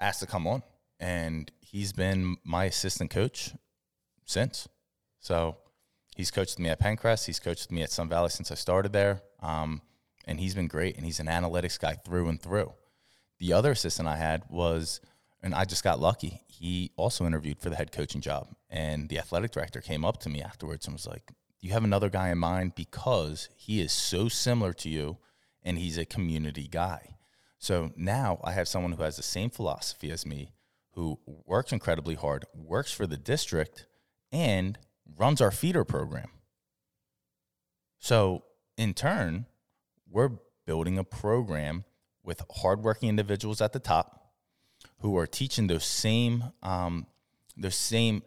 asked 0.00 0.20
to 0.20 0.26
come 0.26 0.46
on, 0.46 0.62
and 1.00 1.50
he's 1.60 1.92
been 1.92 2.36
my 2.44 2.64
assistant 2.64 3.10
coach 3.10 3.52
since. 4.24 4.68
So 5.20 5.56
he's 6.16 6.30
coached 6.30 6.58
me 6.58 6.68
at 6.68 6.80
Penncrest, 6.80 7.26
he's 7.26 7.40
coached 7.40 7.70
me 7.70 7.82
at 7.82 7.90
Sun 7.90 8.08
Valley 8.08 8.30
since 8.30 8.50
I 8.50 8.54
started 8.54 8.92
there, 8.92 9.22
um, 9.40 9.82
and 10.26 10.40
he's 10.40 10.54
been 10.54 10.68
great, 10.68 10.96
and 10.96 11.04
he's 11.04 11.20
an 11.20 11.26
analytics 11.26 11.78
guy 11.78 11.94
through 11.94 12.28
and 12.28 12.40
through. 12.40 12.72
The 13.38 13.52
other 13.52 13.72
assistant 13.72 14.08
I 14.08 14.16
had 14.16 14.44
was, 14.48 15.00
and 15.42 15.54
I 15.54 15.64
just 15.64 15.84
got 15.84 16.00
lucky. 16.00 16.42
He 16.46 16.92
also 16.96 17.26
interviewed 17.26 17.58
for 17.58 17.70
the 17.70 17.76
head 17.76 17.92
coaching 17.92 18.20
job, 18.20 18.48
and 18.70 19.08
the 19.08 19.18
athletic 19.18 19.50
director 19.50 19.80
came 19.80 20.04
up 20.04 20.18
to 20.20 20.28
me 20.28 20.40
afterwards 20.40 20.86
and 20.86 20.94
was 20.94 21.06
like, 21.06 21.32
you 21.60 21.72
have 21.72 21.84
another 21.84 22.10
guy 22.10 22.28
in 22.28 22.38
mind 22.38 22.74
because 22.74 23.48
he 23.56 23.80
is 23.80 23.90
so 23.90 24.28
similar 24.28 24.74
to 24.74 24.90
you, 24.90 25.18
and 25.62 25.78
he's 25.78 25.96
a 25.96 26.04
community 26.04 26.68
guy." 26.68 27.13
So 27.64 27.92
now 27.96 28.40
I 28.44 28.52
have 28.52 28.68
someone 28.68 28.92
who 28.92 29.02
has 29.04 29.16
the 29.16 29.22
same 29.22 29.48
philosophy 29.48 30.10
as 30.10 30.26
me, 30.26 30.52
who 30.90 31.18
works 31.46 31.72
incredibly 31.72 32.14
hard, 32.14 32.44
works 32.54 32.92
for 32.92 33.06
the 33.06 33.16
district, 33.16 33.86
and 34.30 34.78
runs 35.16 35.40
our 35.40 35.50
feeder 35.50 35.82
program. 35.82 36.28
So 37.98 38.44
in 38.76 38.92
turn, 38.92 39.46
we're 40.10 40.32
building 40.66 40.98
a 40.98 41.04
program 41.04 41.84
with 42.22 42.42
hardworking 42.56 43.08
individuals 43.08 43.62
at 43.62 43.72
the 43.72 43.78
top 43.78 44.34
who 44.98 45.16
are 45.16 45.26
teaching 45.26 45.66
those 45.66 45.86
same 45.86 46.52
um, 46.62 47.06
those 47.56 47.76
same 47.76 48.24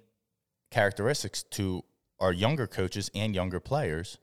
characteristics 0.71 1.43
to 1.51 1.83
our 2.19 2.33
younger 2.33 2.65
coaches 2.65 3.11
and 3.13 3.35
younger 3.35 3.59
players 3.59 4.17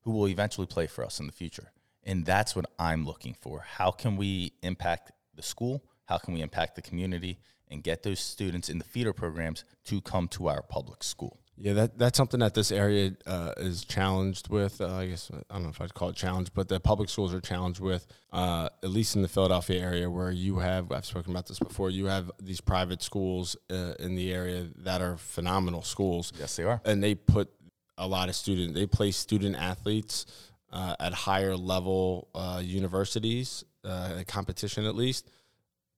who 0.00 0.10
will 0.10 0.26
eventually 0.26 0.66
play 0.66 0.88
for 0.88 1.04
us 1.04 1.20
in 1.20 1.28
the 1.28 1.32
future. 1.32 1.70
And 2.04 2.24
that's 2.24 2.56
what 2.56 2.66
I'm 2.78 3.04
looking 3.04 3.34
for. 3.34 3.60
How 3.60 3.90
can 3.90 4.16
we 4.16 4.52
impact 4.62 5.12
the 5.34 5.42
school? 5.42 5.84
How 6.06 6.18
can 6.18 6.34
we 6.34 6.40
impact 6.40 6.74
the 6.74 6.82
community 6.82 7.38
and 7.70 7.82
get 7.82 8.02
those 8.02 8.20
students 8.20 8.68
in 8.68 8.78
the 8.78 8.84
feeder 8.84 9.12
programs 9.12 9.64
to 9.84 10.00
come 10.00 10.26
to 10.28 10.48
our 10.48 10.62
public 10.62 11.02
school? 11.02 11.38
Yeah, 11.60 11.72
that 11.72 11.98
that's 11.98 12.16
something 12.16 12.38
that 12.38 12.54
this 12.54 12.70
area 12.70 13.16
uh, 13.26 13.52
is 13.56 13.84
challenged 13.84 14.48
with. 14.48 14.80
Uh, 14.80 14.94
I 14.94 15.06
guess 15.06 15.28
I 15.50 15.54
don't 15.54 15.64
know 15.64 15.70
if 15.70 15.80
I'd 15.80 15.92
call 15.92 16.10
it 16.10 16.16
challenged, 16.16 16.54
but 16.54 16.68
the 16.68 16.78
public 16.78 17.08
schools 17.08 17.34
are 17.34 17.40
challenged 17.40 17.80
with, 17.80 18.06
uh, 18.32 18.68
at 18.84 18.90
least 18.90 19.16
in 19.16 19.22
the 19.22 19.28
Philadelphia 19.28 19.80
area, 19.80 20.08
where 20.08 20.30
you 20.30 20.60
have 20.60 20.92
I've 20.92 21.04
spoken 21.04 21.32
about 21.32 21.46
this 21.46 21.58
before. 21.58 21.90
You 21.90 22.06
have 22.06 22.30
these 22.40 22.60
private 22.60 23.02
schools 23.02 23.56
uh, 23.70 23.94
in 23.98 24.14
the 24.14 24.32
area 24.32 24.68
that 24.76 25.02
are 25.02 25.16
phenomenal 25.16 25.82
schools. 25.82 26.32
Yes, 26.38 26.54
they 26.54 26.62
are. 26.62 26.80
and 26.84 27.02
they 27.02 27.16
put 27.16 27.50
a 27.98 28.06
lot 28.06 28.28
of 28.28 28.36
student. 28.36 28.74
They 28.74 28.86
place 28.86 29.16
student 29.16 29.56
athletes 29.56 30.26
uh, 30.72 30.96
at 31.00 31.14
higher 31.14 31.56
level 31.56 32.28
uh, 32.34 32.60
universities, 32.64 33.64
uh, 33.84 34.22
competition 34.26 34.84
at 34.84 34.94
least, 34.94 35.30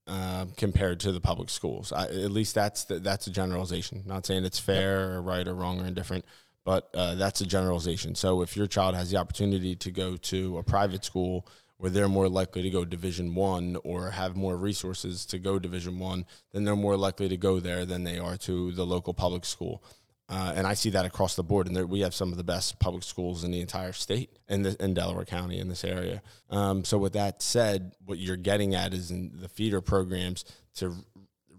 um, 0.06 0.52
compared 0.56 1.00
to 1.00 1.12
the 1.12 1.20
public 1.20 1.50
schools. 1.50 1.92
I, 1.92 2.04
at 2.04 2.30
least 2.32 2.54
that's 2.54 2.84
the, 2.84 2.98
that's 2.98 3.26
a 3.26 3.30
generalization. 3.30 4.02
Not 4.06 4.26
saying 4.26 4.44
it's 4.44 4.58
fair 4.58 5.12
or 5.12 5.22
right 5.22 5.46
or 5.46 5.54
wrong 5.54 5.80
or 5.80 5.86
indifferent, 5.86 6.24
but 6.64 6.90
uh, 6.94 7.14
that's 7.14 7.40
a 7.40 7.46
generalization. 7.46 8.14
So 8.14 8.42
if 8.42 8.56
your 8.56 8.66
child 8.66 8.94
has 8.94 9.10
the 9.10 9.18
opportunity 9.18 9.76
to 9.76 9.90
go 9.90 10.16
to 10.16 10.58
a 10.58 10.62
private 10.62 11.04
school 11.04 11.46
where 11.78 11.90
they're 11.90 12.08
more 12.08 12.28
likely 12.28 12.62
to 12.62 12.70
go 12.70 12.84
Division 12.84 13.34
One 13.34 13.76
or 13.84 14.10
have 14.10 14.36
more 14.36 14.56
resources 14.56 15.24
to 15.26 15.38
go 15.38 15.58
Division 15.58 15.98
One, 15.98 16.26
then 16.52 16.64
they're 16.64 16.76
more 16.76 16.96
likely 16.96 17.28
to 17.28 17.36
go 17.36 17.58
there 17.58 17.86
than 17.86 18.04
they 18.04 18.18
are 18.18 18.36
to 18.38 18.72
the 18.72 18.84
local 18.84 19.14
public 19.14 19.44
school. 19.44 19.82
Uh, 20.30 20.52
and 20.54 20.64
I 20.66 20.74
see 20.74 20.90
that 20.90 21.04
across 21.04 21.34
the 21.34 21.42
board. 21.42 21.66
And 21.66 21.74
there, 21.76 21.86
we 21.86 22.00
have 22.00 22.14
some 22.14 22.30
of 22.30 22.38
the 22.38 22.44
best 22.44 22.78
public 22.78 23.02
schools 23.02 23.42
in 23.42 23.50
the 23.50 23.60
entire 23.60 23.92
state 23.92 24.30
in, 24.48 24.62
the, 24.62 24.76
in 24.82 24.94
Delaware 24.94 25.24
County 25.24 25.58
in 25.58 25.68
this 25.68 25.82
area. 25.84 26.22
Um, 26.50 26.84
so 26.84 26.98
with 26.98 27.14
that 27.14 27.42
said, 27.42 27.92
what 28.04 28.18
you're 28.18 28.36
getting 28.36 28.74
at 28.76 28.94
is 28.94 29.10
in 29.10 29.32
the 29.34 29.48
feeder 29.48 29.80
programs 29.80 30.44
to 30.76 30.94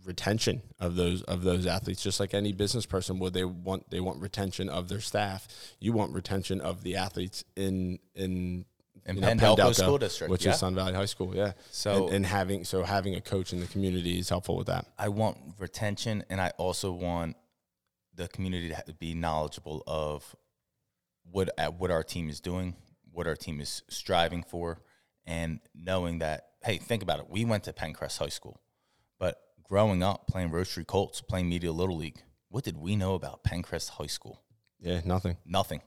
retention 0.04 0.64
of 0.80 0.96
those 0.96 1.22
of 1.24 1.44
those 1.44 1.68
athletes 1.68 2.02
just 2.02 2.20
like 2.20 2.34
any 2.34 2.52
business 2.52 2.88
person 2.88 3.20
would 3.20 3.36
they 3.36 3.46
want 3.46 3.88
they 3.92 4.00
want 4.00 4.20
retention 4.20 4.68
of 4.68 4.90
their 4.90 5.00
staff 5.00 5.48
you 5.80 5.94
want 5.94 6.12
retention 6.12 6.60
of 6.60 6.82
the 6.82 6.96
athletes 6.96 7.44
in 7.56 8.00
in 8.16 8.66
In 9.06 9.16
you 9.16 9.22
know, 9.22 9.28
Penn 9.28 9.38
Delco 9.38 9.58
Delco, 9.58 9.76
School 9.76 9.98
District, 10.00 10.32
which 10.32 10.44
yeah. 10.44 10.54
is 10.54 10.60
Sun 10.60 10.74
Valley 10.74 10.94
High 10.94 11.06
School 11.06 11.36
yeah 11.36 11.52
So- 11.70 12.08
and, 12.08 12.16
and 12.16 12.26
having 12.26 12.64
so 12.66 12.82
having 12.82 13.14
a 13.14 13.22
coach 13.22 13.54
in 13.54 13.60
the 13.60 13.68
community 13.68 14.18
is 14.18 14.28
helpful 14.28 14.58
with 14.58 14.68
that 14.68 14.88
I 14.98 15.10
want 15.10 15.38
retention, 15.60 16.24
and 16.32 16.42
I 16.42 16.50
also 16.58 16.92
want 16.92 17.36
the 18.22 18.28
community 18.28 18.74
to 18.86 18.94
be 18.94 19.14
knowledgeable 19.14 19.84
of 19.88 20.36
what 21.30 21.50
uh, 21.58 21.68
what 21.68 21.92
our 21.92 22.04
team 22.04 22.30
is 22.30 22.40
doing, 22.40 22.76
what 23.12 23.28
our 23.28 23.36
team 23.36 23.60
is 23.60 23.82
striving 23.90 24.44
for, 24.44 24.82
and 25.26 25.60
knowing 25.74 26.20
that 26.20 26.48
hey, 26.64 26.78
think 26.78 27.02
about 27.02 27.20
it. 27.20 27.26
We 27.30 27.46
went 27.46 27.64
to 27.64 27.74
Penncrest 27.74 28.20
High 28.20 28.30
School, 28.30 28.62
but 29.20 29.38
growing 29.64 30.04
up 30.04 30.28
playing 30.28 30.52
Rotary 30.52 30.86
Colts, 30.86 31.22
playing 31.22 31.50
Media 31.50 31.72
Little 31.72 31.98
League, 31.98 32.22
what 32.50 32.64
did 32.64 32.78
we 32.78 32.96
know 32.96 33.16
about 33.16 33.44
Penncrest 33.44 33.90
High 33.90 34.08
School? 34.08 34.42
yeah 34.80 35.02
nothing 35.06 35.38
Nothing. 35.46 35.82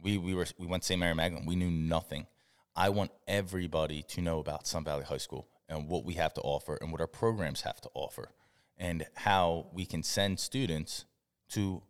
We 0.00 0.18
we 0.18 0.34
were 0.34 0.46
we 0.58 0.66
went 0.66 0.84
St. 0.84 0.98
Mary 0.98 1.14
Magdalene. 1.14 1.46
We 1.46 1.56
knew 1.56 1.70
nothing. 1.70 2.26
I 2.74 2.88
want 2.88 3.10
everybody 3.26 4.02
to 4.02 4.20
know 4.22 4.38
about 4.38 4.66
Sun 4.66 4.84
Valley 4.84 5.04
High 5.04 5.18
School 5.18 5.48
and 5.68 5.88
what 5.88 6.04
we 6.04 6.14
have 6.14 6.34
to 6.34 6.40
offer 6.40 6.78
and 6.80 6.90
what 6.90 7.00
our 7.00 7.06
programs 7.06 7.62
have 7.62 7.80
to 7.82 7.90
offer 7.94 8.30
and 8.78 9.06
how 9.14 9.66
we 9.72 9.84
can 9.84 10.02
send 10.02 10.40
students 10.40 11.04
to 11.52 11.82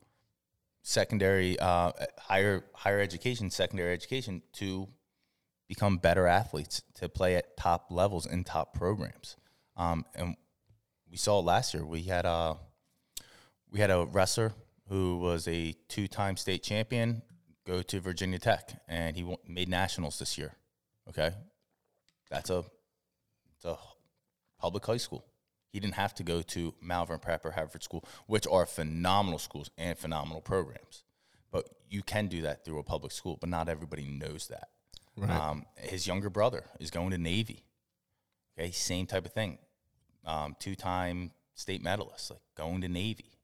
secondary 0.82 1.58
uh, 1.58 1.92
higher 2.18 2.64
higher 2.74 3.00
education, 3.00 3.50
secondary 3.50 3.92
education 3.92 4.42
to 4.54 4.88
become 5.68 5.96
better 5.96 6.26
athletes, 6.26 6.82
to 6.94 7.08
play 7.08 7.36
at 7.36 7.56
top 7.56 7.86
levels 7.90 8.26
in 8.26 8.44
top 8.44 8.74
programs. 8.74 9.36
Um, 9.76 10.04
and 10.14 10.36
we 11.10 11.16
saw 11.16 11.38
last 11.38 11.74
year. 11.74 11.84
We 11.84 12.02
had 12.02 12.24
a 12.24 12.56
we 13.70 13.80
had 13.80 13.90
a 13.90 14.04
wrestler 14.04 14.52
who 14.88 15.18
was 15.18 15.48
a 15.48 15.74
two-time 15.88 16.36
state 16.36 16.62
champion 16.62 17.22
go 17.64 17.80
to 17.82 18.00
Virginia 18.00 18.38
Tech, 18.38 18.70
and 18.88 19.16
he 19.16 19.36
made 19.46 19.68
nationals 19.68 20.18
this 20.18 20.36
year. 20.36 20.52
Okay, 21.08 21.30
that's 22.30 22.50
a 22.50 22.64
it's 23.56 23.64
a 23.64 23.76
public 24.58 24.84
high 24.84 24.96
school. 24.96 25.24
He 25.72 25.80
didn't 25.80 25.94
have 25.94 26.14
to 26.16 26.22
go 26.22 26.42
to 26.42 26.74
Malvern 26.82 27.18
Prep 27.18 27.44
or 27.46 27.52
Haverford 27.52 27.82
School, 27.82 28.04
which 28.26 28.46
are 28.46 28.66
phenomenal 28.66 29.38
schools 29.38 29.70
and 29.78 29.96
phenomenal 29.96 30.42
programs. 30.42 31.02
But 31.50 31.68
you 31.88 32.02
can 32.02 32.26
do 32.28 32.42
that 32.42 32.64
through 32.64 32.78
a 32.78 32.82
public 32.82 33.12
school, 33.12 33.38
but 33.40 33.48
not 33.48 33.68
everybody 33.68 34.06
knows 34.06 34.48
that. 34.48 34.68
Um, 35.30 35.66
his 35.76 36.06
younger 36.06 36.30
brother 36.30 36.64
is 36.78 36.90
going 36.90 37.10
to 37.10 37.18
Navy. 37.18 37.64
Okay, 38.58 38.70
same 38.70 39.06
type 39.06 39.24
of 39.24 39.32
thing. 39.32 39.58
Um, 40.26 40.56
two-time 40.58 41.32
state 41.54 41.82
medalist, 41.82 42.30
like 42.30 42.40
going 42.56 42.82
to 42.82 42.88
Navy. 42.88 43.38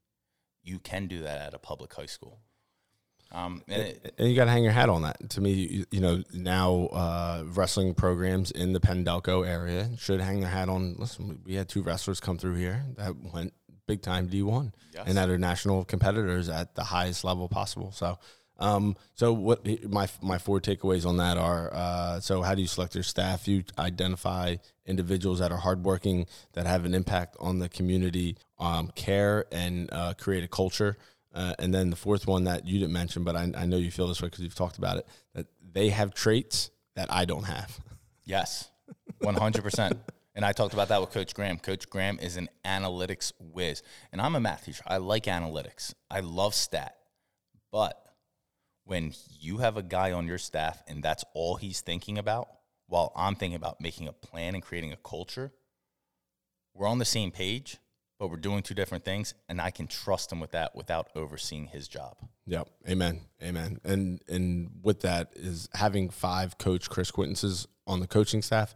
You 0.63 0.79
can 0.79 1.07
do 1.07 1.21
that 1.23 1.41
at 1.41 1.53
a 1.53 1.59
public 1.59 1.93
high 1.93 2.05
school. 2.05 2.39
Um, 3.31 3.61
and 3.67 3.81
it, 3.83 4.13
And 4.17 4.29
you 4.29 4.35
got 4.35 4.45
to 4.45 4.51
hang 4.51 4.63
your 4.63 4.73
hat 4.73 4.89
on 4.89 5.03
that. 5.03 5.29
To 5.31 5.41
me, 5.41 5.51
you, 5.51 5.85
you 5.91 5.99
know, 6.01 6.23
now 6.33 6.87
uh, 6.91 7.43
wrestling 7.47 7.93
programs 7.93 8.49
in 8.51 8.73
the 8.73 8.79
Penn 8.79 9.05
Delco 9.05 9.47
area 9.47 9.89
should 9.97 10.19
hang 10.19 10.39
their 10.39 10.49
hat 10.49 10.67
on. 10.69 10.95
Listen, 10.97 11.39
we 11.45 11.53
had 11.53 11.69
two 11.69 11.83
wrestlers 11.83 12.19
come 12.19 12.37
through 12.37 12.55
here 12.55 12.85
that 12.97 13.15
went 13.33 13.53
big 13.87 14.01
time 14.01 14.27
D1 14.29 14.71
Yes. 14.93 15.03
and 15.07 15.17
that 15.17 15.29
are 15.29 15.37
national 15.37 15.83
competitors 15.85 16.49
at 16.49 16.75
the 16.75 16.83
highest 16.83 17.23
level 17.23 17.47
possible. 17.47 17.91
So, 17.91 18.17
um, 18.57 18.95
so 19.15 19.31
what 19.31 19.65
my 19.87 20.07
my 20.21 20.37
four 20.37 20.59
takeaways 20.59 21.05
on 21.05 21.17
that 21.17 21.37
are: 21.37 21.69
uh, 21.73 22.19
so 22.19 22.41
how 22.41 22.55
do 22.55 22.61
you 22.61 22.67
select 22.67 22.93
your 22.93 23.03
staff? 23.03 23.47
You 23.47 23.63
identify 23.77 24.55
individuals 24.85 25.39
that 25.39 25.51
are 25.51 25.57
hardworking, 25.57 26.25
that 26.53 26.65
have 26.65 26.83
an 26.85 26.93
impact 26.93 27.37
on 27.39 27.59
the 27.59 27.69
community, 27.69 28.37
um, 28.59 28.89
care 28.95 29.45
and 29.51 29.87
uh, 29.93 30.13
create 30.15 30.43
a 30.43 30.47
culture. 30.47 30.97
Uh, 31.33 31.53
and 31.59 31.73
then 31.73 31.89
the 31.89 31.95
fourth 31.95 32.25
one 32.25 32.45
that 32.45 32.67
you 32.67 32.79
didn't 32.79 32.93
mention, 32.93 33.23
but 33.23 33.35
I, 33.35 33.51
I 33.55 33.65
know 33.65 33.77
you 33.77 33.91
feel 33.91 34.07
this 34.07 34.21
way 34.21 34.27
because 34.27 34.43
you've 34.43 34.55
talked 34.55 34.77
about 34.77 34.97
it, 34.97 35.07
that 35.35 35.47
they 35.73 35.89
have 35.89 36.13
traits 36.13 36.71
that 36.95 37.11
I 37.13 37.25
don't 37.25 37.43
have. 37.43 37.79
Yes, 38.25 38.69
one 39.19 39.35
hundred 39.35 39.63
percent. 39.63 39.99
And 40.35 40.45
I 40.45 40.53
talked 40.53 40.73
about 40.73 40.87
that 40.87 41.01
with 41.01 41.11
Coach 41.11 41.33
Graham. 41.33 41.57
Coach 41.57 41.89
Graham 41.89 42.17
is 42.19 42.37
an 42.37 42.49
analytics 42.65 43.33
whiz, 43.39 43.83
and 44.11 44.21
I'm 44.21 44.35
a 44.35 44.39
math 44.39 44.65
teacher. 44.65 44.83
I 44.87 44.97
like 44.97 45.25
analytics. 45.25 45.93
I 46.09 46.21
love 46.21 46.55
stat, 46.55 46.95
but 47.71 48.01
when 48.85 49.13
you 49.39 49.57
have 49.57 49.77
a 49.77 49.83
guy 49.83 50.11
on 50.13 50.25
your 50.25 50.39
staff 50.39 50.81
and 50.87 51.03
that's 51.03 51.23
all 51.35 51.57
he's 51.57 51.81
thinking 51.81 52.17
about, 52.17 52.47
while 52.87 53.11
I'm 53.15 53.35
thinking 53.35 53.55
about 53.55 53.79
making 53.79 54.07
a 54.07 54.13
plan 54.13 54.55
and 54.55 54.63
creating 54.63 54.91
a 54.91 54.97
culture, 54.97 55.51
we're 56.73 56.87
on 56.87 56.97
the 56.97 57.05
same 57.05 57.29
page, 57.29 57.77
but 58.19 58.29
we're 58.29 58.37
doing 58.37 58.61
two 58.61 58.73
different 58.75 59.05
things, 59.05 59.33
and 59.47 59.59
I 59.61 59.71
can 59.71 59.87
trust 59.87 60.31
him 60.31 60.39
with 60.39 60.51
that 60.51 60.75
without 60.75 61.07
overseeing 61.15 61.67
his 61.67 61.87
job. 61.87 62.17
Yep. 62.45 62.69
Amen. 62.87 63.21
Amen. 63.41 63.79
And 63.83 64.21
and 64.27 64.69
with 64.83 65.01
that 65.01 65.31
is 65.35 65.69
having 65.73 66.09
five 66.09 66.57
coach 66.57 66.89
Chris 66.89 67.11
Quintonses 67.11 67.65
on 67.87 67.99
the 68.01 68.07
coaching 68.07 68.41
staff 68.41 68.75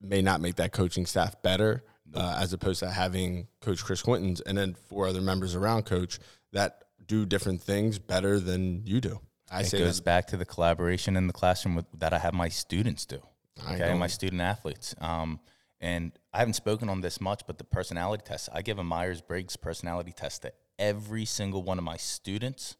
may 0.00 0.22
not 0.22 0.40
make 0.40 0.54
that 0.56 0.72
coaching 0.72 1.06
staff 1.06 1.42
better 1.42 1.82
uh, 2.14 2.38
as 2.40 2.52
opposed 2.52 2.80
to 2.80 2.90
having 2.90 3.48
coach 3.60 3.84
Chris 3.84 4.00
Quintons 4.02 4.40
and 4.40 4.56
then 4.56 4.74
four 4.88 5.06
other 5.06 5.20
members 5.20 5.54
around 5.54 5.84
coach 5.84 6.18
that 6.52 6.84
do 7.06 7.26
different 7.26 7.60
things 7.60 7.98
better 7.98 8.38
than 8.38 8.82
you 8.86 9.00
do. 9.00 9.20
I 9.50 9.62
it 9.62 9.66
say 9.66 9.78
goes 9.78 9.96
that 9.96 10.04
back 10.04 10.26
to 10.28 10.36
the 10.36 10.44
collaboration 10.44 11.16
in 11.16 11.26
the 11.26 11.32
classroom 11.32 11.74
with, 11.74 11.86
that 11.98 12.12
I 12.12 12.18
have 12.18 12.34
my 12.34 12.48
students 12.48 13.06
do. 13.06 13.20
I 13.66 13.74
Okay, 13.74 13.88
know. 13.92 13.98
my 13.98 14.06
student 14.06 14.40
athletes. 14.40 14.94
Um, 15.00 15.40
and 15.80 16.12
I 16.32 16.38
haven't 16.38 16.54
spoken 16.54 16.88
on 16.88 17.00
this 17.00 17.20
much, 17.20 17.42
but 17.46 17.58
the 17.58 17.64
personality 17.64 18.24
test. 18.26 18.48
I 18.52 18.62
give 18.62 18.78
a 18.78 18.84
Myers 18.84 19.20
Briggs 19.20 19.56
personality 19.56 20.12
test 20.12 20.42
to 20.42 20.52
every 20.78 21.24
single 21.24 21.62
one 21.62 21.78
of 21.78 21.84
my 21.84 21.96
students 21.96 22.76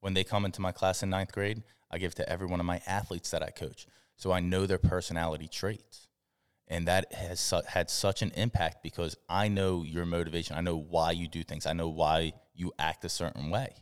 when 0.00 0.14
they 0.14 0.24
come 0.24 0.44
into 0.44 0.60
my 0.60 0.72
class 0.72 1.02
in 1.02 1.10
ninth 1.10 1.32
grade. 1.32 1.62
I 1.90 1.98
give 1.98 2.14
to 2.16 2.28
every 2.28 2.46
one 2.46 2.60
of 2.60 2.66
my 2.66 2.80
athletes 2.86 3.30
that 3.30 3.42
I 3.42 3.50
coach, 3.50 3.86
so 4.16 4.32
I 4.32 4.40
know 4.40 4.66
their 4.66 4.78
personality 4.78 5.48
traits, 5.48 6.08
and 6.68 6.86
that 6.88 7.12
has 7.14 7.40
su- 7.40 7.62
had 7.68 7.88
such 7.88 8.22
an 8.22 8.32
impact 8.32 8.82
because 8.82 9.16
I 9.28 9.48
know 9.48 9.82
your 9.82 10.04
motivation. 10.04 10.56
I 10.56 10.62
know 10.62 10.76
why 10.76 11.12
you 11.12 11.28
do 11.28 11.42
things. 11.42 11.64
I 11.64 11.72
know 11.72 11.88
why 11.88 12.32
you 12.54 12.72
act 12.78 13.04
a 13.04 13.08
certain 13.08 13.50
way. 13.50 13.74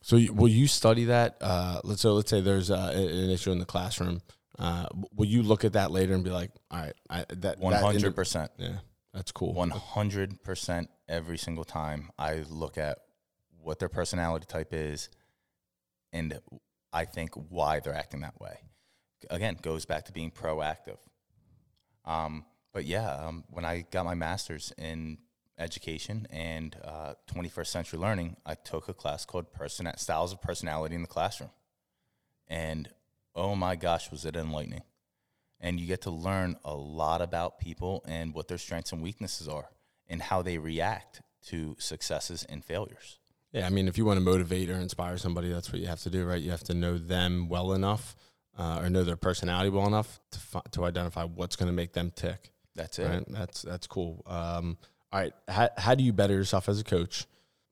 So 0.00 0.16
you, 0.16 0.32
will 0.32 0.48
you 0.48 0.68
study 0.68 1.06
that? 1.06 1.36
Uh, 1.40 1.80
let's 1.84 2.02
so 2.02 2.14
let's 2.14 2.30
say 2.30 2.40
there's 2.40 2.70
uh, 2.70 2.92
an 2.94 3.30
issue 3.30 3.50
in 3.50 3.58
the 3.58 3.66
classroom. 3.66 4.22
Uh, 4.58 4.86
will 5.14 5.26
you 5.26 5.42
look 5.42 5.64
at 5.64 5.74
that 5.74 5.90
later 5.90 6.14
and 6.14 6.24
be 6.24 6.30
like, 6.30 6.50
all 6.70 6.80
right, 6.80 6.94
I, 7.08 7.24
that 7.28 7.58
One 7.58 7.74
hundred 7.74 8.16
percent. 8.16 8.50
Yeah, 8.58 8.78
that's 9.14 9.30
cool. 9.30 9.54
One 9.54 9.70
hundred 9.70 10.42
percent 10.42 10.90
every 11.08 11.38
single 11.38 11.64
time 11.64 12.10
I 12.18 12.44
look 12.48 12.76
at 12.76 12.98
what 13.60 13.78
their 13.78 13.88
personality 13.88 14.46
type 14.48 14.72
is, 14.72 15.10
and 16.12 16.38
I 16.92 17.04
think 17.04 17.30
why 17.34 17.80
they're 17.80 17.94
acting 17.94 18.20
that 18.22 18.40
way. 18.40 18.58
Again, 19.30 19.58
goes 19.62 19.84
back 19.84 20.06
to 20.06 20.12
being 20.12 20.30
proactive. 20.30 20.98
Um, 22.04 22.44
but 22.72 22.84
yeah, 22.84 23.10
um, 23.12 23.44
when 23.50 23.64
I 23.64 23.84
got 23.90 24.04
my 24.04 24.14
master's 24.14 24.72
in 24.78 25.18
education 25.58 26.26
and 26.30 26.76
uh, 26.84 27.14
21st 27.32 27.66
century 27.66 27.98
learning, 27.98 28.36
I 28.46 28.54
took 28.54 28.88
a 28.88 28.94
class 28.94 29.24
called 29.24 29.52
Person- 29.52 29.90
Styles 29.96 30.32
of 30.32 30.40
Personality 30.40 30.94
in 30.94 31.02
the 31.02 31.08
Classroom, 31.08 31.50
and 32.46 32.88
oh 33.38 33.54
my 33.54 33.76
gosh, 33.76 34.10
was 34.10 34.24
it 34.24 34.36
enlightening! 34.36 34.82
and 35.60 35.80
you 35.80 35.86
get 35.86 36.02
to 36.02 36.10
learn 36.10 36.56
a 36.64 36.74
lot 36.74 37.20
about 37.22 37.58
people 37.58 38.04
and 38.06 38.32
what 38.34 38.48
their 38.48 38.58
strengths 38.58 38.92
and 38.92 39.02
weaknesses 39.02 39.48
are 39.48 39.70
and 40.08 40.22
how 40.22 40.42
they 40.42 40.58
react 40.58 41.22
to 41.46 41.76
successes 41.78 42.44
and 42.48 42.64
failures. 42.64 43.18
Yeah, 43.52 43.66
I 43.66 43.70
mean, 43.70 43.88
if 43.88 43.96
you 43.96 44.04
want 44.04 44.18
to 44.18 44.24
motivate 44.24 44.68
or 44.68 44.74
inspire 44.74 45.16
somebody, 45.16 45.50
that's 45.50 45.72
what 45.72 45.80
you 45.80 45.88
have 45.88 46.00
to 46.02 46.10
do, 46.10 46.24
right? 46.24 46.40
You 46.40 46.50
have 46.50 46.64
to 46.64 46.74
know 46.74 46.98
them 46.98 47.48
well 47.48 47.72
enough, 47.72 48.14
uh, 48.58 48.80
or 48.82 48.90
know 48.90 49.04
their 49.04 49.16
personality 49.16 49.70
well 49.70 49.86
enough 49.86 50.20
to 50.32 50.38
fi- 50.38 50.62
to 50.72 50.84
identify 50.84 51.24
what's 51.24 51.56
going 51.56 51.68
to 51.68 51.72
make 51.72 51.94
them 51.94 52.12
tick. 52.14 52.50
That's 52.74 52.98
it. 52.98 53.08
Right? 53.08 53.24
That's 53.26 53.62
that's 53.62 53.86
cool. 53.86 54.22
Um, 54.26 54.76
all 55.10 55.20
right, 55.20 55.32
how, 55.48 55.70
how 55.78 55.94
do 55.94 56.04
you 56.04 56.12
better 56.12 56.34
yourself 56.34 56.68
as 56.68 56.78
a 56.78 56.84
coach? 56.84 57.24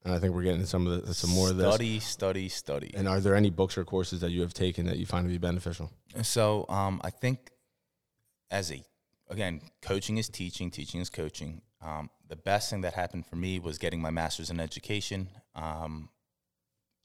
And 0.06 0.14
I 0.14 0.20
think 0.20 0.34
we're 0.34 0.44
getting 0.44 0.64
some 0.66 0.86
of 0.86 1.04
the, 1.04 1.12
some 1.12 1.30
more 1.30 1.50
of 1.50 1.56
this. 1.56 1.66
Study, 1.66 1.98
study, 1.98 2.48
study. 2.48 2.92
And 2.94 3.08
are 3.08 3.18
there 3.18 3.34
any 3.34 3.50
books 3.50 3.76
or 3.76 3.84
courses 3.84 4.20
that 4.20 4.30
you 4.30 4.40
have 4.42 4.54
taken 4.54 4.86
that 4.86 4.98
you 4.98 5.04
find 5.04 5.26
to 5.26 5.28
be 5.28 5.36
beneficial? 5.36 5.90
So 6.22 6.64
um, 6.68 7.00
I 7.02 7.10
think 7.10 7.50
as 8.48 8.70
a 8.70 8.84
again, 9.28 9.60
coaching 9.82 10.16
is 10.16 10.28
teaching, 10.28 10.70
teaching 10.70 11.00
is 11.00 11.10
coaching. 11.10 11.60
Um, 11.82 12.08
the 12.28 12.36
best 12.36 12.70
thing 12.70 12.82
that 12.82 12.94
happened 12.94 13.26
for 13.26 13.34
me 13.34 13.58
was 13.58 13.78
getting 13.78 14.00
my 14.00 14.10
master's 14.10 14.48
in 14.48 14.60
education 14.60 15.28
um, 15.56 16.08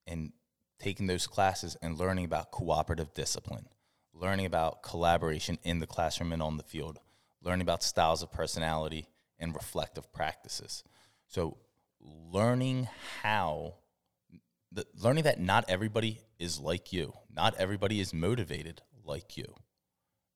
and 0.05 0.31
taking 0.79 1.07
those 1.07 1.25
classes 1.25 1.75
and 1.81 1.97
learning 1.97 2.25
about 2.25 2.51
cooperative 2.51 3.15
discipline, 3.15 3.65
learning 4.13 4.45
about 4.45 4.83
collaboration 4.83 5.57
in 5.63 5.79
the 5.79 5.87
classroom 5.87 6.31
and 6.31 6.43
on 6.43 6.57
the 6.57 6.63
field, 6.63 6.99
learning 7.41 7.63
about 7.63 7.81
styles 7.81 8.21
of 8.21 8.31
personality 8.31 9.07
and 9.39 9.55
reflective 9.55 10.13
practices. 10.13 10.83
So, 11.25 11.57
learning 12.01 12.87
how 13.21 13.75
the, 14.71 14.85
learning 14.95 15.25
that 15.25 15.39
not 15.39 15.65
everybody 15.67 16.21
is 16.39 16.59
like 16.59 16.93
you, 16.93 17.13
not 17.33 17.55
everybody 17.57 17.99
is 17.99 18.13
motivated 18.13 18.81
like 19.03 19.37
you. 19.37 19.55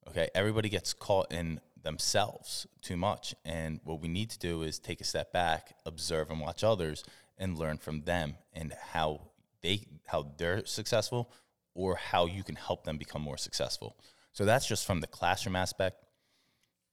Okay, 0.08 0.30
everybody 0.36 0.70
gets 0.70 0.94
caught 0.94 1.32
in 1.32 1.60
themselves 1.82 2.68
too 2.82 2.98
much, 2.98 3.34
and 3.44 3.80
what 3.84 4.02
we 4.02 4.08
need 4.08 4.30
to 4.32 4.40
do 4.40 4.62
is 4.62 4.78
take 4.78 5.02
a 5.02 5.06
step 5.06 5.32
back, 5.32 5.76
observe 5.86 6.30
and 6.30 6.40
watch 6.40 6.64
others, 6.64 7.04
and 7.38 7.58
learn 7.58 7.78
from 7.78 8.02
them 8.02 8.36
and 8.54 8.74
how 8.92 9.22
they 9.62 9.88
how 10.06 10.34
they're 10.38 10.66
successful, 10.66 11.32
or 11.74 11.96
how 11.96 12.26
you 12.26 12.44
can 12.44 12.56
help 12.56 12.84
them 12.84 12.98
become 12.98 13.22
more 13.22 13.38
successful. 13.38 13.98
So 14.32 14.46
that's 14.46 14.68
just 14.68 14.86
from 14.86 15.00
the 15.02 15.08
classroom 15.08 15.56
aspect. 15.56 16.04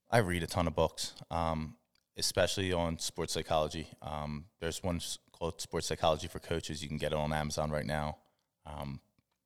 I 0.09 0.19
read 0.19 0.43
a 0.43 0.47
ton 0.47 0.67
of 0.67 0.75
books, 0.75 1.13
um, 1.29 1.75
especially 2.17 2.71
on 2.73 2.99
sports 2.99 3.33
psychology. 3.33 3.87
Um, 4.01 4.45
there's 4.59 4.83
one 4.83 5.01
called 5.31 5.61
Sports 5.61 5.87
Psychology 5.87 6.27
for 6.27 6.39
Coaches. 6.39 6.81
You 6.81 6.87
can 6.87 6.97
get 6.97 7.11
it 7.11 7.17
on 7.17 7.33
Amazon 7.33 7.71
right 7.71 7.85
now. 7.85 8.17
Um, 8.65 8.99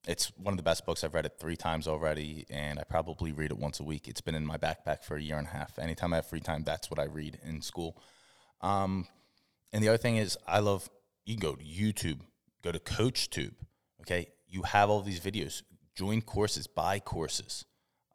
it's 0.07 0.31
one 0.37 0.53
of 0.53 0.57
the 0.57 0.63
best 0.63 0.85
books. 0.85 1.03
I've 1.03 1.13
read 1.13 1.25
it 1.25 1.33
three 1.39 1.57
times 1.57 1.87
already, 1.87 2.45
and 2.49 2.79
I 2.79 2.83
probably 2.83 3.31
read 3.31 3.51
it 3.51 3.57
once 3.57 3.79
a 3.79 3.83
week. 3.83 4.07
It's 4.07 4.21
been 4.21 4.35
in 4.35 4.45
my 4.45 4.57
backpack 4.57 5.03
for 5.03 5.17
a 5.17 5.21
year 5.21 5.37
and 5.37 5.47
a 5.47 5.51
half. 5.51 5.77
Anytime 5.79 6.13
I 6.13 6.17
have 6.17 6.27
free 6.27 6.39
time, 6.39 6.63
that's 6.63 6.89
what 6.89 6.99
I 6.99 7.05
read 7.05 7.39
in 7.43 7.61
school. 7.61 8.01
Um, 8.61 9.07
and 9.73 9.83
the 9.83 9.89
other 9.89 9.97
thing 9.97 10.17
is, 10.17 10.37
I 10.47 10.59
love 10.59 10.89
you 11.25 11.35
can 11.35 11.41
go 11.41 11.55
to 11.55 11.63
YouTube, 11.63 12.19
go 12.63 12.71
to 12.71 12.79
CoachTube. 12.79 13.53
Okay, 14.01 14.27
you 14.47 14.61
have 14.63 14.89
all 14.89 15.01
these 15.01 15.19
videos. 15.19 15.61
Join 15.93 16.21
courses, 16.21 16.67
buy 16.67 16.99
courses. 16.99 17.65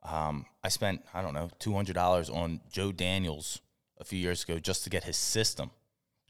Um, 0.03 0.47
I 0.65 0.69
spent 0.69 1.03
I 1.13 1.21
don't 1.21 1.35
know 1.35 1.51
two 1.59 1.75
hundred 1.75 1.95
dollars 1.95 2.31
on 2.31 2.61
Joe 2.71 2.91
Daniels 2.91 3.61
a 4.03 4.05
few 4.05 4.19
years 4.19 4.45
ago 4.45 4.59
just 4.59 4.85
to 4.85 4.91
get 4.91 5.05
his 5.05 5.17
system. 5.17 5.71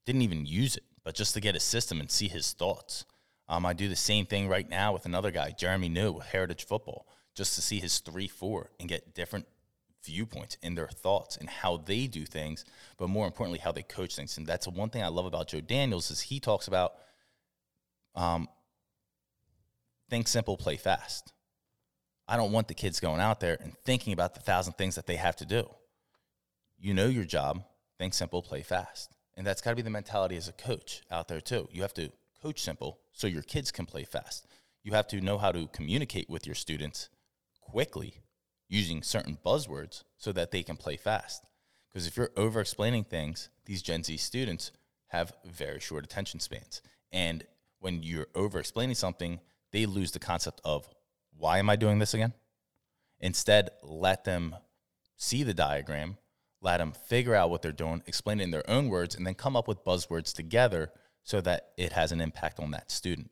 Didn't 0.05 0.23
even 0.23 0.47
use 0.47 0.77
it, 0.77 0.85
but 1.03 1.14
just 1.14 1.35
to 1.35 1.41
get 1.41 1.55
his 1.55 1.64
system 1.64 1.99
and 1.99 2.11
see 2.11 2.29
his 2.29 2.53
thoughts. 2.53 3.05
Um, 3.49 3.66
I 3.66 3.73
do 3.73 3.89
the 3.89 3.97
same 3.97 4.27
thing 4.27 4.47
right 4.47 4.68
now 4.68 4.93
with 4.93 5.07
another 5.07 5.31
guy, 5.31 5.55
Jeremy 5.59 5.89
New, 5.89 6.12
with 6.12 6.27
Heritage 6.27 6.64
Football, 6.64 7.07
just 7.35 7.55
to 7.57 7.62
see 7.62 7.81
his 7.81 7.99
three 7.99 8.29
four 8.29 8.70
and 8.79 8.89
get 8.89 9.14
different 9.14 9.47
viewpoints 10.05 10.57
in 10.62 10.75
their 10.75 10.89
thoughts 10.89 11.37
and 11.37 11.49
how 11.49 11.77
they 11.77 12.07
do 12.07 12.25
things, 12.25 12.64
but 12.99 13.09
more 13.09 13.27
importantly, 13.27 13.59
how 13.59 13.73
they 13.73 13.83
coach 13.83 14.16
things. 14.16 14.37
And 14.37 14.47
that's 14.47 14.66
one 14.68 14.91
thing 14.91 15.03
I 15.03 15.09
love 15.09 15.27
about 15.27 15.49
Joe 15.49 15.61
Daniels 15.61 16.11
is 16.11 16.20
he 16.20 16.41
talks 16.41 16.68
about 16.68 16.95
um, 18.14 18.49
think 20.11 20.29
simple, 20.29 20.57
play 20.57 20.77
fast. 20.77 21.33
I 22.29 22.37
don't 22.37 22.53
want 22.53 22.68
the 22.68 22.75
kids 22.75 23.01
going 23.01 23.20
out 23.20 23.41
there 23.41 23.57
and 23.61 23.77
thinking 23.85 24.12
about 24.12 24.35
the 24.35 24.41
thousand 24.41 24.75
things 24.75 24.95
that 24.97 25.07
they 25.07 25.16
have 25.16 25.37
to 25.37 25.47
do. 25.47 25.68
You 26.83 26.95
know 26.95 27.07
your 27.07 27.22
job, 27.22 27.62
think 27.97 28.12
simple, 28.12 28.43
play 28.43 28.62
fast. 28.62 29.14
And 29.37 29.47
that's 29.47 29.61
got 29.61 29.70
to 29.70 29.76
be 29.76 29.83
the 29.83 29.89
mentality 29.89 30.37
as 30.37 30.49
a 30.49 30.53
coach 30.53 31.03
out 31.12 31.28
there 31.28 31.41
too. 31.41 31.68
You 31.70 31.83
have 31.83 31.95
to 31.95 32.11
coach 32.43 32.61
simple 32.61 32.99
so 33.12 33.28
your 33.28 33.43
kids 33.43 33.70
can 33.70 33.87
play 33.87 34.03
fast. 34.03 34.49
You 34.83 34.91
have 34.95 35.07
to 35.07 35.20
know 35.20 35.39
how 35.39 35.53
to 35.53 35.68
communicate 35.68 36.28
with 36.28 36.45
your 36.45 36.57
students 36.57 37.09
quickly 37.61 38.14
using 38.68 39.05
certain 39.05 39.39
buzzwords 39.47 40.03
so 40.16 40.33
that 40.33 40.51
they 40.51 40.64
can 40.64 40.76
play 40.76 40.97
fast. 40.97 41.45
Because 41.89 42.09
if 42.09 42.16
you're 42.16 42.33
over 42.37 42.61
explaining 42.61 43.05
things, 43.05 43.49
these 43.64 43.80
Gen 43.80 44.03
Z 44.03 44.16
students 44.16 44.72
have 45.11 45.33
very 45.45 45.78
short 45.78 46.03
attention 46.03 46.41
spans. 46.41 46.83
And 47.12 47.45
when 47.78 48.03
you're 48.03 48.26
over 48.35 48.59
explaining 48.59 48.97
something 48.97 49.39
they 49.70 49.87
lose 49.87 50.11
the 50.11 50.18
concept 50.18 50.61
of 50.64 50.89
why 51.39 51.59
am 51.59 51.70
I 51.70 51.76
doing 51.76 52.01
this 52.01 52.12
again? 52.12 52.33
Instead, 53.20 53.70
let 53.85 54.24
them 54.24 54.57
see 55.16 55.45
the 55.45 55.55
diagram, 55.55 56.18
let 56.63 56.79
them 56.79 56.93
figure 56.93 57.35
out 57.35 57.51
what 57.51 57.61
they're 57.61 57.73
doing, 57.73 58.03
explain 58.07 58.41
it 58.41 58.45
in 58.45 58.51
their 58.51 58.69
own 58.71 58.89
words, 58.89 59.15
and 59.15 59.27
then 59.27 59.35
come 59.35 59.57
up 59.57 59.69
with 59.69 59.85
buzzwords 59.85 60.33
together 60.33 60.91
so 61.25 61.41
that 61.41 61.69
it 61.77 61.93
has 61.93 62.13
an 62.13 62.21
impact 62.21 62.59
on 62.61 62.71
that 62.71 62.91
student 62.91 63.31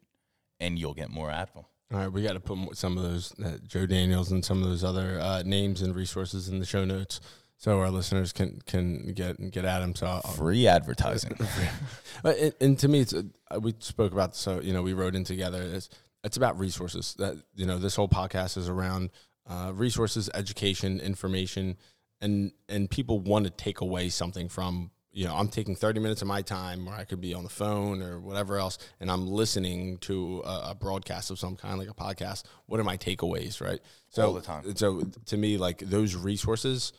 and 0.59 0.79
you'll 0.79 0.95
get 0.95 1.11
more 1.11 1.31
out 1.31 1.49
of 1.49 1.55
them. 1.55 1.65
All 1.93 1.99
right, 1.99 2.13
we 2.13 2.23
got 2.23 2.35
to 2.35 2.41
put 2.41 2.77
some 2.77 2.97
of 2.97 3.03
those 3.03 3.33
uh, 3.45 3.59
Joe 3.67 3.87
Daniels 3.87 4.31
and 4.31 4.45
some 4.45 4.63
of 4.63 4.69
those 4.69 4.85
other 4.85 5.19
uh, 5.21 5.43
names 5.45 5.83
and 5.83 5.95
resources 5.95 6.49
in 6.49 6.61
the 6.61 6.67
show 6.67 6.85
notes 6.85 7.21
so 7.57 7.81
our 7.81 7.91
listeners 7.91 8.33
can 8.33 8.61
can 8.65 9.13
get 9.13 9.51
get 9.51 9.65
at 9.65 9.81
them. 9.81 9.95
So 9.95 10.07
I'll, 10.07 10.21
Free 10.21 10.67
advertising. 10.67 11.37
But 12.23 12.39
and, 12.39 12.55
and 12.61 12.79
to 12.81 12.89
me, 12.89 13.01
it's 13.01 13.15
uh, 13.15 13.61
we 13.61 13.75
spoke 13.79 14.13
about 14.13 14.37
so 14.37 14.61
you 14.61 14.73
know 14.73 14.83
we 14.83 14.93
wrote 14.93 15.15
in 15.15 15.25
together. 15.25 15.63
It's 15.63 15.89
it's 16.23 16.37
about 16.37 16.59
resources. 16.59 17.15
That 17.19 17.37
you 17.55 17.67
know 17.67 17.79
this 17.79 17.97
whole 17.97 18.09
podcast 18.09 18.57
is 18.57 18.69
around 18.69 19.11
uh, 19.49 19.73
resources, 19.75 20.31
education, 20.33 21.01
information, 21.01 21.77
and 22.21 22.53
and 22.69 22.91
people 22.91 23.21
want 23.21 23.45
to 23.47 23.51
take 23.51 23.81
away 23.81 24.09
something 24.09 24.49
from 24.49 24.91
you 25.13 25.25
know 25.27 25.35
I'm 25.35 25.49
taking 25.49 25.75
30 25.75 26.01
minutes 26.01 26.23
of 26.23 26.29
my 26.29 26.43
time, 26.43 26.89
or 26.89 26.93
I 26.93 27.05
could 27.05 27.21
be 27.21 27.35
on 27.35 27.43
the 27.43 27.51
phone 27.51 28.03
or 28.03 28.21
whatever 28.21 28.59
else, 28.59 28.79
and 29.01 29.11
I'm 29.11 29.27
listening 29.27 29.99
to 29.99 30.43
a, 30.45 30.71
a 30.71 30.75
broadcast 30.75 31.31
of 31.31 31.39
some 31.39 31.57
kind, 31.57 31.79
like 31.79 31.91
a 31.91 31.95
podcast. 31.95 32.45
What 32.67 32.81
are 32.81 32.85
my 32.85 32.97
takeaways, 32.97 33.61
right? 33.61 33.81
So 34.09 34.27
All 34.27 34.35
the 34.35 34.41
time. 34.41 34.77
So 34.77 35.03
to 35.27 35.37
me, 35.37 35.59
like 35.59 35.79
those 35.79 36.15
resources 36.15 36.93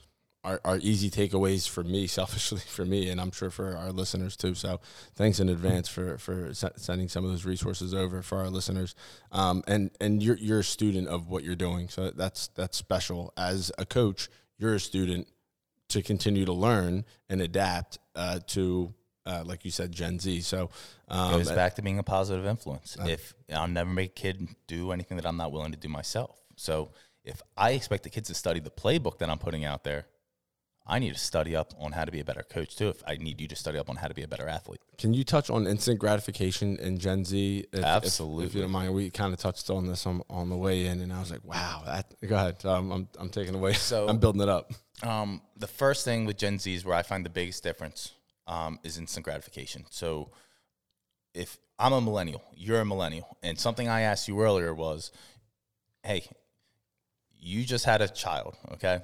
are, 0.43 0.59
are 0.65 0.79
easy 0.81 1.09
takeaways 1.09 1.69
for 1.69 1.83
me, 1.83 2.07
selfishly 2.19 2.59
for 2.59 2.85
me, 2.85 3.09
and 3.09 3.21
I'm 3.21 3.31
sure 3.31 3.49
for 3.49 3.77
our 3.77 3.91
listeners 3.91 4.35
too. 4.35 4.55
So 4.55 4.79
thanks 5.15 5.39
in 5.39 5.49
advance 5.49 5.87
for 5.87 6.17
for 6.17 6.53
se- 6.53 6.71
sending 6.77 7.07
some 7.07 7.23
of 7.23 7.31
those 7.31 7.45
resources 7.45 7.93
over 7.93 8.21
for 8.21 8.39
our 8.39 8.49
listeners. 8.49 8.95
Um, 9.31 9.63
and 9.67 9.91
and 10.01 10.21
you're 10.21 10.37
you're 10.37 10.59
a 10.59 10.63
student 10.63 11.07
of 11.07 11.29
what 11.29 11.43
you're 11.43 11.55
doing, 11.55 11.89
so 11.89 12.11
that's 12.11 12.47
that's 12.49 12.77
special. 12.77 13.33
As 13.37 13.71
a 13.77 13.85
coach, 13.85 14.29
you're 14.61 14.75
a 14.75 14.79
student 14.79 15.27
to 15.89 16.01
continue 16.01 16.45
to 16.45 16.53
learn 16.53 17.03
and 17.29 17.41
adapt 17.41 17.97
uh, 18.15 18.39
to. 18.47 18.93
Uh, 19.23 19.43
like 19.45 19.63
you 19.63 19.69
said, 19.69 19.91
Gen 19.91 20.17
Z. 20.17 20.41
So, 20.41 20.71
um, 21.07 21.33
goes 21.33 21.51
back 21.51 21.75
to 21.75 21.83
being 21.83 21.99
a 21.99 22.03
positive 22.03 22.43
influence. 22.43 22.97
if 23.05 23.35
I'll 23.53 23.67
never 23.67 23.91
make 23.91 24.09
a 24.09 24.13
kid 24.13 24.47
do 24.65 24.91
anything 24.91 25.17
that 25.17 25.27
I'm 25.27 25.37
not 25.37 25.51
willing 25.51 25.71
to 25.73 25.77
do 25.77 25.87
myself. 25.89 26.41
So 26.55 26.89
if 27.23 27.39
I 27.55 27.71
expect 27.71 28.01
the 28.01 28.09
kids 28.09 28.29
to 28.29 28.33
study 28.33 28.59
the 28.59 28.71
playbook 28.71 29.19
that 29.19 29.29
I'm 29.29 29.37
putting 29.37 29.63
out 29.63 29.83
there, 29.83 30.07
I 30.85 30.99
need 30.99 31.13
to 31.13 31.19
study 31.19 31.55
up 31.55 31.73
on 31.79 31.91
how 31.91 32.05
to 32.05 32.11
be 32.11 32.19
a 32.19 32.23
better 32.25 32.43
coach 32.43 32.75
too. 32.75 32.89
If 32.89 33.03
I 33.07 33.15
need 33.15 33.39
you 33.39 33.47
to 33.47 33.55
study 33.55 33.77
up 33.77 33.89
on 33.89 33.95
how 33.97 34.07
to 34.07 34.13
be 34.13 34.23
a 34.23 34.27
better 34.27 34.47
athlete. 34.47 34.81
Can 34.97 35.13
you 35.13 35.23
touch 35.23 35.49
on 35.49 35.67
instant 35.67 35.99
gratification 35.99 36.77
in 36.77 36.97
Gen 36.97 37.23
Z? 37.23 37.65
If, 37.71 37.79
if- 37.79 37.85
If, 38.47 38.55
you 38.55 38.61
don't 38.61 38.71
mind, 38.71 38.93
we 38.93 39.09
kind 39.11 39.31
of 39.33 39.39
touched 39.39 39.69
on 39.69 39.85
this 39.87 40.05
on, 40.05 40.21
on 40.29 40.49
the 40.49 40.57
way 40.57 40.85
in, 40.87 40.99
and 41.01 41.13
I 41.13 41.19
was 41.19 41.31
like, 41.31 41.43
wow. 41.45 41.83
That, 41.85 42.13
go 42.27 42.35
ahead. 42.35 42.65
Um, 42.65 42.91
I'm, 42.91 43.07
I'm 43.19 43.29
taking 43.29 43.55
away. 43.55 43.73
So- 43.73 44.07
I'm 44.09 44.17
building 44.17 44.41
it 44.41 44.49
up. 44.49 44.71
Um, 45.03 45.41
the 45.57 45.67
first 45.67 46.03
thing 46.03 46.25
with 46.25 46.37
Gen 46.37 46.59
Z 46.59 46.73
is 46.73 46.83
where 46.83 46.95
I 46.95 47.03
find 47.03 47.25
the 47.25 47.29
biggest 47.29 47.63
difference 47.63 48.11
um, 48.47 48.79
is 48.83 48.97
instant 48.97 49.23
gratification. 49.23 49.85
So 49.91 50.31
if 51.33 51.57
I'm 51.79 51.93
a 51.93 52.01
millennial, 52.01 52.43
you're 52.55 52.81
a 52.81 52.85
millennial, 52.85 53.37
and 53.41 53.57
something 53.57 53.87
I 53.87 54.01
asked 54.01 54.27
you 54.27 54.39
earlier 54.41 54.73
was, 54.73 55.11
hey, 56.03 56.25
you 57.39 57.63
just 57.63 57.85
had 57.85 58.01
a 58.01 58.07
child, 58.07 58.55
okay? 58.73 58.99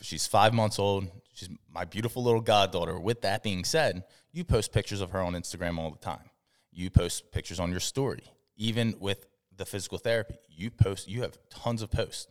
She's 0.00 0.26
five 0.26 0.54
months 0.54 0.78
old. 0.78 1.08
She's 1.32 1.48
my 1.72 1.84
beautiful 1.84 2.22
little 2.22 2.40
goddaughter. 2.40 2.98
With 2.98 3.22
that 3.22 3.42
being 3.42 3.64
said, 3.64 4.04
you 4.32 4.44
post 4.44 4.72
pictures 4.72 5.00
of 5.00 5.10
her 5.10 5.20
on 5.20 5.34
Instagram 5.34 5.78
all 5.78 5.90
the 5.90 5.98
time. 5.98 6.30
You 6.72 6.90
post 6.90 7.32
pictures 7.32 7.58
on 7.60 7.70
your 7.70 7.80
story. 7.80 8.22
Even 8.56 8.94
with 9.00 9.26
the 9.56 9.64
physical 9.66 9.98
therapy, 9.98 10.36
you 10.48 10.70
post, 10.70 11.08
you 11.08 11.22
have 11.22 11.36
tons 11.50 11.82
of 11.82 11.90
posts 11.90 12.28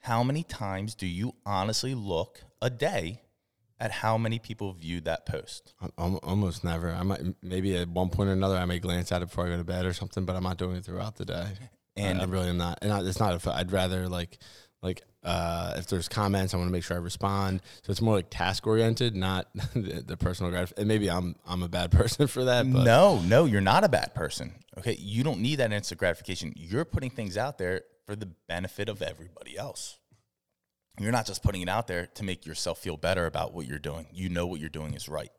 how 0.00 0.24
many 0.24 0.42
times 0.42 0.96
do 0.96 1.06
you 1.06 1.32
honestly 1.46 1.94
look 1.94 2.40
a 2.60 2.68
day 2.68 3.22
at 3.78 3.92
how 3.92 4.18
many 4.18 4.38
people 4.40 4.72
viewed 4.72 5.04
that 5.04 5.24
post? 5.26 5.74
Al- 5.80 5.92
al- 5.96 6.20
Almost 6.24 6.64
never. 6.64 6.90
I 6.90 7.04
might 7.04 7.20
maybe 7.40 7.76
at 7.76 7.88
one 7.88 8.08
point 8.08 8.28
or 8.28 8.32
another 8.32 8.56
I 8.56 8.64
may 8.64 8.80
glance 8.80 9.12
at 9.12 9.22
it 9.22 9.26
before 9.28 9.46
I 9.46 9.50
go 9.50 9.58
to 9.58 9.64
bed 9.64 9.86
or 9.86 9.92
something, 9.92 10.24
but 10.24 10.34
I'm 10.34 10.42
not 10.42 10.58
doing 10.58 10.74
it 10.76 10.84
throughout 10.84 11.14
the 11.16 11.24
day. 11.24 11.46
And- 11.96 12.18
And 12.18 12.20
I, 12.20 12.24
really 12.24 12.48
am 12.48 12.56
not. 12.56 12.78
And 12.82 12.92
I, 12.92 13.00
it's 13.02 13.20
not. 13.20 13.34
If 13.34 13.46
I'd 13.46 13.70
rather 13.70 14.08
like 14.08 14.38
like 14.82 15.02
uh, 15.22 15.74
if 15.76 15.86
there's 15.86 16.08
comments, 16.08 16.52
I 16.52 16.56
want 16.56 16.68
to 16.68 16.72
make 16.72 16.82
sure 16.82 16.96
I 16.96 17.00
respond. 17.00 17.62
So 17.82 17.92
it's 17.92 18.00
more 18.00 18.16
like 18.16 18.30
task 18.30 18.66
oriented, 18.66 19.14
not 19.14 19.48
the, 19.74 20.02
the 20.04 20.16
personal 20.16 20.50
gratification. 20.50 20.82
And 20.82 20.88
maybe 20.88 21.08
I'm 21.10 21.36
I'm 21.46 21.62
a 21.62 21.68
bad 21.68 21.90
person 21.92 22.26
for 22.26 22.44
that. 22.44 22.70
But 22.70 22.84
No, 22.84 23.20
no, 23.20 23.44
you're 23.44 23.60
not 23.60 23.84
a 23.84 23.88
bad 23.88 24.14
person. 24.14 24.52
Okay, 24.78 24.96
you 24.98 25.22
don't 25.22 25.40
need 25.40 25.56
that 25.56 25.72
instant 25.72 25.98
gratification. 25.98 26.52
You're 26.56 26.84
putting 26.84 27.10
things 27.10 27.36
out 27.36 27.58
there 27.58 27.82
for 28.06 28.16
the 28.16 28.26
benefit 28.48 28.88
of 28.88 29.02
everybody 29.02 29.56
else. 29.56 29.98
You're 30.98 31.12
not 31.12 31.26
just 31.26 31.42
putting 31.42 31.62
it 31.62 31.68
out 31.68 31.86
there 31.86 32.06
to 32.06 32.24
make 32.24 32.44
yourself 32.44 32.78
feel 32.78 32.96
better 32.96 33.26
about 33.26 33.54
what 33.54 33.66
you're 33.66 33.78
doing. 33.78 34.06
You 34.12 34.28
know 34.28 34.46
what 34.46 34.60
you're 34.60 34.68
doing 34.68 34.94
is 34.94 35.08
right. 35.08 35.30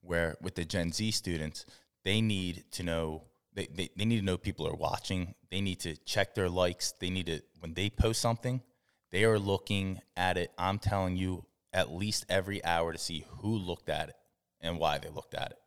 Where 0.00 0.36
with 0.40 0.54
the 0.54 0.64
Gen 0.64 0.92
Z 0.92 1.10
students, 1.12 1.66
they 2.04 2.20
need 2.20 2.64
to 2.72 2.82
know 2.82 3.24
they, 3.52 3.66
they, 3.66 3.90
they 3.96 4.04
need 4.04 4.18
to 4.18 4.24
know 4.24 4.38
people 4.38 4.66
are 4.66 4.74
watching. 4.74 5.34
They 5.50 5.60
need 5.60 5.80
to 5.80 5.96
check 5.96 6.34
their 6.34 6.48
likes. 6.48 6.92
They 6.92 7.10
need 7.10 7.26
to 7.26 7.42
when 7.60 7.74
they 7.74 7.90
post 7.90 8.20
something, 8.20 8.62
they 9.10 9.24
are 9.24 9.38
looking 9.38 10.00
at 10.16 10.36
it. 10.36 10.52
I'm 10.58 10.78
telling 10.78 11.16
you, 11.16 11.44
at 11.72 11.92
least 11.92 12.26
every 12.28 12.64
hour 12.64 12.92
to 12.92 12.98
see 12.98 13.24
who 13.38 13.56
looked 13.56 13.88
at 13.88 14.08
it 14.08 14.16
and 14.60 14.78
why 14.78 14.98
they 14.98 15.08
looked 15.08 15.34
at 15.34 15.52
it. 15.52 15.58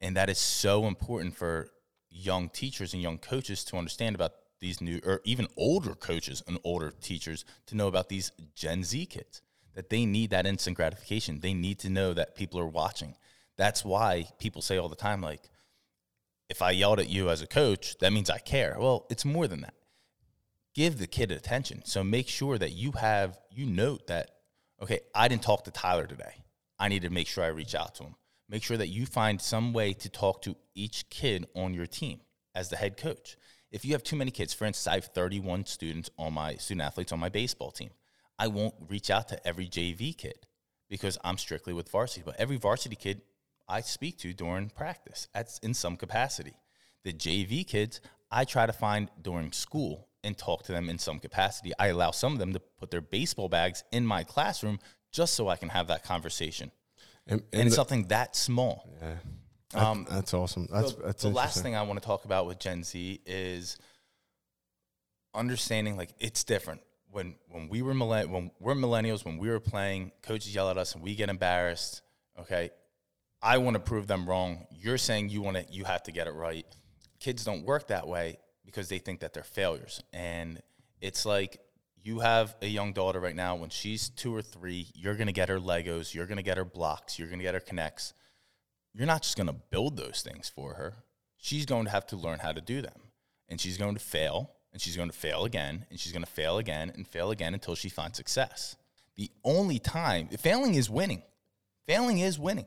And 0.00 0.16
that 0.16 0.28
is 0.30 0.38
so 0.38 0.86
important 0.86 1.36
for 1.36 1.70
young 2.10 2.48
teachers 2.48 2.92
and 2.92 3.02
young 3.02 3.18
coaches 3.18 3.64
to 3.64 3.76
understand 3.76 4.14
about 4.14 4.32
these 4.60 4.80
new, 4.80 5.00
or 5.04 5.20
even 5.24 5.46
older 5.56 5.94
coaches 5.94 6.42
and 6.46 6.58
older 6.64 6.90
teachers 6.90 7.44
to 7.66 7.76
know 7.76 7.86
about 7.86 8.08
these 8.08 8.32
Gen 8.54 8.82
Z 8.82 9.06
kids, 9.06 9.42
that 9.74 9.90
they 9.90 10.04
need 10.04 10.30
that 10.30 10.46
instant 10.46 10.76
gratification. 10.76 11.38
They 11.40 11.54
need 11.54 11.78
to 11.80 11.90
know 11.90 12.12
that 12.14 12.34
people 12.34 12.58
are 12.58 12.66
watching. 12.66 13.14
That's 13.56 13.84
why 13.84 14.26
people 14.38 14.62
say 14.62 14.76
all 14.76 14.88
the 14.88 14.96
time, 14.96 15.20
like, 15.20 15.48
if 16.48 16.62
I 16.62 16.70
yelled 16.72 16.98
at 16.98 17.08
you 17.08 17.30
as 17.30 17.42
a 17.42 17.46
coach, 17.46 17.96
that 17.98 18.12
means 18.12 18.30
I 18.30 18.38
care. 18.38 18.76
Well, 18.78 19.06
it's 19.10 19.24
more 19.24 19.46
than 19.46 19.60
that. 19.60 19.74
Give 20.74 20.98
the 20.98 21.06
kid 21.06 21.30
attention. 21.30 21.82
So 21.84 22.04
make 22.04 22.28
sure 22.28 22.58
that 22.58 22.72
you 22.72 22.92
have, 22.92 23.38
you 23.50 23.66
note 23.66 24.06
that, 24.08 24.30
okay, 24.82 25.00
I 25.14 25.28
didn't 25.28 25.42
talk 25.42 25.64
to 25.64 25.70
Tyler 25.70 26.06
today. 26.06 26.44
I 26.78 26.88
need 26.88 27.02
to 27.02 27.10
make 27.10 27.26
sure 27.26 27.42
I 27.44 27.48
reach 27.48 27.74
out 27.74 27.94
to 27.96 28.04
him. 28.04 28.14
Make 28.48 28.62
sure 28.62 28.76
that 28.76 28.88
you 28.88 29.04
find 29.04 29.40
some 29.40 29.72
way 29.72 29.92
to 29.94 30.08
talk 30.08 30.42
to 30.42 30.56
each 30.74 31.10
kid 31.10 31.46
on 31.54 31.74
your 31.74 31.86
team 31.86 32.20
as 32.54 32.68
the 32.68 32.76
head 32.76 32.96
coach. 32.96 33.36
If 33.70 33.84
you 33.84 33.92
have 33.92 34.02
too 34.02 34.16
many 34.16 34.30
kids, 34.30 34.54
for 34.54 34.64
instance, 34.64 34.86
I 34.86 34.94
have 34.94 35.06
31 35.06 35.66
students 35.66 36.08
on 36.18 36.32
my 36.32 36.54
student 36.54 36.86
athletes 36.86 37.12
on 37.12 37.18
my 37.18 37.28
baseball 37.28 37.70
team. 37.70 37.90
I 38.38 38.46
won't 38.46 38.74
reach 38.88 39.10
out 39.10 39.28
to 39.28 39.46
every 39.46 39.68
JV 39.68 40.16
kid 40.16 40.46
because 40.88 41.18
I'm 41.22 41.36
strictly 41.36 41.72
with 41.72 41.90
varsity. 41.90 42.22
But 42.24 42.36
every 42.38 42.56
varsity 42.56 42.96
kid 42.96 43.22
I 43.68 43.82
speak 43.82 44.16
to 44.18 44.32
during 44.32 44.70
practice, 44.70 45.28
that's 45.34 45.58
in 45.58 45.74
some 45.74 45.96
capacity. 45.96 46.54
The 47.04 47.12
JV 47.12 47.66
kids, 47.66 48.00
I 48.30 48.44
try 48.44 48.64
to 48.64 48.72
find 48.72 49.10
during 49.20 49.52
school 49.52 50.07
and 50.28 50.38
talk 50.38 50.62
to 50.64 50.72
them 50.72 50.88
in 50.88 50.98
some 50.98 51.18
capacity. 51.18 51.72
I 51.78 51.88
allow 51.88 52.12
some 52.12 52.32
of 52.34 52.38
them 52.38 52.52
to 52.52 52.60
put 52.78 52.90
their 52.92 53.00
baseball 53.00 53.48
bags 53.48 53.82
in 53.90 54.06
my 54.06 54.22
classroom 54.22 54.78
just 55.10 55.34
so 55.34 55.48
I 55.48 55.56
can 55.56 55.70
have 55.70 55.88
that 55.88 56.04
conversation. 56.04 56.70
and, 57.26 57.40
And, 57.52 57.62
and 57.62 57.70
the- 57.72 57.74
something 57.74 58.06
that 58.08 58.36
small. 58.36 58.88
that- 59.00 59.18
um, 59.74 60.06
that's 60.08 60.32
awesome. 60.32 60.66
That's 60.72 60.94
the, 60.94 61.02
that's 61.02 61.22
the 61.24 61.28
last 61.30 61.62
thing 61.62 61.74
I 61.76 61.82
want 61.82 62.00
to 62.00 62.06
talk 62.06 62.24
about 62.24 62.46
with 62.46 62.58
Gen 62.58 62.84
Z 62.84 63.20
is 63.26 63.76
understanding 65.34 65.96
like 65.96 66.10
it's 66.18 66.44
different. 66.44 66.80
When 67.10 67.36
when 67.50 67.68
we 67.68 67.82
were 67.82 67.94
millenn- 67.94 68.28
when 68.28 68.50
we're 68.60 68.74
millennials, 68.74 69.24
when 69.24 69.38
we 69.38 69.48
were 69.48 69.60
playing, 69.60 70.12
coaches 70.22 70.54
yell 70.54 70.70
at 70.70 70.78
us 70.78 70.94
and 70.94 71.02
we 71.02 71.14
get 71.14 71.28
embarrassed. 71.28 72.02
Okay, 72.40 72.70
I 73.42 73.58
want 73.58 73.74
to 73.74 73.80
prove 73.80 74.06
them 74.06 74.28
wrong. 74.28 74.66
You're 74.70 74.98
saying 74.98 75.28
you 75.30 75.42
want 75.42 75.56
to 75.58 75.64
you 75.72 75.84
have 75.84 76.02
to 76.04 76.12
get 76.12 76.26
it 76.26 76.32
right. 76.32 76.66
Kids 77.20 77.44
don't 77.44 77.64
work 77.64 77.88
that 77.88 78.06
way 78.06 78.38
because 78.68 78.88
they 78.88 78.98
think 78.98 79.20
that 79.20 79.32
they're 79.32 79.42
failures. 79.42 80.02
And 80.12 80.62
it's 81.00 81.24
like 81.24 81.60
you 82.02 82.20
have 82.20 82.54
a 82.62 82.66
young 82.66 82.92
daughter 82.92 83.18
right 83.18 83.34
now. 83.34 83.56
When 83.56 83.70
she's 83.70 84.10
two 84.10 84.34
or 84.34 84.42
three, 84.42 84.88
you're 84.94 85.16
gonna 85.16 85.32
get 85.32 85.48
her 85.48 85.58
Legos. 85.58 86.14
You're 86.14 86.26
gonna 86.26 86.42
get 86.42 86.58
her 86.58 86.64
blocks. 86.64 87.18
You're 87.18 87.28
gonna 87.28 87.42
get 87.42 87.54
her 87.54 87.60
K'NEX 87.60 88.12
you're 88.98 89.06
not 89.06 89.22
just 89.22 89.36
going 89.36 89.46
to 89.46 89.52
build 89.52 89.96
those 89.96 90.22
things 90.22 90.48
for 90.48 90.74
her. 90.74 91.04
She's 91.36 91.66
going 91.66 91.84
to 91.84 91.90
have 91.90 92.06
to 92.08 92.16
learn 92.16 92.40
how 92.40 92.50
to 92.52 92.60
do 92.60 92.82
them. 92.82 93.00
And 93.48 93.60
she's 93.60 93.78
going 93.78 93.94
to 93.94 94.00
fail, 94.00 94.50
and 94.72 94.82
she's 94.82 94.96
going 94.96 95.08
to 95.08 95.16
fail 95.16 95.44
again, 95.44 95.86
and 95.88 95.98
she's 95.98 96.12
going 96.12 96.24
to 96.24 96.30
fail 96.30 96.58
again 96.58 96.90
and 96.94 97.06
fail 97.06 97.30
again 97.30 97.54
until 97.54 97.76
she 97.76 97.88
finds 97.88 98.16
success. 98.16 98.76
The 99.16 99.30
only 99.44 99.78
time 99.78 100.28
failing 100.28 100.74
is 100.74 100.90
winning. 100.90 101.22
Failing 101.86 102.18
is 102.18 102.38
winning 102.38 102.66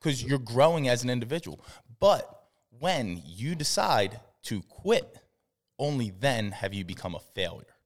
because 0.00 0.22
you're 0.22 0.38
growing 0.38 0.88
as 0.88 1.02
an 1.02 1.10
individual. 1.10 1.60
But 2.00 2.44
when 2.78 3.20
you 3.26 3.54
decide 3.54 4.20
to 4.44 4.62
quit, 4.62 5.18
only 5.78 6.10
then 6.10 6.52
have 6.52 6.74
you 6.74 6.84
become 6.84 7.14
a 7.14 7.20
failure. 7.20 7.76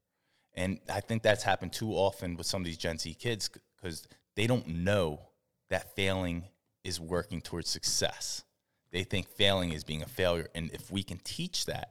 And 0.55 0.81
I 0.93 1.01
think 1.01 1.23
that's 1.23 1.43
happened 1.43 1.73
too 1.73 1.93
often 1.93 2.37
with 2.37 2.47
some 2.47 2.63
of 2.63 2.67
these 2.67 2.77
Gen 2.77 2.99
Z 2.99 3.15
kids 3.15 3.51
because 3.77 4.07
they 4.37 4.47
don't 4.47 4.67
know 4.67 5.21
that 5.69 5.95
failing 5.95 6.45
is 6.85 7.01
working 7.01 7.41
towards 7.41 7.69
success. 7.69 8.45
They 8.91 9.05
think 9.05 9.29
failing 9.29 9.73
is 9.73 9.85
being 9.85 10.03
a 10.03 10.07
failure. 10.07 10.49
And 10.55 10.71
if 10.73 10.91
we 10.91 11.03
can 11.03 11.19
teach 11.19 11.67
that 11.67 11.91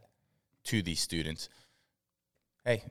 to 0.66 0.82
these 0.82 1.00
students, 1.00 1.50
hey, 2.66 2.84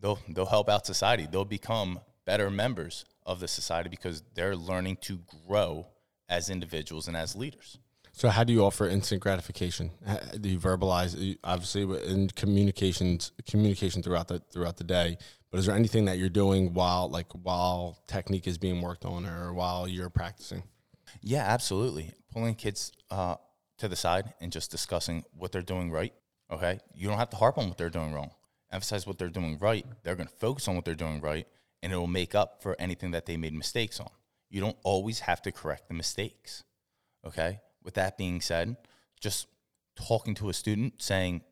they'll 0.00 0.18
they'll 0.28 0.46
help 0.46 0.68
out 0.68 0.86
society. 0.86 1.26
They'll 1.30 1.44
become 1.44 2.00
better 2.24 2.50
members 2.50 3.04
of 3.26 3.40
the 3.40 3.48
society 3.48 3.88
because 3.88 4.22
they're 4.34 4.56
learning 4.56 4.98
to 5.02 5.20
grow 5.46 5.86
as 6.28 6.48
individuals 6.48 7.08
and 7.08 7.16
as 7.16 7.34
leaders. 7.34 7.78
So, 8.14 8.28
how 8.28 8.44
do 8.44 8.52
you 8.52 8.64
offer 8.64 8.86
instant 8.86 9.22
gratification? 9.22 9.90
Do 10.40 10.48
you 10.48 10.58
verbalize? 10.58 11.36
Obviously, 11.42 11.82
in 12.10 12.28
communications, 12.28 13.32
communication 13.48 14.02
throughout 14.02 14.28
the 14.28 14.40
throughout 14.52 14.76
the 14.76 14.84
day. 14.84 15.16
But 15.50 15.58
is 15.58 15.66
there 15.66 15.74
anything 15.74 16.06
that 16.06 16.18
you're 16.18 16.30
doing 16.30 16.72
while, 16.72 17.10
like, 17.10 17.30
while 17.32 17.98
technique 18.06 18.46
is 18.46 18.56
being 18.56 18.80
worked 18.80 19.04
on, 19.04 19.26
or 19.26 19.52
while 19.52 19.86
you're 19.86 20.08
practicing? 20.08 20.62
Yeah, 21.20 21.44
absolutely. 21.44 22.12
Pulling 22.32 22.54
kids 22.54 22.92
uh, 23.10 23.36
to 23.78 23.88
the 23.88 23.96
side 23.96 24.32
and 24.40 24.50
just 24.50 24.70
discussing 24.70 25.24
what 25.36 25.52
they're 25.52 25.60
doing 25.60 25.90
right. 25.90 26.14
Okay, 26.50 26.80
you 26.94 27.08
don't 27.08 27.18
have 27.18 27.30
to 27.30 27.36
harp 27.36 27.58
on 27.58 27.68
what 27.68 27.78
they're 27.78 27.90
doing 27.90 28.12
wrong. 28.12 28.30
Emphasize 28.70 29.06
what 29.06 29.18
they're 29.18 29.28
doing 29.28 29.58
right. 29.58 29.86
They're 30.02 30.16
going 30.16 30.28
to 30.28 30.34
focus 30.34 30.68
on 30.68 30.76
what 30.76 30.84
they're 30.84 30.94
doing 30.94 31.20
right, 31.20 31.46
and 31.82 31.92
it 31.92 31.96
will 31.96 32.06
make 32.06 32.34
up 32.34 32.62
for 32.62 32.76
anything 32.78 33.10
that 33.10 33.26
they 33.26 33.36
made 33.36 33.52
mistakes 33.54 34.00
on. 34.00 34.10
You 34.50 34.60
don't 34.60 34.76
always 34.82 35.20
have 35.20 35.42
to 35.42 35.52
correct 35.52 35.88
the 35.88 35.94
mistakes. 35.94 36.64
Okay. 37.26 37.60
With 37.82 37.94
that 37.94 38.16
being 38.16 38.40
said, 38.40 38.76
just 39.20 39.48
talking 39.96 40.34
to 40.36 40.48
a 40.48 40.52
student 40.52 41.02
saying, 41.02 41.42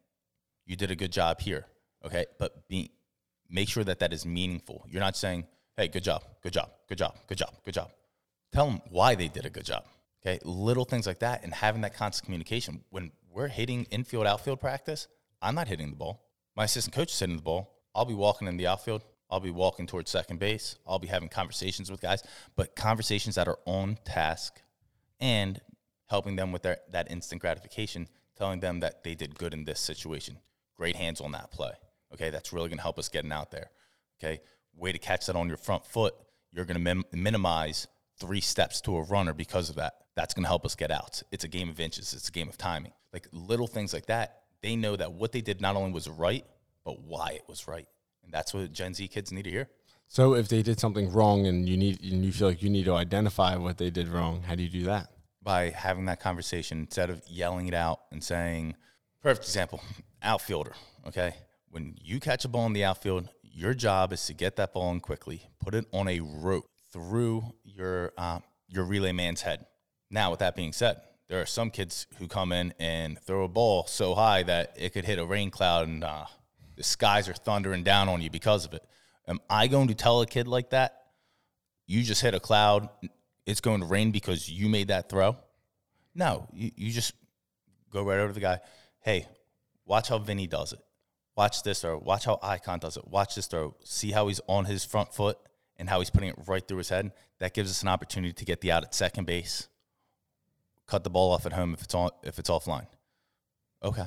"You 0.65 0.77
did 0.77 0.91
a 0.91 0.97
good 0.97 1.13
job 1.13 1.41
here." 1.41 1.67
Okay, 2.05 2.27
but 2.39 2.69
be 2.69 2.93
make 3.49 3.69
sure 3.69 3.85
that 3.85 3.99
that 3.99 4.13
is 4.13 4.25
meaningful. 4.25 4.85
You're 4.89 5.01
not 5.01 5.17
saying, 5.17 5.47
"Hey, 5.77 5.89
good 5.89 6.05
job, 6.05 6.23
good 6.43 6.53
job, 6.53 6.71
good 6.89 6.99
job, 6.99 7.17
good 7.27 7.39
job, 7.39 7.55
good 7.65 7.75
job." 7.75 7.93
Tell 8.53 8.67
them 8.67 8.81
why 8.91 9.15
they 9.15 9.29
did 9.29 9.47
a 9.47 9.51
good 9.51 9.65
job. 9.65 9.85
Okay, 10.21 10.39
little 10.45 10.85
things 10.85 11.07
like 11.07 11.21
that, 11.21 11.43
and 11.45 11.55
having 11.55 11.81
that 11.83 11.95
constant 11.95 12.25
communication. 12.27 12.85
When 12.91 13.13
we're 13.31 13.49
hitting 13.49 13.85
infield, 13.85 14.27
outfield 14.27 14.61
practice, 14.61 15.09
I'm 15.41 15.55
not 15.55 15.69
hitting 15.69 15.91
the 15.91 15.97
ball. 15.97 16.29
My 16.57 16.65
assistant 16.65 16.95
coach 16.95 17.13
is 17.13 17.19
hitting 17.19 17.37
the 17.37 17.43
ball. 17.43 17.81
I'll 17.95 18.05
be 18.05 18.15
walking 18.15 18.47
in 18.47 18.57
the 18.57 18.67
outfield. 18.67 19.05
I'll 19.31 19.41
be 19.41 19.51
walking 19.51 19.87
towards 19.87 20.11
second 20.11 20.39
base. 20.39 20.77
I'll 20.87 20.99
be 20.99 21.07
having 21.09 21.29
conversations 21.29 21.91
with 21.91 22.01
guys, 22.01 22.23
but 22.57 22.77
conversations 22.77 23.37
that 23.37 23.49
are 23.49 23.59
on 23.65 23.97
task 24.05 24.61
and 25.21 25.61
helping 26.11 26.37
them 26.37 26.51
with 26.51 26.63
their, 26.63 26.79
that 26.91 27.11
instant 27.11 27.41
gratification, 27.41 28.09
telling 28.37 28.61
them 28.61 28.81
that 28.81 29.05
they 29.05 29.15
did 29.15 29.39
good 29.39 29.55
in 29.55 29.65
this 29.65 29.79
situation. 29.81 30.37
Great 30.77 30.97
hands 30.97 31.21
on 31.21 31.33
that 31.33 31.53
play. 31.53 31.73
Okay, 32.13 32.31
that's 32.31 32.53
really 32.53 32.69
going 32.69 32.79
to 32.79 32.83
help 32.83 32.99
us 32.99 33.09
getting 33.09 33.31
out 33.31 33.53
there. 33.53 33.71
Okay, 34.19 34.41
way 34.77 34.91
to 34.91 34.99
catch 34.99 35.27
that 35.27 35.37
on 35.37 35.47
your 35.47 35.57
front 35.57 35.87
foot. 35.87 36.15
You're 36.53 36.65
going 36.65 36.77
to 36.77 36.83
min- 36.83 37.05
minimize 37.13 37.87
three 38.19 38.41
steps 38.41 38.81
to 38.83 38.97
a 38.97 39.03
runner 39.03 39.33
because 39.33 39.71
of 39.71 39.77
that. 39.77 39.95
That's 40.17 40.35
going 40.35 40.43
to 40.43 40.49
help 40.49 40.67
us 40.67 40.75
get 40.75 40.91
out. 40.91 41.23
It's 41.31 41.45
a 41.45 41.49
game 41.49 41.71
of 41.71 41.79
inches. 41.79 42.13
It's 42.13 42.29
a 42.29 42.33
game 42.33 42.49
of 42.49 42.59
timing. 42.59 42.93
Like 43.13 43.29
little 43.33 43.69
things 43.69 43.95
like 43.95 44.07
that. 44.07 44.41
They 44.63 44.75
know 44.75 44.97
that 44.97 45.13
what 45.13 45.31
they 45.31 45.41
did 45.41 45.61
not 45.61 45.77
only 45.77 45.93
was 45.93 46.09
right, 46.09 46.45
but 46.85 47.01
why 47.01 47.31
it 47.31 47.45
was 47.49 47.69
right, 47.69 47.87
and 48.25 48.33
that's 48.33 48.53
what 48.53 48.73
Gen 48.73 48.95
Z 48.95 49.07
kids 49.09 49.31
need 49.33 49.45
to 49.45 49.51
hear. 49.51 49.69
So, 50.09 50.35
if 50.35 50.49
they 50.49 50.63
did 50.63 50.81
something 50.81 51.13
wrong, 51.13 51.47
and 51.47 51.69
you 51.69 51.77
need, 51.77 52.03
and 52.03 52.25
you 52.25 52.33
feel 52.33 52.49
like 52.49 52.63
you 52.65 52.69
need 52.69 52.87
to 52.87 52.95
identify 52.95 53.57
what 53.57 53.79
they 53.79 53.91
did 53.91 54.09
wrong, 54.09 54.43
how 54.43 54.57
do 54.57 54.65
you 54.65 54.69
do 54.69 54.85
that? 54.87 55.09
By 55.43 55.71
having 55.71 56.07
that 56.07 56.21
conversation 56.21 56.81
instead 56.81 57.11
of 57.11 57.23
yelling 57.27 57.67
it 57.69 57.75
out 57.75 58.01
and 58.11 58.23
saying, 58.23 58.75
perfect 59.23 59.47
example, 59.47 59.83
outfielder, 60.23 60.75
okay? 61.07 61.35
When 61.71 61.97
you 62.03 62.21
catch 62.21 62.45
a 62.45 62.49
ball 62.49 62.67
in 62.67 62.73
the 62.73 62.85
outfield, 62.85 63.29
your 63.43 63.75
job 63.75 64.13
is 64.13 64.27
to 64.27 64.35
get 64.35 64.57
that 64.57 64.73
ball 64.73 64.93
in 64.93 65.01
quickly, 65.01 65.43
put 65.61 65.75
it 65.75 65.87
on 65.93 66.09
a 66.09 66.21
rope 66.21 66.69
through 66.93 67.45
your, 67.65 68.13
uh, 68.19 68.41
your 68.69 68.85
relay 68.85 69.13
man's 69.13 69.43
head. 69.43 69.67
Now, 70.11 70.31
with 70.31 70.41
that 70.41 70.57
being 70.57 70.73
said, 70.73 71.01
there 71.29 71.41
are 71.41 71.47
some 71.47 71.71
kids 71.71 72.07
who 72.19 72.27
come 72.27 72.51
in 72.51 72.75
and 72.81 73.19
throw 73.19 73.45
a 73.45 73.49
ball 73.49 73.87
so 73.87 74.15
high 74.15 74.43
that 74.43 74.75
it 74.77 74.93
could 74.93 75.05
hit 75.05 75.19
a 75.19 75.25
rain 75.25 75.51
cloud 75.51 75.87
and 75.87 76.03
uh, 76.03 76.25
the 76.77 76.83
skies 76.83 77.29
are 77.29 77.35
thundering 77.35 77.85
down 77.85 78.09
on 78.09 78.21
you 78.21 78.31
because 78.31 78.65
of 78.65 78.75
it. 78.75 78.83
Am 79.29 79.39
I 79.49 79.69
going 79.69 79.89
to 79.89 79.95
tell 79.95 80.21
a 80.23 80.27
kid 80.27 80.49
like 80.49 80.71
that, 80.71 80.97
you 81.87 82.03
just 82.03 82.23
hit 82.23 82.35
a 82.35 82.41
cloud, 82.41 82.89
it's 83.51 83.61
going 83.61 83.81
to 83.81 83.87
rain 83.87 84.11
because 84.11 84.49
you 84.49 84.69
made 84.69 84.89
that 84.89 85.09
throw? 85.09 85.37
No, 86.15 86.49
you, 86.53 86.71
you 86.77 86.93
just 86.93 87.15
go 87.93 88.03
right 88.03 88.19
over 88.19 88.29
to 88.29 88.35
the 88.35 88.41
guy. 88.41 88.61
Hey, 89.01 89.27
watch 89.85 90.09
how 90.09 90.19
Vinny 90.19 90.47
does 90.47 90.73
it. 90.73 90.81
Watch 91.37 91.63
this 91.63 91.81
throw. 91.81 91.99
Watch 91.99 92.25
how 92.25 92.39
Icon 92.43 92.79
does 92.79 92.97
it. 92.97 93.07
Watch 93.07 93.35
this 93.35 93.47
throw. 93.47 93.75
See 93.85 94.11
how 94.11 94.29
he's 94.29 94.41
on 94.47 94.65
his 94.65 94.85
front 94.85 95.15
foot 95.15 95.39
and 95.77 95.89
how 95.89 95.99
he's 95.99 96.11
putting 96.11 96.29
it 96.29 96.37
right 96.47 96.67
through 96.67 96.79
his 96.79 96.89
head. 96.89 97.13
That 97.39 97.55
gives 97.55 97.71
us 97.71 97.83
an 97.83 97.89
opportunity 97.89 98.33
to 98.33 98.45
get 98.45 98.61
the 98.61 98.73
out 98.73 98.85
at 98.85 98.95
second 98.95 99.27
base. 99.27 99.69
Cut 100.87 101.05
the 101.05 101.11
ball 101.11 101.33
off 101.33 101.47
at 101.47 101.53
home 101.53 101.73
if 101.73 101.83
it's 101.83 101.95
on 101.95 102.11
if 102.23 102.39
it's 102.39 102.51
offline. 102.51 102.87
Okay. 103.83 104.05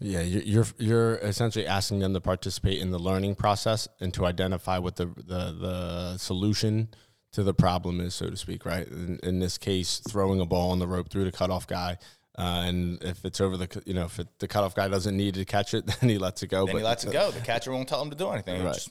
Yeah, 0.00 0.22
you're 0.22 0.42
you're, 0.42 0.66
you're 0.78 1.14
essentially 1.18 1.66
asking 1.66 2.00
them 2.00 2.14
to 2.14 2.20
participate 2.20 2.80
in 2.80 2.90
the 2.90 2.98
learning 2.98 3.36
process 3.36 3.86
and 4.00 4.12
to 4.14 4.26
identify 4.26 4.78
what 4.78 4.96
the 4.96 5.06
the, 5.06 5.52
the 5.52 6.18
solution 6.18 6.88
to 7.34 7.42
the 7.42 7.54
problem 7.54 8.00
is, 8.00 8.14
so 8.14 8.30
to 8.30 8.36
speak. 8.36 8.64
Right. 8.64 8.86
In, 8.88 9.18
in 9.22 9.38
this 9.38 9.58
case, 9.58 10.00
throwing 10.08 10.40
a 10.40 10.46
ball 10.46 10.70
on 10.72 10.78
the 10.78 10.86
rope 10.86 11.10
through 11.10 11.24
the 11.24 11.32
cutoff 11.32 11.66
guy, 11.66 11.98
uh, 12.38 12.64
and 12.66 13.02
if 13.04 13.24
it's 13.24 13.40
over 13.40 13.56
the 13.56 13.82
you 13.86 13.94
know 13.94 14.06
if 14.06 14.18
it, 14.18 14.26
the 14.38 14.48
cutoff 14.48 14.74
guy 14.74 14.88
doesn't 14.88 15.16
need 15.16 15.34
to 15.34 15.44
catch 15.44 15.74
it, 15.74 15.86
then 16.00 16.08
he 16.10 16.18
lets 16.18 16.42
it 16.42 16.48
go. 16.48 16.66
Then 16.66 16.76
he 16.78 16.82
lets 16.82 17.04
it 17.04 17.12
go. 17.12 17.30
The 17.30 17.40
catcher 17.40 17.70
won't 17.72 17.88
tell 17.88 18.02
him 18.02 18.10
to 18.10 18.16
do 18.16 18.28
anything. 18.30 18.64
Right. 18.64 18.74
just- 18.74 18.90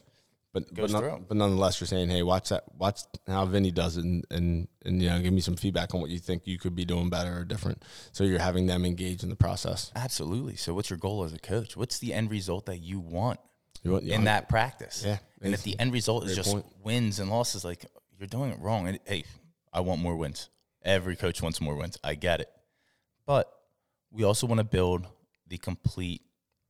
But 0.54 0.66
but, 0.76 0.92
through. 0.92 1.26
but 1.28 1.36
nonetheless, 1.36 1.82
you're 1.82 1.88
saying, 1.88 2.10
hey, 2.12 2.22
watch 2.22 2.50
that, 2.50 2.64
watch 2.78 3.00
how 3.26 3.44
Vinny 3.48 3.72
does 3.72 3.98
it, 3.98 4.04
and, 4.06 4.24
and 4.30 4.68
and 4.86 5.02
you 5.02 5.10
know, 5.10 5.20
give 5.20 5.34
me 5.34 5.42
some 5.42 5.56
feedback 5.56 5.96
on 5.96 6.00
what 6.02 6.12
you 6.12 6.20
think 6.20 6.44
you 6.46 6.60
could 6.60 6.76
be 6.76 6.86
doing 6.86 7.10
better 7.10 7.40
or 7.40 7.44
different. 7.44 7.82
So 8.12 8.24
you're 8.24 8.38
having 8.40 8.68
them 8.68 8.86
engage 8.86 9.24
in 9.24 9.30
the 9.30 9.36
process. 9.36 9.92
Absolutely. 9.96 10.56
So, 10.58 10.74
what's 10.76 10.90
your 10.92 11.00
goal 11.00 11.24
as 11.24 11.34
a 11.34 11.40
coach? 11.40 11.76
What's 11.76 11.98
the 11.98 12.14
end 12.14 12.30
result 12.30 12.68
that 12.68 12.78
you 12.78 13.00
want 13.00 13.40
You 13.84 13.94
want- 13.94 14.04
in 14.06 14.26
that 14.26 14.48
practice? 14.48 15.04
Yeah. 15.06 15.18
And 15.42 15.54
if 15.56 15.64
the 15.64 15.78
end 15.80 15.92
result 15.92 16.26
is 16.26 16.36
just 16.36 16.52
point. 16.52 16.66
wins 16.84 17.20
and 17.20 17.30
losses, 17.32 17.66
like 17.66 17.86
you're 18.24 18.40
doing 18.40 18.52
it 18.52 18.60
wrong. 18.60 18.88
And 18.88 19.00
hey, 19.06 19.26
I 19.74 19.82
want 19.82 20.02
more 20.02 20.16
wins. 20.16 20.50
Every 20.84 21.16
coach 21.18 21.42
wants 21.42 21.60
more 21.60 21.76
wins. 21.76 21.98
I 22.04 22.16
get 22.16 22.40
it. 22.40 22.50
But 23.26 23.52
we 24.12 24.24
also 24.24 24.48
want 24.48 24.60
to 24.60 24.64
build 24.64 25.08
the 25.48 25.58
complete 25.58 26.22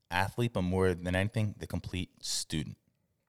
athlete, 0.10 0.54
but 0.54 0.64
more 0.64 0.94
than 0.94 1.16
anything, 1.16 1.54
the 1.60 1.68
complete 1.68 2.10
student. 2.22 2.78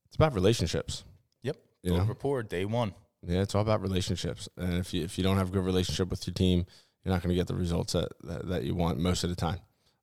It's 0.07 0.17
about 0.17 0.35
relationships. 0.35 1.05
Yep. 1.43 1.57
You 1.83 1.91
Build 1.91 2.03
know? 2.03 2.09
rapport 2.09 2.43
day 2.43 2.65
one. 2.65 2.95
Yeah, 3.27 3.41
it's 3.43 3.55
all 3.55 3.63
about 3.63 3.83
relationships. 3.83 4.49
And 4.57 4.75
if 4.75 4.93
you 4.95 5.03
if 5.05 5.17
you 5.19 5.25
don't 5.25 5.37
have 5.39 5.49
a 5.49 5.53
good 5.53 5.65
relationship 5.65 6.09
with 6.09 6.27
your 6.27 6.35
team, 6.35 6.65
you're 7.05 7.13
not 7.13 7.23
going 7.23 7.31
to 7.31 7.37
get 7.37 7.47
the 7.47 7.55
results 7.55 7.93
that, 7.95 8.09
that, 8.23 8.49
that 8.49 8.63
you 8.65 8.75
want 8.75 8.99
most 8.99 9.25
of 9.25 9.31
the 9.31 9.37
time, 9.37 9.59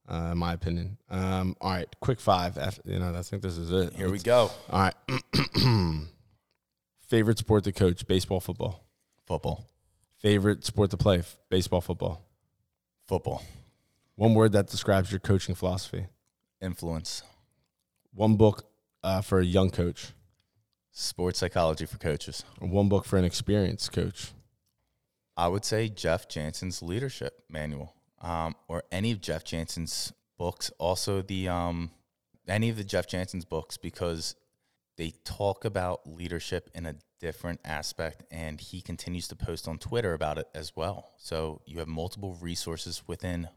uh, 0.07 0.29
in 0.31 0.37
my 0.37 0.53
opinion. 0.53 0.97
Um, 1.09 1.55
all 1.61 1.71
right, 1.71 1.87
quick 1.99 2.19
five. 2.19 2.57
After, 2.59 2.81
you 2.85 2.99
know, 2.99 3.15
I 3.15 3.21
think 3.23 3.41
this 3.41 3.57
is 3.57 3.71
it. 3.71 3.93
Here 3.95 4.07
we 4.07 4.13
Let's- 4.13 4.23
go. 4.23 4.51
All 4.69 4.79
right. 4.79 4.95
Favorite 7.11 7.37
sport 7.37 7.65
to 7.65 7.73
coach: 7.73 8.07
baseball, 8.07 8.39
football. 8.39 8.85
Football. 9.27 9.65
Favorite 10.19 10.63
sport 10.63 10.91
to 10.91 10.97
play: 10.97 11.21
baseball, 11.49 11.81
football. 11.81 12.25
Football. 13.05 13.43
One 14.15 14.33
word 14.33 14.53
that 14.53 14.67
describes 14.67 15.11
your 15.11 15.19
coaching 15.19 15.53
philosophy. 15.53 16.05
Influence. 16.61 17.23
One 18.13 18.37
book 18.37 18.63
uh, 19.03 19.19
for 19.19 19.41
a 19.41 19.43
young 19.43 19.71
coach. 19.71 20.13
Sports 20.93 21.39
psychology 21.39 21.85
for 21.85 21.97
coaches. 21.97 22.45
One 22.59 22.87
book 22.87 23.03
for 23.03 23.17
an 23.17 23.25
experienced 23.25 23.91
coach. 23.91 24.31
I 25.35 25.49
would 25.49 25.65
say 25.65 25.89
Jeff 25.89 26.29
Janssen's 26.29 26.81
leadership 26.81 27.43
manual, 27.49 27.93
um, 28.21 28.55
or 28.69 28.83
any 28.89 29.11
of 29.11 29.19
Jeff 29.19 29.43
Janssen's 29.43 30.13
books. 30.37 30.71
Also, 30.77 31.21
the 31.21 31.49
um, 31.49 31.91
any 32.47 32.69
of 32.69 32.77
the 32.77 32.85
Jeff 32.85 33.05
Janssen's 33.05 33.43
books 33.43 33.75
because 33.75 34.37
they 35.01 35.13
talk 35.23 35.65
about 35.65 36.05
leadership 36.05 36.69
in 36.75 36.85
a 36.85 36.93
different 37.19 37.59
aspect, 37.65 38.23
and 38.29 38.61
he 38.61 38.81
continues 38.81 39.27
to 39.29 39.35
post 39.35 39.67
on 39.67 39.79
Twitter 39.79 40.13
about 40.13 40.37
it 40.37 40.47
as 40.53 40.75
well. 40.75 41.09
So 41.17 41.61
you 41.65 41.79
have 41.79 41.87
multiple 41.87 42.37
resources 42.39 43.01
within 43.07 43.49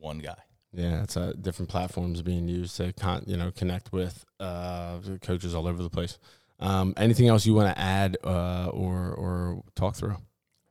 one 0.00 0.20
guy. 0.20 0.38
Yeah, 0.72 1.02
it's 1.02 1.14
uh, 1.14 1.34
different 1.38 1.68
platforms 1.68 2.22
being 2.22 2.48
used 2.48 2.78
to 2.78 2.94
con- 2.94 3.24
you 3.26 3.36
know 3.36 3.50
connect 3.50 3.92
with 3.92 4.24
uh, 4.40 5.00
coaches 5.20 5.54
all 5.54 5.68
over 5.68 5.82
the 5.82 5.90
place. 5.90 6.18
Um, 6.60 6.94
anything 6.96 7.28
else 7.28 7.44
you 7.44 7.52
want 7.52 7.76
to 7.76 7.78
add 7.78 8.16
uh, 8.24 8.70
or 8.72 9.10
or 9.10 9.64
talk 9.74 9.96
through? 9.96 10.16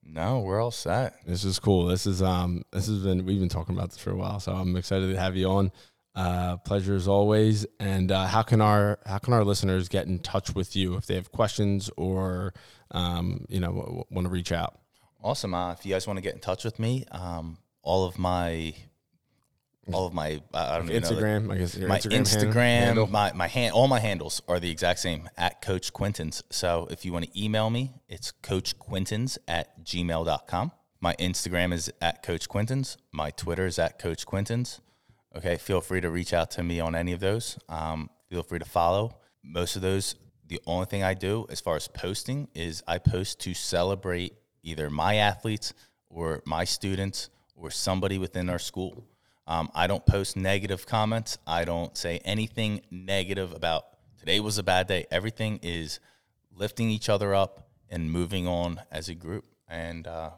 No, 0.03 0.39
we're 0.39 0.59
all 0.59 0.71
set. 0.71 1.17
This 1.28 1.43
is 1.43 1.59
cool. 1.59 1.86
This 1.86 2.07
is 2.07 2.23
um 2.23 2.63
this 2.71 2.88
has 2.88 3.03
been 3.03 3.28
we've 3.28 3.39
been 3.39 3.47
talking 3.47 3.76
about 3.76 3.91
this 3.91 3.99
for 3.99 4.09
a 4.09 4.15
while, 4.15 4.39
so 4.39 4.53
I'm 4.53 4.76
excited 4.76 5.13
to 5.13 5.19
have 5.19 5.36
you 5.36 5.47
on. 5.49 5.71
Uh, 6.16 6.55
pleasure 6.57 6.95
as 6.95 7.07
always. 7.07 7.66
And 7.80 8.11
uh, 8.11 8.28
how 8.28 8.41
can 8.41 8.61
our 8.61 8.99
how 9.05 9.18
can 9.18 9.34
our 9.34 9.43
listeners 9.43 9.89
get 9.89 10.07
in 10.07 10.20
touch 10.20 10.55
with 10.55 10.76
you 10.76 10.95
if 10.95 11.05
they 11.07 11.16
have 11.16 11.32
questions 11.32 11.89
or 11.97 12.53
um, 12.91 13.45
you 13.49 13.59
know 13.59 13.68
w- 13.68 13.86
w- 13.86 14.03
want 14.09 14.26
to 14.26 14.32
reach 14.32 14.51
out? 14.53 14.80
Awesome. 15.22 15.53
Uh, 15.53 15.74
if 15.74 15.86
you 15.86 15.91
guys 15.93 16.07
want 16.07 16.18
to 16.18 16.22
get 16.22 16.34
in 16.34 16.39
touch 16.39 16.63
with 16.63 16.80
me, 16.80 17.03
um, 17.11 17.57
all 17.82 18.05
of 18.05 18.18
my, 18.18 18.74
all 19.91 20.07
of 20.07 20.13
my, 20.13 20.41
I 20.53 20.78
don't 20.78 20.89
even 20.89 21.01
know 21.03 21.09
Instagram, 21.09 21.51
I 21.51 21.57
guess 21.57 21.78
my 21.78 21.97
Instagram, 21.99 22.22
Instagram, 22.22 22.53
handle. 22.80 23.07
my 23.07 23.34
my 23.34 23.47
hand, 23.47 23.74
all 23.74 23.88
my 23.88 23.99
handles 23.99 24.41
are 24.47 24.59
the 24.59 24.70
exact 24.72 24.99
same 24.99 25.30
at 25.36 25.61
Coach 25.61 25.91
Quintins. 25.93 26.43
So 26.49 26.88
if 26.89 27.03
you 27.05 27.11
want 27.11 27.26
to 27.26 27.43
email 27.43 27.70
me, 27.70 27.91
it's 28.07 28.32
Coach 28.32 28.80
Quintins 28.80 29.38
at 29.47 29.84
gmail.com. 29.84 30.72
My 31.01 31.13
Instagram 31.16 31.74
is 31.74 31.91
at 32.01 32.24
Coach 32.24 32.47
Quintins. 32.47 32.97
My 33.11 33.32
Twitter 33.32 33.66
is 33.66 33.78
at 33.78 33.99
Coach 33.99 34.26
Quintins. 34.26 34.80
Okay, 35.36 35.57
feel 35.57 35.81
free 35.81 35.99
to 35.99 36.09
reach 36.09 36.33
out 36.33 36.51
to 36.51 36.63
me 36.63 36.79
on 36.79 36.95
any 36.95 37.11
of 37.11 37.19
those. 37.19 37.59
Um, 37.67 38.09
feel 38.29 38.41
free 38.41 38.59
to 38.59 38.65
follow. 38.65 39.17
Most 39.43 39.75
of 39.75 39.81
those, 39.81 40.15
the 40.47 40.61
only 40.65 40.86
thing 40.86 41.03
I 41.03 41.13
do 41.13 41.45
as 41.49 41.59
far 41.59 41.75
as 41.75 41.89
posting 41.89 42.47
is 42.55 42.81
I 42.88 42.99
post 42.99 43.41
to 43.41 43.53
celebrate 43.53 44.33
either 44.63 44.89
my 44.89 45.15
athletes 45.15 45.73
or 46.09 46.41
my 46.45 46.63
students 46.63 47.29
or 47.53 47.69
somebody 47.69 48.17
within 48.17 48.49
our 48.49 48.59
school. 48.59 49.03
Um, 49.45 49.69
I 49.75 49.88
don't 49.88 50.05
post 50.05 50.38
negative 50.38 50.86
comments. 50.88 51.38
I 51.45 51.65
don't 51.65 51.97
say 51.97 52.21
anything 52.23 52.81
negative 52.89 53.53
about 53.53 53.86
today 54.17 54.39
was 54.39 54.57
a 54.57 54.63
bad 54.63 54.88
day. 54.88 55.05
Everything 55.11 55.59
is 55.61 55.99
lifting 56.55 56.89
each 56.89 57.09
other 57.09 57.36
up 57.36 57.67
and 57.89 58.09
moving 58.09 58.47
on 58.47 58.81
as 58.89 59.09
a 59.09 59.15
group 59.15 59.45
and 59.67 60.07
uh, 60.07 60.31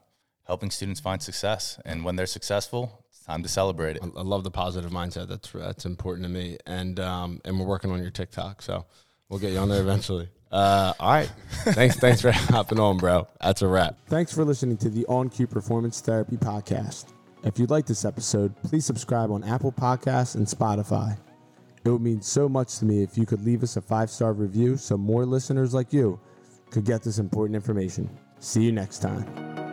helping 0.46 0.72
students 0.72 1.00
find 1.00 1.22
success. 1.22 1.80
And 1.86 2.04
when 2.04 2.16
they're 2.16 2.26
successful, 2.26 3.06
time 3.28 3.44
to 3.44 3.50
celebrate 3.50 3.98
it. 3.98 4.04
I 4.04 4.22
love 4.22 4.44
the 4.44 4.52
positive 4.52 4.92
mindset. 4.92 5.28
That's 5.28 5.52
that's 5.52 5.86
important 5.86 6.26
to 6.26 6.30
me. 6.30 6.58
And 6.66 7.00
um, 7.00 7.42
and 7.46 7.60
we're 7.60 7.66
working 7.66 7.92
on 7.92 8.02
your 8.02 8.12
TikTok, 8.12 8.62
so 8.62 8.86
we'll 9.30 9.40
get 9.40 9.52
you 9.52 9.60
on 9.60 9.70
there 9.70 9.82
eventually. 9.82 10.30
Uh, 10.52 10.94
all 11.00 11.12
right. 11.12 11.32
Thanks. 11.66 11.98
thanks 11.98 12.22
for 12.22 12.32
hopping 12.32 12.80
on, 12.80 12.98
bro. 12.98 13.28
That's 13.42 13.62
a 13.62 13.68
wrap. 13.68 13.98
Thanks 14.08 14.34
for 14.34 14.46
listening 14.46 14.78
to 14.78 14.90
the 14.90 15.06
On 15.08 15.30
Cue 15.30 15.46
Performance 15.46 16.00
Therapy 16.00 16.38
Podcast. 16.38 17.08
If 17.44 17.60
you 17.60 17.66
like 17.66 17.86
this 17.86 18.06
episode, 18.06 18.56
please 18.64 18.86
subscribe 18.86 19.30
on 19.30 19.44
Apple 19.44 19.74
Podcasts 19.74 20.36
and 20.36 20.48
Spotify. 20.48 21.18
It 21.84 21.90
would 21.90 22.02
mean 22.02 22.22
so 22.22 22.48
much 22.48 22.80
to 22.80 22.86
me 22.86 23.04
if 23.04 23.18
you 23.18 23.26
could 23.26 23.44
leave 23.44 23.62
us 23.62 23.76
a 23.76 23.82
five 23.82 24.10
star 24.10 24.32
review 24.34 24.78
so 24.78 24.98
more 24.98 25.26
listeners 25.26 25.74
like 25.74 25.92
you 25.92 26.20
could 26.70 26.86
get 26.86 27.04
this 27.04 27.20
important 27.20 27.56
information. 27.56 28.10
See 28.40 28.64
you 28.64 28.72
next 28.72 29.00
time. 29.00 29.67